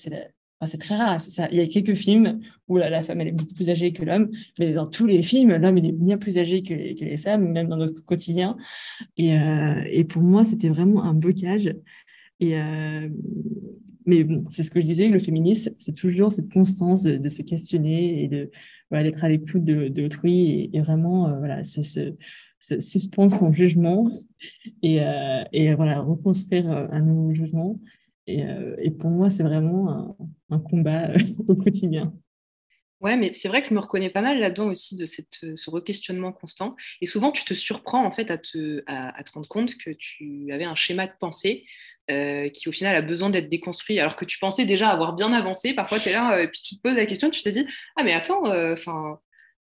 c'est 0.66 0.80
très 0.80 0.98
rare. 0.98 1.22
Ça. 1.22 1.48
Il 1.52 1.58
y 1.58 1.62
a 1.62 1.68
quelques 1.68 1.94
films 1.94 2.40
où 2.68 2.78
la, 2.78 3.04
femme 3.04 3.22
elle 3.22 3.28
est 3.28 3.32
beaucoup 3.32 3.54
plus 3.54 3.70
âgée 3.70 3.94
que 3.94 4.04
l'homme, 4.04 4.32
mais 4.58 4.74
dans 4.74 4.88
tous 4.88 5.06
les 5.06 5.22
films, 5.22 5.56
l'homme 5.56 5.78
est 5.78 5.92
bien 5.92 6.18
plus 6.18 6.40
âgé 6.40 6.64
que, 6.64 6.74
les 6.74 7.18
femmes, 7.18 7.52
même 7.52 7.68
dans 7.68 7.78
notre 7.78 8.04
quotidien. 8.04 8.58
Et, 9.18 9.38
euh, 9.38 9.84
et 9.86 10.04
pour 10.04 10.24
moi, 10.24 10.44
c'était 10.44 10.70
vraiment 10.70 11.04
un 11.04 11.14
blocage. 11.14 11.76
Et, 12.40 12.58
euh, 12.58 13.08
mais 14.08 14.24
bon, 14.24 14.46
c'est 14.50 14.64
ce 14.64 14.72
que 14.72 14.80
je 14.80 14.86
disais, 14.86 15.10
le 15.10 15.20
féminisme, 15.20 15.74
c'est 15.78 15.94
toujours 15.94 16.32
cette 16.32 16.52
constance 16.52 17.04
de, 17.04 17.30
se 17.30 17.42
questionner 17.44 18.24
et 18.24 18.28
de 18.28 18.50
voilà, 18.90 19.10
d'être 19.10 19.24
à 19.24 19.30
l'écoute 19.30 19.64
d'autrui 19.64 20.70
et, 20.74 20.82
vraiment 20.82 21.28
euh, 21.28 21.38
voilà, 21.40 21.64
se, 21.64 21.82
suspendre 22.80 23.32
son 23.32 23.54
jugement 23.54 24.10
et, 24.82 25.00
et 25.54 25.74
voilà, 25.76 26.00
reconstruire 26.02 26.70
un 26.70 27.02
nouveau 27.02 27.34
jugement. 27.34 27.80
Euh, 28.30 28.76
et, 28.80 28.92
pour 28.92 29.10
moi, 29.10 29.30
c'est 29.30 29.44
vraiment 29.44 30.18
un, 30.50 30.60
combat 30.60 31.10
euh, 31.10 31.18
au 31.48 31.56
quotidien. 31.56 32.14
Ouais, 33.00 33.16
mais 33.16 33.32
c'est 33.32 33.48
vrai 33.48 33.62
que 33.62 33.70
je 33.70 33.74
me 33.74 33.80
reconnais 33.80 34.10
pas 34.10 34.22
mal 34.22 34.40
là-dedans 34.40 34.68
aussi 34.68 34.96
de 34.96 35.06
cette, 35.06 35.44
euh, 35.44 35.56
ce 35.56 35.70
requestionnement 35.70 36.32
constant. 36.32 36.76
Et 37.00 37.06
souvent, 37.06 37.32
tu 37.32 37.46
te 37.46 37.54
surprends 37.54 38.04
en 38.04 38.12
fait 38.12 38.32
à 38.32 38.38
te, 38.38 38.84
à, 38.88 39.24
te 39.24 39.32
rendre 39.32 39.48
compte 39.48 39.78
que 39.78 39.92
tu 39.92 40.48
avais 40.52 40.64
un 40.64 40.76
schéma 40.76 41.08
de 41.08 41.14
pensée 41.20 41.66
qui 42.08 42.70
au 42.70 42.72
final 42.72 42.96
a 42.96 43.02
besoin 43.02 43.30
d'être 43.30 43.50
déconstruit, 43.50 44.00
alors 44.00 44.16
que 44.16 44.26
tu 44.26 44.40
pensais 44.40 44.66
déjà 44.66 44.90
avoir 44.90 45.14
bien 45.14 45.34
avancé. 45.34 45.74
Parfois, 45.74 46.00
tu 46.00 46.10
es 46.10 46.14
là, 46.14 46.42
et 46.42 46.48
puis 46.48 46.62
tu 46.62 46.76
te 46.78 46.82
poses 46.82 46.96
la 46.96 47.06
question, 47.06 47.30
tu 47.30 47.42
te 47.42 47.50
dis, 47.50 47.66
ah 47.98 48.04
mais 48.04 48.14
attends, 48.14 48.44
enfin, 48.72 49.20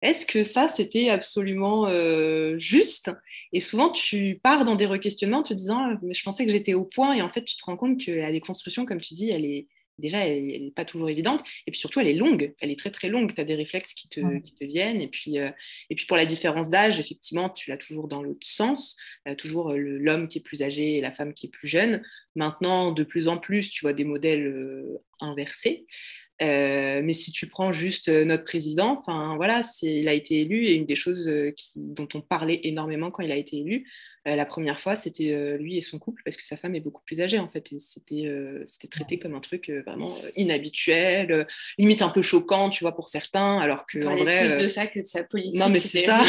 est-ce 0.02 0.24
que 0.24 0.42
ça, 0.42 0.68
c'était 0.68 1.10
absolument 1.10 1.86
euh, 1.88 2.58
juste? 2.58 3.10
Et 3.52 3.60
souvent, 3.60 3.90
tu 3.90 4.40
pars 4.42 4.64
dans 4.64 4.74
des 4.74 4.86
requestionnements 4.86 5.38
en 5.38 5.42
te 5.42 5.52
disant, 5.52 5.94
mais 6.02 6.14
je 6.14 6.22
pensais 6.22 6.46
que 6.46 6.52
j'étais 6.52 6.74
au 6.74 6.86
point, 6.86 7.12
et 7.12 7.22
en 7.22 7.28
fait, 7.28 7.44
tu 7.44 7.56
te 7.56 7.64
rends 7.64 7.76
compte 7.76 8.02
que 8.02 8.10
la 8.10 8.32
déconstruction, 8.32 8.86
comme 8.86 9.00
tu 9.00 9.12
dis, 9.14 9.30
elle 9.30 9.44
est 9.44 9.68
déjà, 10.00 10.26
elle 10.26 10.62
n'est 10.62 10.70
pas 10.70 10.84
toujours 10.84 11.08
évidente. 11.08 11.40
Et 11.66 11.70
puis 11.70 11.78
surtout, 11.78 12.00
elle 12.00 12.08
est 12.08 12.14
longue. 12.14 12.54
Elle 12.60 12.70
est 12.70 12.78
très, 12.78 12.90
très 12.90 13.08
longue. 13.08 13.34
Tu 13.34 13.40
as 13.40 13.44
des 13.44 13.54
réflexes 13.54 13.94
qui 13.94 14.08
te, 14.08 14.38
qui 14.40 14.54
te 14.54 14.64
viennent. 14.64 15.00
Et 15.00 15.08
puis, 15.08 15.38
euh, 15.38 15.50
et 15.88 15.94
puis, 15.94 16.06
pour 16.06 16.16
la 16.16 16.24
différence 16.24 16.70
d'âge, 16.70 16.98
effectivement, 16.98 17.48
tu 17.48 17.70
l'as 17.70 17.76
toujours 17.76 18.08
dans 18.08 18.22
l'autre 18.22 18.46
sens. 18.46 18.96
Euh, 19.28 19.34
toujours 19.34 19.72
l'homme 19.74 20.28
qui 20.28 20.38
est 20.38 20.42
plus 20.42 20.62
âgé 20.62 20.98
et 20.98 21.00
la 21.00 21.12
femme 21.12 21.34
qui 21.34 21.46
est 21.46 21.50
plus 21.50 21.68
jeune. 21.68 22.02
Maintenant, 22.34 22.92
de 22.92 23.02
plus 23.02 23.28
en 23.28 23.38
plus, 23.38 23.70
tu 23.70 23.84
vois 23.84 23.92
des 23.92 24.04
modèles 24.04 24.46
euh, 24.46 25.02
inversés. 25.20 25.86
mais 26.40 27.12
si 27.12 27.32
tu 27.32 27.46
prends 27.46 27.72
juste 27.72 28.08
notre 28.08 28.44
président, 28.44 28.98
enfin 28.98 29.36
voilà, 29.36 29.62
il 29.82 30.08
a 30.08 30.14
été 30.14 30.40
élu 30.40 30.64
et 30.64 30.74
une 30.74 30.86
des 30.86 30.96
choses 30.96 31.28
qui, 31.56 31.92
dont 31.92 32.08
on 32.14 32.22
parlait 32.22 32.60
énormément 32.64 33.10
quand 33.10 33.22
il 33.22 33.32
a 33.32 33.36
été 33.36 33.58
élu, 33.58 33.84
euh, 33.84 33.84
la 34.26 34.44
première 34.44 34.80
fois, 34.80 34.96
c'était 34.96 35.32
euh, 35.32 35.56
lui 35.56 35.78
et 35.78 35.80
son 35.80 35.98
couple, 35.98 36.22
parce 36.24 36.36
que 36.36 36.44
sa 36.44 36.56
femme 36.56 36.74
est 36.74 36.80
beaucoup 36.80 37.02
plus 37.04 37.20
âgée, 37.20 37.38
en 37.38 37.48
fait. 37.48 37.72
Et 37.72 37.78
c'était 37.78 38.26
euh, 38.26 38.64
traité 38.90 39.18
comme 39.18 39.34
un 39.34 39.40
truc 39.40 39.70
vraiment 39.86 40.16
inhabituel, 40.36 41.46
limite 41.78 42.02
un 42.02 42.10
peu 42.10 42.22
choquant, 42.22 42.70
tu 42.70 42.84
vois, 42.84 42.94
pour 42.94 43.08
certains, 43.08 43.58
alors 43.58 43.86
que 43.86 44.04
en 44.04 44.16
vrai. 44.16 44.46
plus 44.46 44.62
de 44.62 44.68
ça 44.68 44.86
que 44.86 45.00
de 45.00 45.06
sa 45.06 45.24
politique. 45.24 45.58
Non, 45.58 45.68
mais 45.68 45.80
c'est 45.80 46.02
ça. 46.02 46.20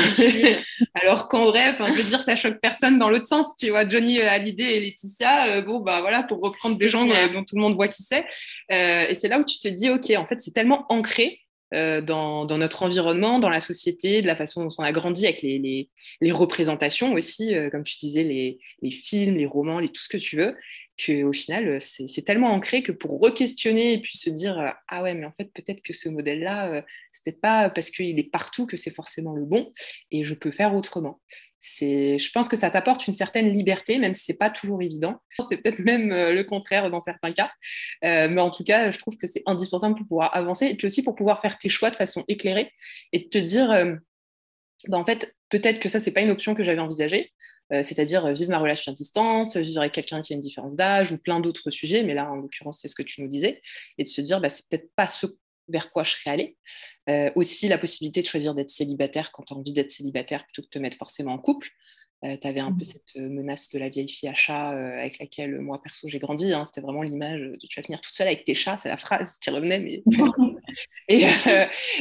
alors 0.93 1.27
qu'en 1.27 1.45
vrai, 1.45 1.73
je 1.77 1.97
veux 1.97 2.03
dire, 2.03 2.21
ça 2.21 2.35
choque 2.35 2.59
personne 2.61 2.97
dans 2.97 3.09
l'autre 3.09 3.27
sens, 3.27 3.55
tu 3.57 3.69
vois. 3.69 3.87
Johnny 3.87 4.21
Hallyday 4.21 4.77
et 4.77 4.79
Laetitia, 4.79 5.61
bon, 5.61 5.79
bah 5.79 6.01
voilà, 6.01 6.23
pour 6.23 6.41
reprendre 6.41 6.77
des 6.77 6.89
gens 6.89 7.05
dont 7.05 7.43
tout 7.43 7.55
le 7.55 7.61
monde 7.61 7.75
voit 7.75 7.87
qui 7.87 8.03
c'est. 8.03 8.25
et 8.69 9.15
c'est 9.15 9.27
là 9.27 9.39
où 9.39 9.43
tu 9.43 9.59
te 9.59 9.67
dis, 9.67 9.89
OK, 9.89 10.11
en 10.15 10.25
fait, 10.27 10.39
c'est 10.39 10.53
tellement 10.53 10.85
ancré 10.89 11.41
euh, 11.73 12.01
dans, 12.01 12.45
notre 12.57 12.83
environnement, 12.83 13.39
dans 13.39 13.49
la 13.49 13.61
société, 13.61 14.21
de 14.21 14.27
la 14.27 14.35
façon 14.35 14.63
dont 14.63 14.75
on 14.77 14.83
a 14.83 14.91
grandi 14.91 15.25
avec 15.25 15.41
les, 15.41 15.87
représentations 16.31 17.13
aussi, 17.13 17.55
euh, 17.55 17.69
comme 17.69 17.83
tu 17.83 17.97
disais, 17.97 18.23
les, 18.23 18.91
films, 18.91 19.35
les 19.35 19.45
romans, 19.45 19.79
tout 19.79 20.01
ce 20.01 20.09
que 20.09 20.17
tu 20.17 20.35
veux, 20.35 20.55
qu'au 21.03 21.33
final, 21.33 21.67
euh, 21.67 21.77
c'est 21.79 22.25
tellement 22.25 22.49
ancré 22.49 22.83
que 22.83 22.91
pour 22.91 23.19
re-questionner 23.19 23.93
et 23.93 24.01
puis 24.01 24.17
se 24.17 24.29
dire 24.29 24.75
Ah 24.87 25.03
ouais, 25.03 25.13
mais 25.13 25.25
en 25.25 25.31
fait, 25.31 25.51
peut-être 25.53 25.81
que 25.81 25.93
ce 25.93 26.09
modèle-là, 26.09 26.83
c'est 27.11 27.23
peut-être 27.23 27.41
pas 27.41 27.69
parce 27.69 27.89
qu'il 27.89 28.19
est 28.19 28.31
partout 28.31 28.65
que 28.65 28.77
c'est 28.77 28.93
forcément 28.93 29.35
le 29.35 29.45
bon 29.45 29.71
et 30.11 30.23
je 30.23 30.33
peux 30.33 30.51
faire 30.51 30.75
autrement 30.75 31.19
je 31.61 32.31
pense 32.31 32.47
que 32.47 32.55
ça 32.55 32.69
t'apporte 32.69 33.07
une 33.07 33.13
certaine 33.13 33.51
liberté, 33.51 33.97
même 33.99 34.13
si 34.13 34.25
c'est 34.25 34.37
pas 34.37 34.49
toujours 34.49 34.81
évident. 34.81 35.21
C'est 35.47 35.57
peut-être 35.57 35.79
même 35.79 36.11
euh, 36.11 36.33
le 36.33 36.43
contraire 36.43 36.89
dans 36.89 36.99
certains 36.99 37.31
cas, 37.31 37.51
euh, 38.03 38.27
mais 38.29 38.41
en 38.41 38.51
tout 38.51 38.63
cas, 38.63 38.91
je 38.91 38.97
trouve 38.97 39.17
que 39.17 39.27
c'est 39.27 39.43
indispensable 39.45 39.95
pour 39.95 40.07
pouvoir 40.07 40.35
avancer 40.35 40.65
et 40.67 40.75
puis 40.75 40.87
aussi 40.87 41.03
pour 41.03 41.15
pouvoir 41.15 41.41
faire 41.41 41.57
tes 41.57 41.69
choix 41.69 41.89
de 41.89 41.95
façon 41.95 42.23
éclairée 42.27 42.71
et 43.11 43.19
de 43.19 43.25
te 43.25 43.37
dire, 43.37 43.71
euh, 43.71 43.95
bah, 44.87 44.97
en 44.97 45.05
fait, 45.05 45.35
peut-être 45.49 45.79
que 45.79 45.89
ça 45.89 45.99
c'est 45.99 46.11
pas 46.11 46.21
une 46.21 46.29
option 46.29 46.55
que 46.55 46.63
j'avais 46.63 46.79
envisagée, 46.79 47.31
c'est-à-dire 47.69 48.33
vivre 48.33 48.51
ma 48.51 48.59
relation 48.59 48.91
à 48.91 48.95
distance, 48.95 49.55
vivre 49.55 49.79
avec 49.79 49.93
quelqu'un 49.93 50.21
qui 50.21 50.33
a 50.33 50.35
une 50.35 50.41
différence 50.41 50.75
d'âge 50.75 51.13
ou 51.13 51.17
plein 51.17 51.39
d'autres 51.39 51.71
sujets, 51.71 52.03
mais 52.03 52.13
là 52.13 52.29
en 52.29 52.35
l'occurrence 52.35 52.79
c'est 52.81 52.89
ce 52.89 52.95
que 52.95 53.03
tu 53.03 53.21
nous 53.21 53.29
disais, 53.29 53.61
et 53.97 54.03
de 54.03 54.09
se 54.09 54.19
dire, 54.19 54.41
bah, 54.41 54.49
c'est 54.49 54.67
peut-être 54.67 54.89
pas 54.93 55.07
ce 55.07 55.25
vers 55.71 55.89
quoi 55.89 56.03
je 56.03 56.11
serais 56.11 56.29
allée. 56.31 56.57
Euh, 57.09 57.31
aussi 57.35 57.67
la 57.67 57.77
possibilité 57.77 58.21
de 58.21 58.27
choisir 58.27 58.53
d'être 58.53 58.69
célibataire 58.69 59.31
quand 59.31 59.43
tu 59.43 59.53
as 59.53 59.57
envie 59.57 59.73
d'être 59.73 59.91
célibataire 59.91 60.43
plutôt 60.45 60.61
que 60.61 60.67
de 60.67 60.69
te 60.69 60.79
mettre 60.79 60.97
forcément 60.97 61.33
en 61.33 61.39
couple. 61.39 61.69
Euh, 62.23 62.37
tu 62.39 62.47
avais 62.47 62.59
un 62.59 62.71
peu 62.71 62.81
mmh. 62.81 62.83
cette 62.83 63.15
menace 63.15 63.69
de 63.69 63.79
la 63.79 63.89
vieille 63.89 64.07
fille 64.07 64.29
à 64.29 64.35
chat 64.35 64.75
euh, 64.75 64.99
avec 64.99 65.17
laquelle 65.17 65.59
moi 65.59 65.81
perso 65.81 66.07
j'ai 66.07 66.19
grandi. 66.19 66.53
Hein. 66.53 66.65
C'était 66.65 66.81
vraiment 66.81 67.01
l'image 67.01 67.39
de 67.39 67.57
tu 67.67 67.79
vas 67.79 67.83
finir 67.83 67.99
tout 67.99 68.11
seul 68.11 68.27
avec 68.27 68.43
tes 68.43 68.53
chats, 68.53 68.77
c'est 68.77 68.89
la 68.89 68.97
phrase 68.97 69.39
qui 69.39 69.49
revenait. 69.49 69.79
Mais... 69.79 70.03
et, 71.07 71.25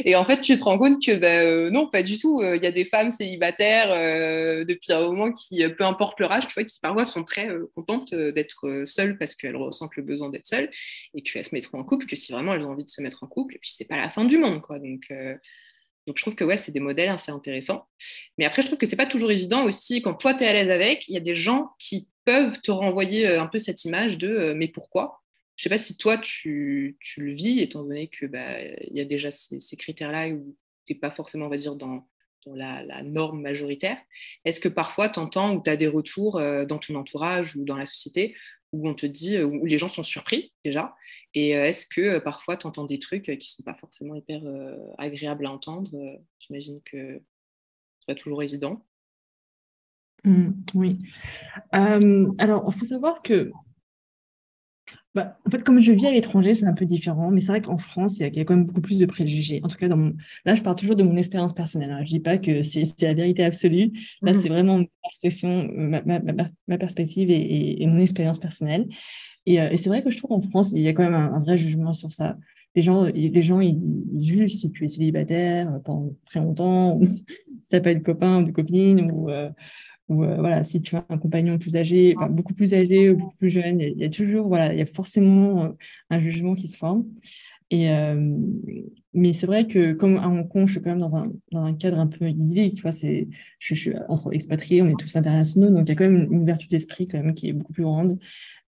et, 0.05 0.15
en 0.15 0.23
fait, 0.23 0.41
tu 0.41 0.55
te 0.55 0.63
rends 0.63 0.77
compte 0.77 1.03
que 1.03 1.15
bah, 1.15 1.71
non, 1.71 1.89
pas 1.89 2.03
du 2.03 2.19
tout. 2.19 2.41
Il 2.43 2.61
y 2.61 2.67
a 2.67 2.71
des 2.71 2.85
femmes 2.85 3.09
célibataires 3.09 3.89
depuis 4.65 4.93
un 4.93 5.01
moment 5.01 5.31
qui, 5.31 5.67
peu 5.69 5.85
importe 5.85 6.19
leur 6.19 6.31
âge, 6.31 6.47
tu 6.47 6.53
vois, 6.53 6.63
qui 6.63 6.79
parfois 6.79 7.05
sont 7.05 7.23
très 7.23 7.49
contentes 7.75 8.13
d'être 8.13 8.83
seules 8.85 9.17
parce 9.17 9.35
qu'elles 9.35 9.55
ressentent 9.55 9.95
le 9.95 10.03
besoin 10.03 10.29
d'être 10.29 10.47
seules 10.47 10.69
et 11.15 11.21
qu'elles 11.23 11.45
se 11.45 11.55
mettront 11.55 11.79
en 11.79 11.83
couple, 11.83 12.05
que 12.05 12.15
si 12.15 12.31
vraiment 12.31 12.53
elles 12.53 12.63
ont 12.63 12.71
envie 12.71 12.85
de 12.85 12.89
se 12.89 13.01
mettre 13.01 13.23
en 13.23 13.27
couple, 13.27 13.55
et 13.55 13.59
puis 13.59 13.71
c'est 13.75 13.85
pas 13.85 13.97
la 13.97 14.09
fin 14.09 14.25
du 14.25 14.37
monde. 14.37 14.61
quoi. 14.61 14.79
Donc 14.79 15.11
donc 16.07 16.17
je 16.17 16.23
trouve 16.23 16.35
que 16.35 16.43
ouais, 16.43 16.57
c'est 16.57 16.71
des 16.71 16.79
modèles 16.79 17.09
assez 17.09 17.31
intéressants. 17.31 17.87
Mais 18.37 18.45
après, 18.45 18.61
je 18.61 18.67
trouve 18.67 18.79
que 18.79 18.85
c'est 18.85 18.95
pas 18.95 19.05
toujours 19.05 19.31
évident 19.31 19.63
aussi, 19.63 20.01
quand 20.01 20.15
toi, 20.15 20.33
tu 20.33 20.43
es 20.43 20.47
à 20.47 20.53
l'aise 20.53 20.69
avec, 20.69 21.07
il 21.07 21.13
y 21.13 21.17
a 21.17 21.21
des 21.21 21.35
gens 21.35 21.71
qui 21.77 22.07
peuvent 22.25 22.59
te 22.61 22.71
renvoyer 22.71 23.27
euh, 23.27 23.41
un 23.41 23.47
peu 23.47 23.59
cette 23.59 23.85
image 23.85 24.17
de 24.17 24.27
euh, 24.27 24.53
mais 24.55 24.67
pourquoi? 24.67 25.21
Je 25.55 25.63
sais 25.63 25.69
pas 25.69 25.77
si 25.77 25.95
toi, 25.97 26.17
tu, 26.17 26.97
le 27.17 27.33
vis, 27.33 27.59
étant 27.59 27.83
donné 27.83 28.07
que 28.07 28.25
bah, 28.25 28.63
y 28.89 28.99
a 28.99 29.05
déjà 29.05 29.29
ces, 29.29 29.59
critères-là 29.77 30.29
où 30.29 30.55
tu 30.87 30.93
n'es 30.93 30.99
pas 30.99 31.11
forcément, 31.11 31.45
on 31.45 31.49
va 31.49 31.57
dire, 31.57 31.75
dans, 31.75 32.07
dans 32.47 32.55
la, 32.55 33.03
norme 33.03 33.41
majoritaire. 33.41 33.97
Est-ce 34.43 34.59
que 34.59 34.69
parfois, 34.69 35.09
tu 35.09 35.19
entends 35.19 35.55
ou 35.55 35.61
tu 35.61 35.69
as 35.69 35.77
des 35.77 35.87
retours 35.87 36.39
euh, 36.39 36.65
dans 36.65 36.79
ton 36.79 36.95
entourage 36.95 37.55
ou 37.55 37.63
dans 37.63 37.77
la 37.77 37.85
société 37.85 38.35
où 38.71 38.87
on 38.87 38.93
te 38.93 39.05
dit, 39.05 39.41
où 39.41 39.65
les 39.65 39.77
gens 39.77 39.89
sont 39.89 40.03
surpris 40.03 40.53
déjà, 40.63 40.95
et 41.33 41.57
euh, 41.57 41.65
est-ce 41.65 41.87
que 41.87 42.01
euh, 42.01 42.19
parfois 42.19 42.57
tu 42.57 42.67
entends 42.67 42.85
des 42.85 42.99
trucs 42.99 43.29
euh, 43.29 43.35
qui 43.35 43.47
ne 43.47 43.55
sont 43.55 43.63
pas 43.63 43.75
forcément 43.75 44.15
hyper 44.15 44.41
agréables 44.97 45.45
à 45.45 45.51
entendre 45.51 45.91
J'imagine 46.39 46.81
que 46.83 47.21
ce 47.99 48.05
pas 48.05 48.15
toujours 48.15 48.43
évident. 48.43 48.85
Mmh, 50.23 50.51
oui. 50.75 50.99
alors, 51.71 52.65
il 52.67 52.73
faut 52.73 52.85
savoir 52.85 53.21
que, 53.23 53.51
bah, 55.13 55.37
en 55.45 55.49
fait, 55.49 55.63
comme 55.63 55.79
je 55.81 55.91
vis 55.91 56.07
à 56.07 56.11
l'étranger, 56.11 56.53
c'est 56.53 56.65
un 56.65 56.73
peu 56.73 56.85
différent, 56.85 57.31
mais 57.31 57.41
c'est 57.41 57.47
vrai 57.47 57.61
qu'en 57.61 57.77
France, 57.77 58.17
il 58.17 58.33
y, 58.33 58.39
a 58.39 58.45
quand 58.45 58.55
même 58.55 58.65
beaucoup 58.65 58.79
plus 58.79 58.97
de 58.97 59.05
préjugés. 59.05 59.59
En 59.63 59.67
tout 59.67 59.77
cas, 59.77 59.89
dans 59.89 59.97
mon... 59.97 60.13
là, 60.45 60.55
je 60.55 60.61
parle 60.61 60.77
toujours 60.77 60.95
de 60.95 61.03
mon 61.03 61.17
expérience 61.17 61.53
personnelle. 61.53 61.91
Hein. 61.91 61.97
Je 62.05 62.13
ne 62.13 62.17
dis 62.17 62.19
pas 62.21 62.37
que 62.37 62.61
c'est 62.61 62.83
la 63.01 63.13
vérité 63.13 63.43
absolue. 63.43 63.91
Là, 64.21 64.31
mmh. 64.31 64.35
c'est 64.35 64.47
vraiment 64.49 64.79
ma, 65.75 66.01
ma, 66.03 66.19
ma, 66.19 66.49
ma 66.67 66.77
perspective 66.77 67.29
et, 67.29 67.83
et, 67.83 67.87
mon 67.87 67.99
expérience 67.99 68.39
personnelle. 68.39 68.87
Euh, 69.49 69.69
et, 69.69 69.75
c'est 69.75 69.89
vrai 69.89 70.01
que 70.01 70.09
je 70.09 70.17
trouve 70.17 70.29
qu'en 70.29 70.41
France, 70.41 70.71
il 70.71 70.81
y 70.81 70.87
a 70.87 70.93
quand 70.93 71.03
même 71.03 71.13
un, 71.13 71.39
vrai 71.39 71.57
jugement 71.57 71.93
sur 71.93 72.13
ça. 72.13 72.37
Les 72.75 72.81
gens, 72.81 73.03
les 73.03 73.41
gens 73.41 73.59
ils, 73.59 73.81
jugent 74.17 74.53
si 74.53 74.71
tu 74.71 74.85
es 74.85 74.87
célibataire 74.87 75.81
pendant 75.83 76.15
très 76.25 76.39
longtemps, 76.39 76.95
ou 76.95 77.05
si 77.07 77.25
tu 77.69 77.75
n'as 77.75 77.81
pas 77.81 77.93
de 77.93 77.99
copain 77.99 78.41
ou 78.41 78.45
de 78.45 78.51
copine, 78.51 79.11
ou, 79.11 79.29
euh, 79.29 79.49
ou 80.11 80.25
euh, 80.25 80.35
voilà, 80.37 80.61
si 80.61 80.81
tu 80.81 80.97
as 80.97 81.05
un 81.07 81.17
compagnon 81.17 81.57
plus 81.57 81.77
âgé, 81.77 82.15
beaucoup 82.29 82.53
plus 82.53 82.73
âgé 82.73 83.09
ou 83.09 83.17
beaucoup 83.17 83.35
plus 83.37 83.49
jeune, 83.49 83.79
il 83.79 83.97
y, 83.97 84.03
a, 84.03 84.09
toujours, 84.09 84.49
voilà, 84.49 84.73
il 84.73 84.79
y 84.79 84.81
a 84.81 84.85
forcément 84.85 85.73
un 86.09 86.19
jugement 86.19 86.53
qui 86.53 86.67
se 86.67 86.75
forme. 86.75 87.05
Et, 87.69 87.87
mais 89.13 89.31
c'est 89.31 89.45
vrai 89.45 89.65
que 89.65 89.93
comme 89.93 90.17
à 90.17 90.27
Hong 90.27 90.49
Kong, 90.49 90.67
je 90.67 90.73
suis 90.73 90.81
quand 90.81 90.89
même 90.89 90.99
dans 90.99 91.15
un, 91.15 91.31
dans 91.53 91.63
un 91.63 91.73
cadre 91.73 91.99
un 91.99 92.07
peu 92.07 92.27
idyllique, 92.27 92.83
tu 92.83 92.91
c'est, 92.91 93.29
je, 93.59 93.73
suis 93.73 93.93
entre 94.09 94.33
expatriés, 94.33 94.81
on 94.81 94.89
est 94.89 94.99
tous 94.99 95.15
internationaux, 95.15 95.69
donc 95.69 95.87
il 95.87 95.89
y 95.89 95.91
a 95.93 95.95
quand 95.95 96.09
même 96.09 96.27
une, 96.29 96.41
ouverture 96.41 96.67
d'esprit 96.67 97.07
qui 97.33 97.47
est 97.47 97.53
beaucoup 97.53 97.71
plus 97.71 97.83
grande. 97.83 98.19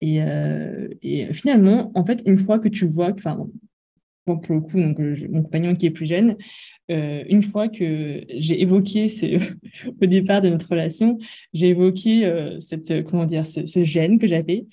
Et, 0.01 0.21
euh, 0.21 0.89
et, 1.01 1.31
finalement, 1.33 1.91
en 1.95 2.03
fait, 2.03 2.21
une 2.25 2.37
fois 2.37 2.59
que 2.59 2.67
tu 2.67 2.85
vois, 2.85 3.11
enfin, 3.13 3.47
pour 4.25 4.55
le 4.55 4.59
coup, 4.59 4.77
mon 4.77 5.43
compagnon 5.43 5.73
qui 5.75 5.85
est 5.85 5.91
plus 5.91 6.05
jeune, 6.05 6.35
euh, 6.89 7.23
une 7.27 7.43
fois 7.43 7.67
que 7.67 8.25
j'ai 8.29 8.61
évoqué 8.61 9.07
ce, 9.09 9.25
au 10.01 10.05
départ 10.05 10.41
de 10.41 10.49
notre 10.49 10.69
relation, 10.69 11.17
j'ai 11.53 11.69
évoqué 11.69 12.25
euh, 12.25 12.57
cette, 12.59 13.03
comment 13.05 13.25
dire, 13.25 13.45
ce, 13.45 13.83
gène 13.83 14.19
que 14.19 14.27
j'avais 14.27 14.65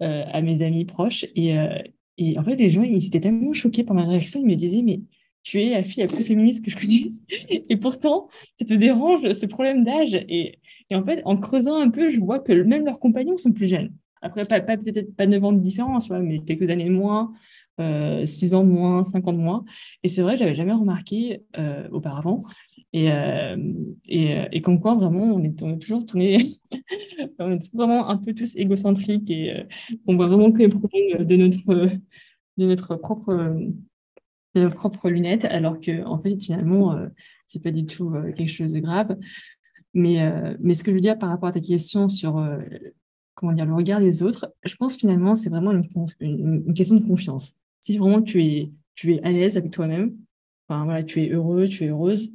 à 0.00 0.42
mes 0.42 0.60
amis 0.60 0.84
proches. 0.84 1.24
Et, 1.34 1.54
en 1.56 2.44
fait, 2.44 2.56
les 2.56 2.68
gens, 2.68 2.82
ils 2.82 3.06
étaient 3.06 3.20
tellement 3.20 3.54
choqués 3.54 3.84
par 3.84 3.94
ma 3.94 4.04
réaction, 4.04 4.40
ils 4.40 4.46
me 4.46 4.54
disaient, 4.54 4.82
mais 4.82 5.00
tu 5.42 5.62
es 5.62 5.70
la 5.70 5.82
fille 5.82 6.02
la 6.02 6.08
plus 6.08 6.24
féministe 6.24 6.62
que 6.62 6.70
je 6.70 6.76
connaisse. 6.76 7.22
Et 7.68 7.76
pourtant, 7.76 8.28
ça 8.58 8.66
te 8.66 8.74
dérange 8.74 9.32
ce 9.32 9.46
problème 9.46 9.82
d'âge. 9.84 10.14
Et, 10.28 10.58
en 10.92 11.04
fait, 11.04 11.22
en 11.24 11.36
creusant 11.38 11.76
un 11.76 11.88
peu, 11.88 12.10
je 12.10 12.20
vois 12.20 12.38
que 12.40 12.52
même 12.52 12.84
leurs 12.84 12.98
compagnons 12.98 13.36
sont 13.36 13.52
plus 13.52 13.68
jeunes. 13.68 13.92
Après, 14.20 14.44
pas, 14.44 14.60
peut-être 14.60 15.14
pas 15.16 15.26
9 15.26 15.44
ans 15.44 15.52
de 15.52 15.60
différence, 15.60 16.10
mais 16.10 16.38
quelques 16.38 16.70
années 16.70 16.86
de 16.86 16.94
moins, 16.94 17.32
euh, 17.32 17.63
6 17.78 18.54
ans 18.54 18.64
de 18.64 18.70
moins, 18.70 19.02
5 19.02 19.26
ans 19.26 19.32
de 19.32 19.38
moins. 19.38 19.64
Et 20.02 20.08
c'est 20.08 20.22
vrai, 20.22 20.36
je 20.36 20.44
n'avais 20.44 20.54
jamais 20.54 20.72
remarqué 20.72 21.42
euh, 21.58 21.88
auparavant. 21.90 22.42
Et, 22.92 23.10
euh, 23.10 23.56
et, 24.06 24.62
comme 24.62 24.80
quoi, 24.80 24.94
vraiment, 24.94 25.24
on 25.24 25.42
est, 25.42 25.58
toujours 25.80 26.06
tourné, 26.06 26.38
on 27.40 27.50
est 27.50 27.72
vraiment 27.74 28.08
un 28.08 28.16
peu 28.16 28.32
tous 28.34 28.54
égocentriques 28.54 29.30
et 29.30 29.52
euh, 29.52 29.64
on 30.06 30.14
voit 30.14 30.28
vraiment 30.28 30.52
que 30.52 30.58
les 30.58 30.68
problèmes 30.68 31.24
de 31.24 31.36
notre, 31.36 31.74
de 32.56 32.66
notre 32.66 32.96
propre 32.96 33.56
de 34.54 34.60
nos 34.60 34.70
propres 34.70 35.10
lunettes, 35.10 35.44
alors 35.46 35.80
que 35.80 36.04
en 36.04 36.16
fait, 36.20 36.40
finalement, 36.40 36.96
c'est 37.48 37.60
pas 37.60 37.72
du 37.72 37.86
tout 37.86 38.14
quelque 38.36 38.46
chose 38.46 38.74
de 38.74 38.78
grave. 38.78 39.18
Mais, 39.94 40.20
mais 40.60 40.74
ce 40.74 40.84
que 40.84 40.92
je 40.92 40.94
veux 40.94 41.00
dire 41.00 41.18
par 41.18 41.28
rapport 41.30 41.48
à 41.48 41.52
ta 41.52 41.58
question 41.58 42.06
sur 42.06 42.38
comment 43.34 43.52
dire, 43.52 43.66
le 43.66 43.74
regard 43.74 44.00
des 44.00 44.22
autres, 44.22 44.52
je 44.64 44.74
pense 44.76 44.96
finalement, 44.96 45.34
c'est 45.34 45.50
vraiment 45.50 45.72
une, 46.20 46.74
question 46.74 46.96
de 46.96 47.04
confiance. 47.04 47.56
Si 47.84 47.98
vraiment 47.98 48.22
tu 48.22 48.42
es, 48.42 48.72
tu 48.94 49.12
es 49.12 49.22
à 49.24 49.30
l'aise 49.30 49.58
avec 49.58 49.70
toi-même, 49.70 50.16
enfin, 50.66 50.84
voilà, 50.84 51.02
tu 51.02 51.22
es 51.22 51.28
heureux, 51.28 51.68
tu 51.68 51.84
es 51.84 51.88
heureuse, 51.88 52.30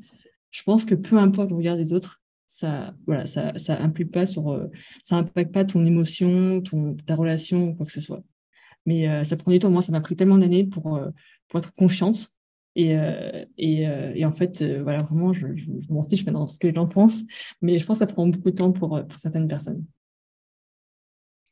je 0.51 0.61
pense 0.61 0.85
que 0.85 0.93
peu 0.93 1.17
importe 1.17 1.49
le 1.49 1.55
regard 1.55 1.75
des 1.75 1.91
autres, 1.91 2.21
ça 2.45 2.93
voilà 3.07 3.25
ça 3.25 3.57
ça 3.57 3.79
pas 4.11 4.27
sur 4.27 4.51
euh, 4.51 4.67
ça 5.01 5.15
impacte 5.15 5.51
pas 5.51 5.65
ton 5.65 5.83
émotion 5.85 6.61
ton 6.61 6.95
ta 6.97 7.15
relation 7.15 7.69
ou 7.69 7.73
quoi 7.73 7.87
que 7.87 7.91
ce 7.91 7.99
soit. 7.99 8.21
Mais 8.85 9.09
euh, 9.09 9.23
ça 9.23 9.37
prend 9.37 9.51
du 9.51 9.57
temps. 9.57 9.71
Moi 9.71 9.81
ça 9.81 9.91
m'a 9.91 10.01
pris 10.01 10.15
tellement 10.15 10.37
d'années 10.37 10.65
pour 10.65 10.97
euh, 10.97 11.09
pour 11.47 11.57
être 11.59 11.73
confiante 11.73 12.29
et, 12.75 12.95
et, 13.57 14.25
en 14.25 14.31
fait 14.31 14.63
voilà 14.83 15.01
vraiment 15.01 15.33
je, 15.33 15.47
je, 15.55 15.71
m'en 15.89 16.07
fiche 16.07 16.23
maintenant 16.25 16.45
de 16.45 16.51
ce 16.51 16.59
que 16.59 16.67
les 16.67 16.75
gens 16.75 16.87
pensent 16.87 17.23
mais 17.59 17.79
je 17.79 17.85
pense 17.87 17.97
que 17.97 18.05
ça 18.05 18.13
prend 18.13 18.27
beaucoup 18.27 18.51
de 18.51 18.55
temps 18.55 18.71
pour 18.71 19.03
pour 19.03 19.19
certaines 19.19 19.47
personnes. 19.47 19.83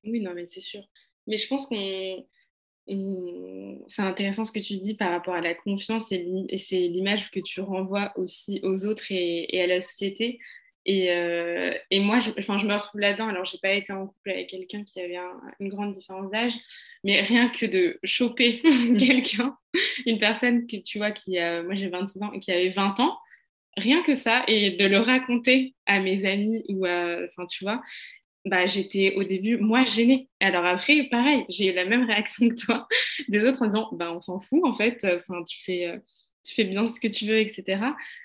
Oui, 0.03 0.21
non, 0.21 0.33
mais 0.35 0.45
c'est 0.45 0.61
sûr. 0.61 0.83
Mais 1.25 1.37
je 1.37 1.47
pense 1.47 1.65
qu'on 1.65 2.25
c'est 3.87 4.01
intéressant 4.01 4.45
ce 4.45 4.51
que 4.51 4.59
tu 4.59 4.77
dis 4.77 4.95
par 4.95 5.11
rapport 5.11 5.33
à 5.33 5.41
la 5.41 5.53
confiance 5.53 6.11
et 6.11 6.57
c'est 6.57 6.79
l'image 6.79 7.31
que 7.31 7.39
tu 7.39 7.61
renvoies 7.61 8.11
aussi 8.15 8.59
aux 8.63 8.85
autres 8.85 9.05
et, 9.09 9.61
à 9.61 9.67
la 9.67 9.81
société. 9.81 10.39
Et, 10.85 11.11
euh, 11.11 11.73
moi, 11.91 12.19
je, 12.19 12.31
je 12.37 12.67
me 12.67 12.73
retrouve 12.73 13.01
là-dedans. 13.01 13.27
Alors, 13.27 13.43
j'ai 13.43 13.57
pas 13.57 13.73
été 13.73 13.91
en 13.91 14.07
couple 14.07 14.29
avec 14.31 14.47
quelqu'un 14.47 14.85
qui 14.85 15.01
avait 15.01 15.17
une 15.59 15.67
grande 15.67 15.91
différence 15.91 16.31
d'âge, 16.31 16.53
mais 17.03 17.21
rien 17.21 17.49
que 17.49 17.65
de 17.65 17.99
choper 18.03 18.61
quelqu'un, 18.97 19.57
une 20.05 20.17
personne 20.17 20.65
que 20.65 20.77
tu 20.77 20.97
vois 20.97 21.11
qui, 21.11 21.37
moi 21.65 21.75
j'ai 21.75 21.89
26 21.89 22.21
ans 22.21 22.31
et 22.31 22.39
qui 22.39 22.51
avait 22.51 22.69
20 22.69 23.01
ans, 23.01 23.17
rien 23.75 24.01
que 24.01 24.13
ça, 24.15 24.43
et 24.47 24.71
de 24.71 24.85
le 24.85 24.99
raconter 24.99 25.75
à 25.85 25.99
mes 25.99 26.25
amis 26.25 26.63
ou 26.69 26.85
à, 26.85 27.17
enfin, 27.25 27.45
tu 27.45 27.63
vois, 27.63 27.81
bah, 28.47 28.65
j'étais 28.65 29.13
au 29.15 29.23
début, 29.23 29.57
moi, 29.57 29.85
gênée. 29.85 30.29
Alors 30.39 30.65
après, 30.65 31.03
pareil, 31.09 31.45
j'ai 31.49 31.71
eu 31.71 31.73
la 31.73 31.85
même 31.85 32.05
réaction 32.05 32.47
que 32.49 32.55
toi, 32.55 32.87
des 33.27 33.43
autres 33.43 33.61
en 33.61 33.67
disant, 33.67 33.89
bah, 33.93 34.11
on 34.13 34.21
s'en 34.21 34.39
fout, 34.39 34.61
en 34.63 34.73
fait, 34.73 35.05
enfin, 35.05 35.43
tu 35.43 35.61
fais, 35.63 35.87
euh, 35.87 35.97
tu 36.45 36.53
fais 36.53 36.63
bien 36.63 36.87
ce 36.87 36.99
que 36.99 37.07
tu 37.07 37.25
veux, 37.25 37.39
etc. 37.39 37.79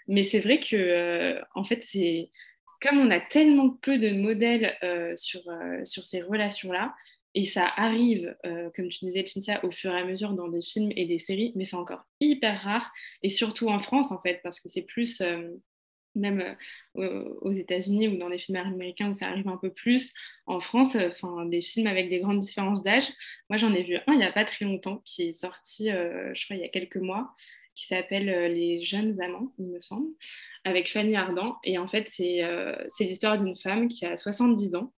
Mais 0.09 0.23
c'est 0.23 0.41
vrai 0.41 0.61
que, 0.61 0.77
euh, 0.77 1.41
en 1.55 1.64
fait, 1.64 1.83
c'est 1.83 2.31
comme 2.81 2.99
on 2.99 3.11
a 3.11 3.20
tellement 3.20 3.70
peu 3.70 3.99
de 3.99 4.11
modèles 4.11 4.77
euh, 4.83 5.14
sur, 5.14 5.43
sur 5.85 6.05
ces 6.05 6.20
relations-là, 6.20 6.95
et 7.35 7.45
ça 7.45 7.66
arrive, 7.77 8.37
comme 8.75 8.89
tu 8.89 9.07
disais, 9.07 9.25
Chinsia, 9.25 9.64
au 9.64 9.70
fur 9.70 9.95
et 9.95 10.01
à 10.01 10.05
mesure 10.05 10.33
dans 10.33 10.49
des 10.49 10.61
films 10.61 10.93
et 10.97 11.07
des 11.07 11.18
séries, 11.18 11.53
mais 11.55 11.64
c'est 11.64 11.77
encore 11.77 12.07
hyper 12.20 12.61
rare, 12.61 12.93
et 13.23 13.29
surtout 13.29 13.68
en 13.68 13.79
France, 13.79 14.12
en 14.12 14.20
fait, 14.20 14.41
parce 14.43 14.61
que 14.61 14.68
c'est 14.68 14.83
plus 14.83 15.23
même 16.15 16.57
euh, 16.97 17.25
aux 17.41 17.53
États-Unis 17.53 18.09
ou 18.09 18.17
dans 18.17 18.29
les 18.29 18.39
films 18.39 18.59
américains 18.59 19.11
où 19.11 19.15
ça 19.15 19.27
arrive 19.27 19.49
un 19.49 19.57
peu 19.57 19.71
plus. 19.71 20.13
En 20.47 20.61
France, 20.61 20.97
euh, 20.97 21.45
des 21.47 21.61
films 21.61 21.87
avec 21.87 22.09
des 22.09 22.21
grandes 22.21 22.41
différences 22.41 22.83
d'âge. 22.83 23.09
Moi, 23.49 23.57
j'en 23.57 23.73
ai 23.75 23.83
vu 23.83 23.97
un 24.07 24.13
il 24.13 24.19
n'y 24.19 24.25
a 24.25 24.33
pas 24.33 24.45
très 24.45 24.65
longtemps 24.65 25.03
qui 25.05 25.29
est 25.29 25.39
sorti, 25.39 25.91
euh, 25.91 26.33
je 26.35 26.45
crois, 26.45 26.57
il 26.57 26.63
y 26.63 26.65
a 26.65 26.69
quelques 26.69 26.97
mois, 26.97 27.35
qui 27.75 27.87
s'appelle 27.87 28.53
Les 28.53 28.83
jeunes 28.83 29.21
amants, 29.23 29.53
il 29.59 29.71
me 29.71 29.81
semble, 29.81 30.09
avec 30.65 30.91
Fanny 30.91 31.17
Ardant. 31.17 31.57
Et 31.65 31.79
en 31.79 31.89
fait, 31.89 32.07
c'est 32.09 32.45
l'histoire 33.01 33.43
d'une 33.43 33.57
femme 33.57 33.89
qui 33.89 34.05
a 34.05 34.17
70 34.17 34.75
ans 34.75 34.93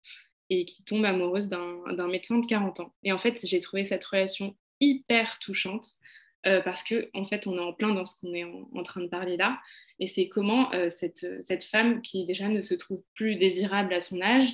et 0.51 0.65
qui 0.65 0.83
tombe 0.85 1.05
amoureuse 1.05 1.49
d'un 1.49 2.09
médecin 2.09 2.39
de 2.39 2.47
40 2.47 2.81
ans. 2.81 2.93
Et 3.05 3.13
en 3.13 3.19
fait, 3.19 3.41
j'ai 3.47 3.61
trouvé 3.61 3.85
cette 3.85 4.05
relation 4.05 4.57
hyper 4.81 5.39
touchante 5.39 5.87
euh, 6.47 6.61
parce 6.61 6.83
que 6.83 7.09
en 7.15 7.25
fait 7.25 7.47
on 7.47 7.57
est 7.57 7.61
en 7.61 7.73
plein 7.73 7.95
dans 7.95 8.05
ce 8.05 8.21
qu'on 8.21 8.35
est 8.35 8.45
en, 8.45 8.83
train 8.83 9.01
de 9.01 9.09
parler 9.09 9.37
là. 9.37 9.61
Et 9.99 10.07
c'est 10.07 10.29
comment 10.29 10.73
euh, 10.75 10.91
cette, 10.91 11.27
cette, 11.41 11.65
femme 11.65 12.03
qui 12.03 12.27
déjà 12.27 12.49
ne 12.49 12.61
se 12.61 12.75
trouve 12.75 13.03
plus 13.15 13.37
désirable 13.37 13.95
à 13.95 14.01
son 14.01 14.21
âge 14.21 14.49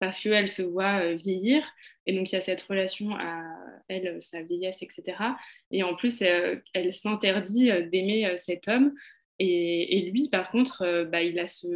parce 0.00 0.20
qu'elle 0.20 0.48
se 0.48 0.62
voit 0.62 1.00
euh, 1.02 1.14
vieillir 1.14 1.62
et 2.06 2.12
donc 2.16 2.30
il 2.30 2.34
y 2.34 2.38
a 2.38 2.40
cette 2.40 2.62
relation 2.62 3.16
à 3.16 3.42
elle 3.88 4.20
sa 4.20 4.42
vieillesse 4.42 4.82
etc 4.82 5.16
et 5.70 5.82
en 5.82 5.94
plus 5.94 6.22
elle 6.22 6.94
s'interdit 6.94 7.70
d'aimer 7.90 8.36
cet 8.36 8.68
homme. 8.68 8.94
Et, 9.38 10.10
lui 10.12 10.28
par 10.28 10.50
contre 10.50 11.04
bah, 11.04 11.22
il 11.22 11.38
a 11.38 11.46
ce 11.46 11.68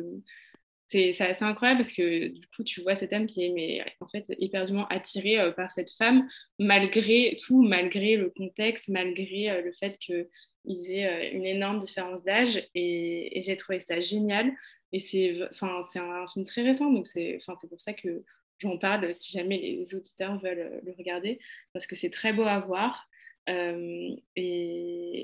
c'est 0.92 1.24
assez 1.24 1.44
incroyable 1.44 1.80
parce 1.80 1.92
que 1.92 2.28
du 2.28 2.46
coup, 2.48 2.62
tu 2.64 2.82
vois 2.82 2.96
cet 2.96 3.12
homme 3.12 3.26
qui 3.26 3.44
est 3.44 3.84
en 4.00 4.08
fait 4.08 4.26
éperdument 4.38 4.86
attiré 4.88 5.40
euh, 5.40 5.50
par 5.50 5.70
cette 5.70 5.90
femme, 5.90 6.28
malgré 6.58 7.36
tout, 7.42 7.62
malgré 7.62 8.16
le 8.16 8.30
contexte, 8.30 8.88
malgré 8.88 9.50
euh, 9.50 9.62
le 9.62 9.72
fait 9.72 9.96
qu'ils 9.98 10.90
aient 10.90 11.06
euh, 11.06 11.36
une 11.36 11.46
énorme 11.46 11.78
différence 11.78 12.24
d'âge. 12.24 12.68
Et, 12.74 13.40
j'ai 13.42 13.56
trouvé 13.56 13.80
ça 13.80 14.00
génial. 14.00 14.52
Et 14.92 14.98
c'est 14.98 15.34
un 15.62 16.26
film 16.26 16.44
très 16.44 16.62
récent, 16.62 16.92
donc 16.92 17.06
c'est 17.06 17.38
pour 17.68 17.80
ça 17.80 17.94
que 17.94 18.22
j'en 18.58 18.76
parle 18.76 19.12
si 19.14 19.32
jamais 19.32 19.58
les 19.58 19.94
auditeurs 19.94 20.38
veulent 20.38 20.80
le 20.84 20.92
regarder, 20.92 21.40
parce 21.72 21.86
que 21.86 21.96
c'est 21.96 22.10
très 22.10 22.34
beau 22.34 22.42
à 22.42 22.60
voir. 22.60 23.08
et 23.48 24.18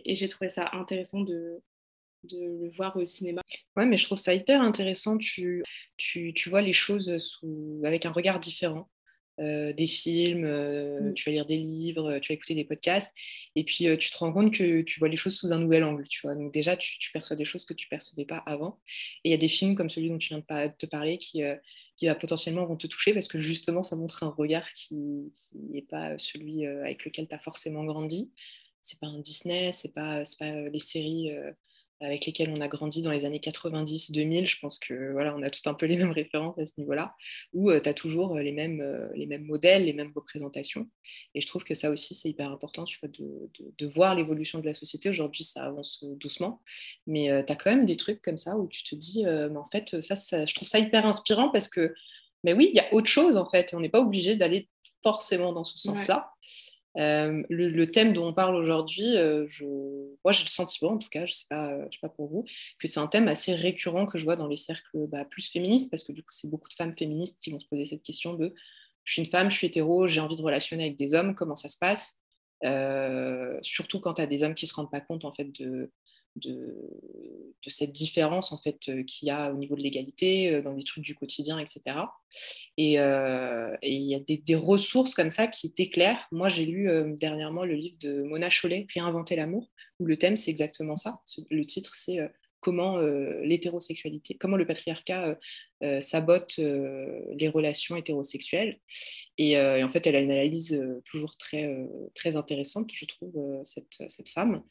j'ai 0.06 0.28
trouvé 0.28 0.48
ça 0.48 0.70
intéressant 0.72 1.20
de, 1.20 1.60
de 2.24 2.38
le 2.38 2.70
voir 2.76 2.96
au 2.96 3.04
cinéma. 3.04 3.42
Ouais, 3.76 3.86
mais 3.86 3.96
je 3.96 4.04
trouve 4.04 4.18
ça 4.18 4.34
hyper 4.34 4.60
intéressant. 4.60 5.18
Tu, 5.18 5.62
tu, 5.96 6.32
tu 6.34 6.50
vois 6.50 6.62
les 6.62 6.72
choses 6.72 7.18
sous, 7.18 7.80
avec 7.84 8.06
un 8.06 8.12
regard 8.12 8.40
différent. 8.40 8.88
Euh, 9.40 9.72
des 9.72 9.86
films, 9.86 10.44
euh, 10.44 11.00
mm. 11.00 11.14
tu 11.14 11.24
vas 11.24 11.32
lire 11.32 11.46
des 11.46 11.58
livres, 11.58 12.18
tu 12.18 12.32
vas 12.32 12.34
écouter 12.34 12.56
des 12.56 12.64
podcasts, 12.64 13.14
et 13.54 13.62
puis 13.62 13.86
euh, 13.86 13.96
tu 13.96 14.10
te 14.10 14.18
rends 14.18 14.32
compte 14.32 14.52
que 14.52 14.80
tu 14.82 14.98
vois 14.98 15.08
les 15.08 15.14
choses 15.14 15.36
sous 15.36 15.52
un 15.52 15.60
nouvel 15.60 15.84
angle, 15.84 16.02
tu 16.08 16.20
vois. 16.22 16.34
Donc 16.34 16.52
déjà, 16.52 16.76
tu, 16.76 16.98
tu 16.98 17.12
perçois 17.12 17.36
des 17.36 17.44
choses 17.44 17.64
que 17.64 17.74
tu 17.74 17.86
percevais 17.88 18.24
pas 18.24 18.38
avant. 18.38 18.80
Et 19.22 19.28
il 19.28 19.30
y 19.30 19.34
a 19.34 19.38
des 19.38 19.48
films 19.48 19.76
comme 19.76 19.90
celui 19.90 20.08
dont 20.08 20.18
tu 20.18 20.30
viens 20.30 20.40
de 20.40 20.72
te 20.76 20.86
parler 20.86 21.18
qui, 21.18 21.42
qui 21.96 22.06
va 22.06 22.16
potentiellement 22.16 22.66
vont 22.66 22.76
te 22.76 22.88
toucher 22.88 23.12
parce 23.12 23.28
que 23.28 23.38
justement, 23.38 23.84
ça 23.84 23.94
montre 23.94 24.24
un 24.24 24.30
regard 24.30 24.72
qui 24.72 25.30
n'est 25.54 25.82
pas 25.82 26.18
celui 26.18 26.66
avec 26.66 27.04
lequel 27.04 27.28
tu 27.28 27.34
as 27.34 27.38
forcément 27.38 27.84
grandi. 27.84 28.32
C'est 28.82 28.98
pas 28.98 29.06
un 29.06 29.20
Disney, 29.20 29.70
c'est 29.72 29.94
pas, 29.94 30.24
pas 30.38 30.68
les 30.68 30.80
séries 30.80 31.30
avec 32.00 32.26
lesquels 32.26 32.50
on 32.50 32.60
a 32.60 32.68
grandi 32.68 33.02
dans 33.02 33.10
les 33.10 33.24
années 33.24 33.38
90-2000, 33.38 34.46
je 34.46 34.58
pense 34.60 34.78
que 34.78 35.12
voilà, 35.12 35.34
on 35.36 35.42
a 35.42 35.50
tout 35.50 35.68
un 35.68 35.74
peu 35.74 35.86
les 35.86 35.96
mêmes 35.96 36.12
références 36.12 36.58
à 36.58 36.64
ce 36.64 36.72
niveau-là, 36.78 37.14
où 37.52 37.70
euh, 37.70 37.80
tu 37.80 37.88
as 37.88 37.94
toujours 37.94 38.36
euh, 38.36 38.42
les 38.42 38.52
mêmes, 38.52 38.80
euh, 38.80 39.08
les 39.14 39.26
mêmes 39.26 39.44
modèles, 39.44 39.84
les 39.84 39.92
mêmes 39.92 40.12
représentations. 40.14 40.88
Et 41.34 41.40
je 41.40 41.46
trouve 41.46 41.64
que 41.64 41.74
ça 41.74 41.90
aussi, 41.90 42.14
c'est 42.14 42.28
hyper 42.28 42.50
important 42.50 42.84
tu 42.84 42.98
vois, 43.00 43.08
de, 43.08 43.50
de, 43.76 43.86
voir 43.86 44.14
l'évolution 44.14 44.60
de 44.60 44.66
la 44.66 44.74
société. 44.74 45.08
Aujourd'hui, 45.08 45.44
ça 45.44 45.64
avance 45.64 46.04
doucement, 46.04 46.62
mais 47.06 47.44
tu 47.44 47.52
as 47.52 47.56
quand 47.56 47.70
même 47.70 47.86
des 47.86 47.96
trucs 47.96 48.22
comme 48.22 48.38
ça 48.38 48.56
où 48.56 48.68
tu 48.68 48.84
te 48.84 48.94
dis, 48.94 49.24
mais 49.24 49.56
en 49.56 49.68
fait, 49.72 50.00
ça, 50.00 50.14
ça, 50.14 50.46
je 50.46 50.54
trouve 50.54 50.68
ça 50.68 50.78
hyper 50.78 51.06
inspirant 51.06 51.50
parce 51.50 51.68
que, 51.68 51.94
mais 52.44 52.52
oui, 52.52 52.68
il 52.72 52.76
y 52.76 52.80
a 52.80 52.92
autre 52.92 53.08
chose 53.08 53.36
en 53.36 53.46
fait, 53.46 53.72
et 53.72 53.76
on 53.76 53.80
n'est 53.80 53.88
pas 53.88 54.00
obligé 54.00 54.36
d'aller 54.36 54.68
forcément 55.02 55.52
dans 55.52 55.64
ce 55.64 55.78
sens-là. 55.78 56.30
Euh, 56.98 57.42
le, 57.48 57.86
thème 57.86 58.12
dont 58.12 58.26
on 58.26 58.32
parle 58.32 58.56
aujourd'hui, 58.56 59.16
euh, 59.16 59.46
moi 60.24 60.32
j'ai 60.32 60.42
le 60.42 60.48
sentiment, 60.48 60.92
en 60.92 60.98
tout 60.98 61.08
cas, 61.08 61.26
je 61.26 61.32
ne 61.32 61.34
sais, 61.34 61.46
pas, 61.48 61.74
euh, 61.74 61.86
sais 61.92 61.98
pas 62.02 62.08
pour 62.08 62.28
vous, 62.28 62.44
que 62.80 62.88
c'est 62.88 62.98
un 62.98 63.06
thème 63.06 63.28
assez 63.28 63.54
récurrent 63.54 64.06
que 64.06 64.18
je 64.18 64.24
vois 64.24 64.36
dans 64.36 64.48
les 64.48 64.56
cercles 64.56 65.06
bah, 65.06 65.24
plus 65.24 65.48
féministes, 65.48 65.90
parce 65.90 66.02
que 66.02 66.12
du 66.12 66.22
coup, 66.22 66.32
c'est 66.32 66.50
beaucoup 66.50 66.68
de 66.68 66.74
femmes 66.74 66.94
féministes 66.98 67.38
qui 67.40 67.52
vont 67.52 67.60
se 67.60 67.66
poser 67.68 67.84
cette 67.84 68.02
question 68.02 68.34
de 68.34 68.52
je 69.04 69.12
suis 69.12 69.22
une 69.22 69.30
femme, 69.30 69.50
je 69.50 69.56
suis 69.56 69.68
hétéro, 69.68 70.06
j'ai 70.06 70.20
envie 70.20 70.36
de 70.36 70.42
relationner 70.42 70.84
avec 70.84 70.96
des 70.96 71.14
hommes, 71.14 71.34
comment 71.34 71.56
ça 71.56 71.68
se 71.68 71.78
passe? 71.78 72.16
Surtout 73.62 74.00
quand 74.00 74.14
tu 74.14 74.22
as 74.22 74.26
des 74.26 74.42
hommes 74.42 74.54
qui 74.54 74.66
ne 74.66 74.68
se 74.68 74.74
rendent 74.74 74.90
pas 74.90 75.00
compte 75.00 75.24
en 75.24 75.32
fait 75.32 75.46
de, 75.58 75.90
de, 76.36 76.74
cette 77.66 77.92
différence 77.92 78.52
en 78.52 78.56
fait 78.58 78.88
euh, 78.88 79.02
qu'il 79.02 79.28
y 79.28 79.30
a 79.30 79.52
au 79.52 79.58
niveau 79.58 79.76
de 79.76 79.82
l'égalité 79.82 80.54
euh, 80.54 80.62
dans 80.62 80.74
les 80.74 80.82
trucs 80.82 81.04
du 81.04 81.14
quotidien, 81.14 81.58
etc. 81.58 81.96
Euh, 82.78 83.76
et 83.82 83.92
il 83.92 84.04
y 84.04 84.14
a 84.14 84.20
des, 84.20 84.56
ressources 84.56 85.14
comme 85.14 85.30
ça 85.30 85.46
qui 85.46 85.70
t'éclairent. 85.70 86.26
Moi, 86.32 86.48
j'ai 86.48 86.64
lu 86.64 86.88
dernièrement 87.18 87.64
le 87.64 87.74
livre 87.74 87.96
de 88.00 88.22
Mona 88.22 88.48
Chollet, 88.48 88.86
Réinventer 88.94 89.36
l'amour, 89.36 89.68
où 89.98 90.06
le 90.06 90.16
thème 90.16 90.36
c'est 90.36 90.50
exactement 90.50 90.96
ça. 90.96 91.20
Le 91.50 91.64
titre 91.64 91.94
c'est 91.94 92.18
comment 92.60 92.98
l'hétérosexualité, 92.98 94.34
comment 94.34 94.56
le 94.56 94.66
patriarcat 94.66 95.38
sabote 96.00 96.58
les 96.58 97.48
relations 97.48 97.96
hétérosexuelles. 97.96 98.78
Et, 99.36 99.58
en 99.58 99.88
fait, 99.88 100.06
elle 100.06 100.16
a 100.16 100.20
une 100.20 100.30
analyse 100.30 100.80
toujours 101.04 101.36
très, 101.36 101.86
très 102.14 102.36
intéressante, 102.36 102.90
je 102.92 103.04
trouve, 103.04 103.34
cette, 103.62 104.02
cette 104.08 104.28
femme. 104.28 104.62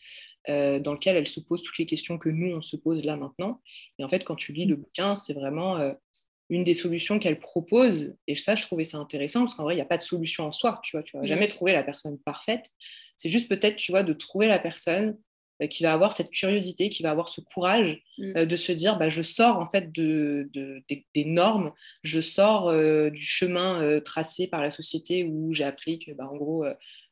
Euh, 0.49 0.79
dans 0.79 0.93
lequel 0.93 1.17
elle 1.17 1.27
se 1.27 1.41
pose 1.41 1.61
toutes 1.61 1.77
les 1.77 1.85
questions 1.85 2.17
que 2.17 2.29
nous, 2.29 2.55
on 2.55 2.61
se 2.61 2.77
pose 2.77 3.03
là 3.03 3.17
maintenant. 3.17 3.61
Et 3.99 4.05
en 4.05 4.09
fait, 4.09 4.23
quand 4.23 4.35
tu 4.35 4.53
lis 4.53 4.65
le 4.65 4.77
bouquin, 4.77 5.13
c'est 5.13 5.33
vraiment 5.33 5.77
euh, 5.77 5.93
une 6.49 6.63
des 6.63 6.73
solutions 6.73 7.19
qu'elle 7.19 7.39
propose. 7.39 8.15
Et 8.27 8.35
ça, 8.35 8.55
je 8.55 8.61
trouvais 8.61 8.85
ça 8.85 8.97
intéressant, 8.97 9.41
parce 9.41 9.55
qu'en 9.55 9.63
vrai, 9.63 9.73
il 9.73 9.77
n'y 9.77 9.81
a 9.81 9.85
pas 9.85 9.97
de 9.97 10.01
solution 10.01 10.45
en 10.45 10.53
soi. 10.53 10.79
Tu 10.83 10.95
vois, 10.95 11.03
tu 11.03 11.17
vas 11.17 11.25
jamais 11.25 11.49
trouver 11.49 11.73
la 11.73 11.83
personne 11.83 12.17
parfaite. 12.19 12.67
C'est 13.17 13.29
juste 13.29 13.49
peut-être, 13.49 13.75
tu 13.75 13.91
vois, 13.91 14.03
de 14.03 14.13
trouver 14.13 14.47
la 14.47 14.59
personne 14.59 15.17
qui 15.69 15.83
va 15.83 15.93
avoir 15.93 16.13
cette 16.13 16.29
curiosité, 16.29 16.89
qui 16.89 17.03
va 17.03 17.11
avoir 17.11 17.29
ce 17.29 17.41
courage 17.41 18.01
mm. 18.17 18.45
de 18.45 18.55
se 18.55 18.71
dire 18.71 18.97
bah, 18.97 19.09
je 19.09 19.21
sors 19.21 19.57
en 19.57 19.69
fait 19.69 19.91
de, 19.91 20.49
des, 20.53 21.25
normes, 21.25 21.71
je 22.03 22.19
sors 22.19 22.71
du 23.11 23.21
chemin 23.21 23.99
tracé 24.01 24.47
par 24.47 24.61
la 24.61 24.71
société 24.71 25.23
où 25.23 25.53
j'ai 25.53 25.63
appris 25.63 25.99
que 25.99 26.11
bah, 26.11 26.27
en 26.27 26.37
gros 26.37 26.65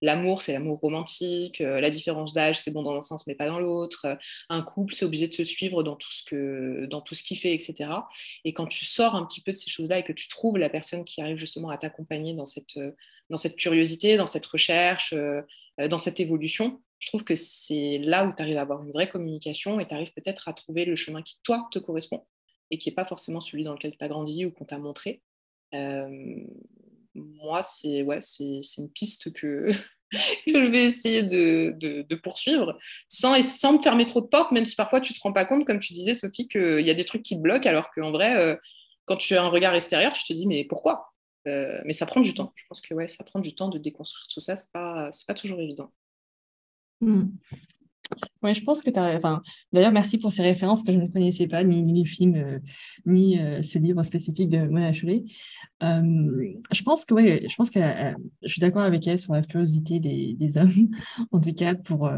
L'amour, 0.06 0.41
c'est 0.41 0.54
l'amour 0.54 0.80
romantique. 0.80 1.62
Euh, 1.62 1.80
la 1.80 1.89
différence 1.89 2.34
d'âge, 2.34 2.60
c'est 2.60 2.72
bon 2.72 2.84
dans 2.84 2.96
un 2.96 3.02
sens, 3.02 3.26
mais 3.28 3.34
pas 3.36 3.48
dans 3.48 3.60
l'autre. 3.60 4.06
Euh, 4.06 4.16
un 4.50 4.62
couple, 4.62 4.93
c'est 4.93 5.06
obligé 5.06 5.28
de 5.28 5.34
se 5.34 5.43
suivre 5.43 5.84
dans 5.84 5.96
tout 5.96 6.12
ce 6.12 6.24
que, 6.24 6.86
dans 6.86 7.02
tout 7.02 7.16
ce 7.16 7.24
qu'il 7.24 7.38
fait, 7.38 7.54
etc. 7.54 7.89
Et 8.43 8.54
quand 8.54 8.68
tu 8.68 8.86
sors 8.86 9.16
un 9.16 9.26
petit 9.26 9.41
peu 9.41 9.52
de 9.52 9.58
ces 9.58 9.70
choses-là 9.70 10.00
et 10.00 10.04
que 10.04 10.14
tu 10.14 10.28
trouves 10.28 10.58
la 10.58 10.70
personne 10.70 11.06
qui 11.06 11.22
arrive 11.22 11.38
justement 11.38 11.70
à 11.70 11.78
t'accompagner 11.78 12.36
dans 12.36 12.46
cette, 12.46 12.78
euh, 12.78 12.91
dans 13.30 13.38
cette 13.38 13.56
curiosité, 13.56 14.18
dans 14.18 14.28
cette 14.28 14.46
recherche, 14.46 15.14
dans 15.78 16.00
cette 16.00 16.20
évolution, 16.20 16.82
je 17.00 17.08
trouve 17.08 17.24
que 17.24 17.36
c'est 17.36 18.00
là 18.00 18.26
où 18.26 18.34
tu 18.36 18.42
arrives 18.42 18.58
à 18.58 18.62
avoir 18.62 18.84
une 18.84 18.92
vraie 18.92 19.10
communication 19.10 19.80
et 19.80 19.88
tu 19.88 19.94
arrives 19.94 20.14
peut-être 20.14 20.48
à 20.48 20.54
trouver 20.54 20.86
le 20.86 20.96
chemin 20.96 21.22
qui, 21.22 21.36
toi, 21.44 21.68
te 21.72 21.80
correspond 21.80 22.26
et 22.72 22.78
qui 22.78 22.90
n'est 22.90 22.96
pas 22.96 23.06
forcément 23.06 23.42
celui 23.42 23.64
dans 23.64 23.74
lequel 23.74 23.96
tu 23.96 24.04
as 24.04 24.08
grandi 24.08 24.46
ou 24.46 24.52
qu'on 24.52 24.66
t'a 24.66 24.80
montré. 24.80 25.22
moi, 25.74 27.64
c'est 27.64 28.02
ouais, 28.04 28.20
c'est 28.22 28.62
une 28.78 28.92
piste 28.92 29.34
que, 29.34 29.70
que 30.12 30.64
je 30.64 30.72
vais 30.72 30.86
essayer 30.86 31.24
de, 31.24 32.16
poursuivre 32.16 32.78
sans, 33.08 33.42
sans 33.44 33.74
me 33.74 33.82
fermer 33.82 34.06
trop 34.06 34.22
de 34.22 34.28
portes, 34.28 34.52
même 34.52 34.66
si 34.66 34.76
parfois 34.76 35.02
tu 35.02 35.14
te 35.14 35.20
rends 35.22 35.34
pas 35.34 35.46
compte, 35.46 35.66
comme 35.66 35.80
tu 35.80 35.94
disais, 35.94 36.14
Sophie, 36.14 36.48
qu'il 36.48 36.82
y 36.86 36.90
a 36.90 36.94
des 36.94 37.06
trucs 37.06 37.22
qui 37.22 37.36
te 37.36 37.42
bloquent, 37.42 37.70
alors 37.70 37.92
qu'en 37.92 38.12
vrai, 38.12 38.36
euh, 38.36 38.56
quand 39.06 39.18
tu 39.18 39.36
as 39.36 39.44
un 39.44 39.50
regard 39.50 39.76
extérieur, 39.76 40.14
tu 40.14 40.24
te 40.24 40.34
dis, 40.34 40.48
mais 40.48 40.66
pourquoi? 40.66 41.14
Mais 41.46 41.93
ça 41.93 42.06
prend 42.06 42.22
du 42.22 42.34
temps. 42.34 42.52
Je 42.56 42.64
pense 42.68 42.82
que 42.82 42.93
ouais, 42.93 43.08
ça 43.08 43.24
prend 43.24 43.39
du 43.39 43.56
temps 43.56 43.70
de 43.70 43.78
déconstruire 43.78 44.28
tout 44.28 44.39
ça. 44.39 44.56
C'est 44.56 44.72
pas, 44.72 45.12
c'est 45.12 45.28
pas 45.28 45.34
toujours 45.34 45.60
évident. 45.60 45.91
Oui, 48.43 48.54
je 48.54 48.64
pense 48.64 48.82
que 48.82 48.89
tu. 48.89 49.00
Enfin, 49.00 49.41
D'ailleurs, 49.72 49.91
merci 49.91 50.18
pour 50.18 50.32
ces 50.32 50.43
références 50.43 50.84
que 50.84 50.93
je 50.93 50.98
ne 50.98 51.08
connaissais 51.08 51.48
pas, 51.48 51.64
ni, 51.64 51.84
les 51.93 52.06
films, 52.06 52.62
ni 53.06 53.38
ce 53.64 53.80
livre 53.80 54.04
spécifique 54.04 54.50
de 54.50 54.60
Mona 54.68 54.93
Chollet. 54.93 55.24
je 55.82 56.84
pense 56.84 57.06
que, 57.06 57.14
ouais, 57.14 57.46
je 57.48 57.56
pense 57.56 57.70
que 57.70 57.80
je 58.43 58.48
suis 58.48 58.62
d'accord 58.62 58.84
avec 58.84 59.08
elle 59.08 59.18
sur 59.18 59.34
la 59.34 59.41
curiosité 59.41 60.00
des, 60.00 60.34
des 60.34 60.58
hommes, 60.58 60.89
en 61.32 61.39
tout 61.39 61.54
cas, 61.54 61.76
pour, 61.76 62.12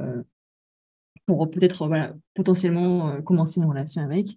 pour 1.26 1.50
peut-être 1.50 1.88
voilà, 1.88 2.14
potentiellement 2.34 3.22
commencer 3.22 3.60
une 3.60 3.68
relation 3.68 4.02
avec. 4.02 4.28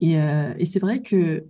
Et, 0.00 0.14
et 0.14 0.64
c'est 0.64 0.80
vrai 0.80 1.02
que 1.02 1.46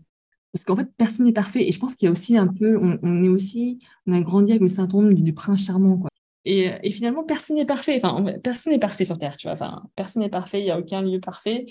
parce 0.57 0.65
qu'en 0.65 0.77
fait, 0.77 0.89
personne 0.97 1.27
n'est 1.27 1.35
parfait. 1.35 1.69
Et 1.69 1.71
je 1.71 1.79
pense 1.79 1.95
qu'il 1.95 2.07
y 2.07 2.09
a 2.09 2.11
aussi 2.11 2.39
un 2.39 2.47
peu, 2.47 2.79
on, 2.81 3.23
est 3.23 3.29
aussi, 3.29 3.79
on 4.07 4.15
a 4.15 4.21
grandi 4.23 4.53
avec 4.53 4.63
le 4.63 4.69
syndrome 4.69 5.13
du, 5.13 5.35
prince 5.35 5.67
charmant, 5.67 5.99
quoi. 5.99 6.09
Et, 6.47 6.73
et, 6.83 6.93
finalement, 6.93 7.25
personne 7.25 7.57
n'est 7.57 7.67
parfait. 7.67 8.01
Enfin, 8.03 8.25
personne 8.43 8.73
n'est 8.73 8.79
parfait 8.79 9.05
sur 9.05 9.19
Terre, 9.19 9.37
tu 9.37 9.49
vois. 9.49 9.53
Enfin, 9.53 9.83
personne 9.97 10.23
n'est 10.23 10.31
parfait. 10.31 10.61
Il 10.61 10.65
n'y 10.65 10.71
a 10.71 10.79
aucun 10.79 11.03
lieu 11.03 11.21
parfait. 11.21 11.67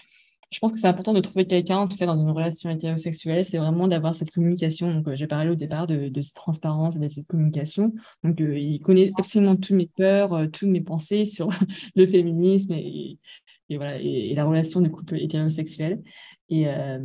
Je 0.51 0.59
pense 0.59 0.71
que 0.71 0.77
c'est 0.77 0.85
important 0.85 1.13
de 1.13 1.19
trouver 1.19 1.47
quelqu'un, 1.47 1.77
en 1.77 1.87
tout 1.87 1.97
cas 1.97 2.05
dans 2.05 2.21
une 2.21 2.29
relation 2.29 2.69
hétérosexuelle, 2.69 3.43
c'est 3.43 3.57
vraiment 3.57 3.87
d'avoir 3.87 4.13
cette 4.13 4.29
communication. 4.29 4.93
Donc, 4.93 5.07
euh, 5.07 5.15
j'ai 5.15 5.25
parlé 5.25 5.49
au 5.49 5.55
départ 5.55 5.87
de, 5.87 6.11
cette 6.21 6.35
transparence 6.35 6.95
et 6.97 6.99
de 6.99 7.07
cette 7.07 7.25
communication. 7.25 7.91
Donc, 8.23 8.39
euh, 8.39 8.55
il 8.55 8.79
connaît 8.81 9.11
absolument 9.17 9.55
toutes 9.55 9.71
mes 9.71 9.89
peurs, 9.97 10.33
euh, 10.33 10.45
toutes 10.45 10.69
mes 10.69 10.81
pensées 10.81 11.25
sur 11.25 11.49
le 11.95 12.05
féminisme 12.05 12.73
et, 12.73 13.17
et 13.69 13.77
voilà, 13.77 13.99
et, 13.99 14.33
la 14.35 14.45
relation 14.45 14.81
de 14.81 14.89
couple 14.89 15.19
hétérosexuel. 15.19 16.03
Et, 16.49 16.67
euh, 16.67 16.99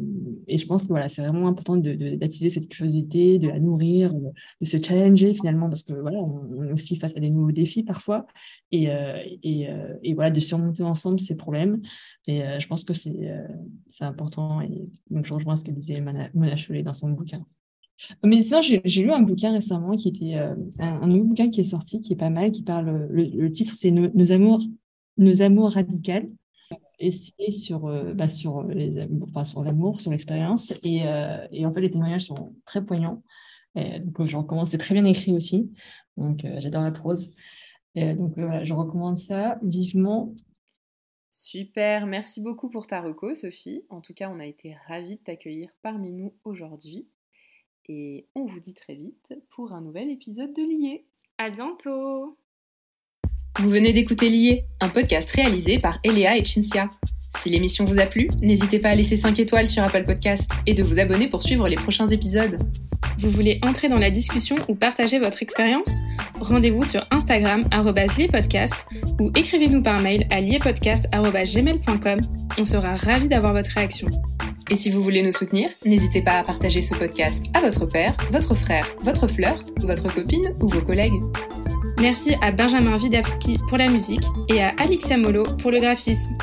et 0.47 0.59
je 0.59 0.67
pense 0.67 0.85
que 0.85 0.89
voilà, 0.89 1.09
c'est 1.09 1.23
vraiment 1.23 1.49
important 1.49 1.77
d'attiser 1.77 2.51
cette 2.51 2.69
curiosité, 2.69 3.39
de 3.39 3.49
la 3.49 3.59
nourrir, 3.59 4.13
de 4.13 4.67
se 4.67 4.77
challenger 4.77 5.33
finalement, 5.33 5.69
parce 5.69 5.83
que 5.83 5.95
voilà, 5.95 6.19
on, 6.19 6.63
est 6.65 6.73
aussi 6.73 6.97
face 6.97 7.17
à 7.17 7.21
des 7.21 7.31
nouveaux 7.31 7.53
défis 7.53 7.83
parfois, 7.83 8.27
et, 8.71 8.91
euh, 8.91 9.17
et, 9.43 9.71
euh, 9.71 9.95
et, 10.03 10.15
voilà, 10.15 10.31
de 10.31 10.41
surmonter 10.41 10.83
ensemble 10.83 11.21
ces 11.21 11.37
problèmes. 11.37 11.81
Et 12.27 12.43
je 12.61 12.67
pense 12.69 12.85
que 12.85 12.93
c'est 12.93 13.19
important. 14.01 14.61
Et 14.61 14.89
donc, 15.09 15.27
je 15.27 15.35
rejoins 15.35 15.57
ce 15.57 15.65
que 15.65 15.71
disait 15.73 16.01
Mona 16.01 16.57
Chollet 16.57 16.83
dans 16.83 16.93
son 16.93 17.11
bouquin. 17.11 17.45
Mais 18.23 18.41
sinon, 18.41 18.61
j'ai 18.63 19.03
lu 19.03 19.11
un 19.11 19.23
bouquin 19.23 19.53
récemment 19.53 19.97
qui 19.97 20.11
était 20.11 20.35
un, 20.79 21.07
nouveau 21.07 21.25
bouquin 21.25 21.51
qui 21.51 21.61
est 21.61 21.65
sorti, 21.65 21.99
qui 21.99 22.13
est 22.13 22.17
pas 22.17 22.31
mal, 22.31 22.53
qui 22.53 22.63
parle. 22.63 23.09
Le, 23.11 23.51
titre, 23.51 23.73
c'est 23.75 23.91
nos, 23.91 24.33
amours, 24.33 24.63
nos 25.17 25.43
amours 25.43 25.73
radicales 25.73 26.29
et 27.01 27.11
c'est 27.11 27.51
sur, 27.51 27.87
euh, 27.87 28.13
bah, 28.13 28.29
sur, 28.29 28.63
les, 28.63 29.09
enfin, 29.23 29.43
sur 29.43 29.65
l'amour, 29.65 30.01
sur 30.01 30.11
l'expérience. 30.11 30.73
Et, 30.83 31.07
euh, 31.07 31.47
et, 31.51 31.65
en 31.65 31.73
fait, 31.73 31.81
les 31.81 31.91
témoignages 31.91 32.27
sont 32.27 32.55
très 32.67 32.85
poignants. 32.85 33.23
Et, 33.75 34.01
donc, 34.01 34.25
je 34.27 34.37
recommande, 34.37 34.67
c'est 34.67 34.79
très 34.79 34.95
bien 34.95 35.07
écrit 35.07 35.33
aussi. 35.33 35.73
Donc, 36.19 36.45
euh, 36.45 36.61
j'adore 36.61 36.83
la 36.83 36.93
prose. 36.93 37.35
Et, 37.95 38.15
donc, 38.15 38.35
voilà, 38.37 38.65
je 38.65 38.75
recommande 38.75 39.19
ça 39.19 39.59
vivement. 39.63 40.35
Super, 41.31 42.07
merci 42.07 42.43
beaucoup 42.43 42.69
pour 42.69 42.87
ta 42.87 43.01
reco, 43.01 43.35
Sophie. 43.35 43.87
En 43.89 44.03
tout 44.03 44.13
cas, 44.13 44.31
on 44.31 44.39
a 44.39 44.47
été 44.47 44.77
ravis 44.87 45.17
de 45.17 45.23
t'accueillir 45.23 45.71
parmi 45.81 46.13
nous 46.13 46.35
aujourd'hui. 46.45 47.09
Et 47.89 48.29
on 48.35 48.45
vous 48.45 48.61
dit 48.61 48.75
très 48.75 48.95
vite 48.95 49.33
pour 49.49 49.73
un 49.73 49.81
nouvel 49.81 50.11
épisode 50.11 50.53
de 50.53 50.63
Lié. 50.63 51.07
À 51.39 51.49
bientôt 51.49 52.37
vous 53.61 53.69
venez 53.69 53.93
d'écouter 53.93 54.31
Lié, 54.31 54.65
un 54.81 54.89
podcast 54.89 55.31
réalisé 55.33 55.79
par 55.79 55.99
Eléa 56.03 56.39
et 56.39 56.45
Cinzia. 56.47 56.89
Si 57.37 57.51
l'émission 57.51 57.85
vous 57.85 57.99
a 57.99 58.07
plu, 58.07 58.31
n'hésitez 58.41 58.79
pas 58.79 58.89
à 58.89 58.95
laisser 58.95 59.17
5 59.17 59.39
étoiles 59.39 59.67
sur 59.67 59.83
Apple 59.83 60.05
Podcast 60.05 60.51
et 60.67 60.73
de 60.73 60.83
vous 60.83 60.99
abonner 60.99 61.29
pour 61.29 61.43
suivre 61.43 61.69
les 61.69 61.77
prochains 61.77 62.07
épisodes. 62.07 62.59
Vous 63.19 63.29
voulez 63.29 63.61
entrer 63.63 63.89
dans 63.89 63.99
la 63.99 64.09
discussion 64.09 64.57
ou 64.69 64.75
partager 64.75 65.19
votre 65.19 65.43
expérience? 65.43 65.93
Rendez-vous 66.41 66.85
sur 66.85 67.07
Instagram 67.11 67.69
liepodcast 68.19 68.87
ou 69.21 69.31
écrivez-nous 69.37 69.83
par 69.83 70.01
mail 70.01 70.27
à 70.31 70.41
liepodcast.gmail.com. 70.41 72.21
On 72.59 72.65
sera 72.65 72.95
ravis 72.95 73.29
d'avoir 73.29 73.53
votre 73.53 73.73
réaction. 73.73 74.09
Et 74.71 74.77
si 74.77 74.89
vous 74.89 75.03
voulez 75.03 75.23
nous 75.23 75.33
soutenir, 75.33 75.69
n'hésitez 75.85 76.23
pas 76.23 76.39
à 76.39 76.45
partager 76.45 76.81
ce 76.81 76.95
podcast 76.95 77.45
à 77.53 77.61
votre 77.61 77.85
père, 77.85 78.17
votre 78.31 78.55
frère, 78.55 78.87
votre 79.03 79.29
flirt, 79.29 79.69
votre 79.81 80.13
copine 80.15 80.55
ou 80.63 80.69
vos 80.69 80.81
collègues. 80.81 81.21
Merci 82.01 82.35
à 82.41 82.51
Benjamin 82.51 82.97
Widawski 82.97 83.59
pour 83.69 83.77
la 83.77 83.89
musique 83.89 84.25
et 84.49 84.63
à 84.63 84.71
Alexia 84.79 85.19
Molo 85.19 85.45
pour 85.61 85.71
le 85.71 85.81
graphisme. 85.81 86.35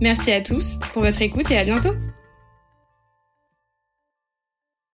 Merci 0.00 0.30
à 0.30 0.42
tous 0.42 0.78
pour 0.92 1.02
votre 1.02 1.22
écoute 1.22 1.50
et 1.50 1.58
à 1.58 1.64
bientôt 1.64 1.94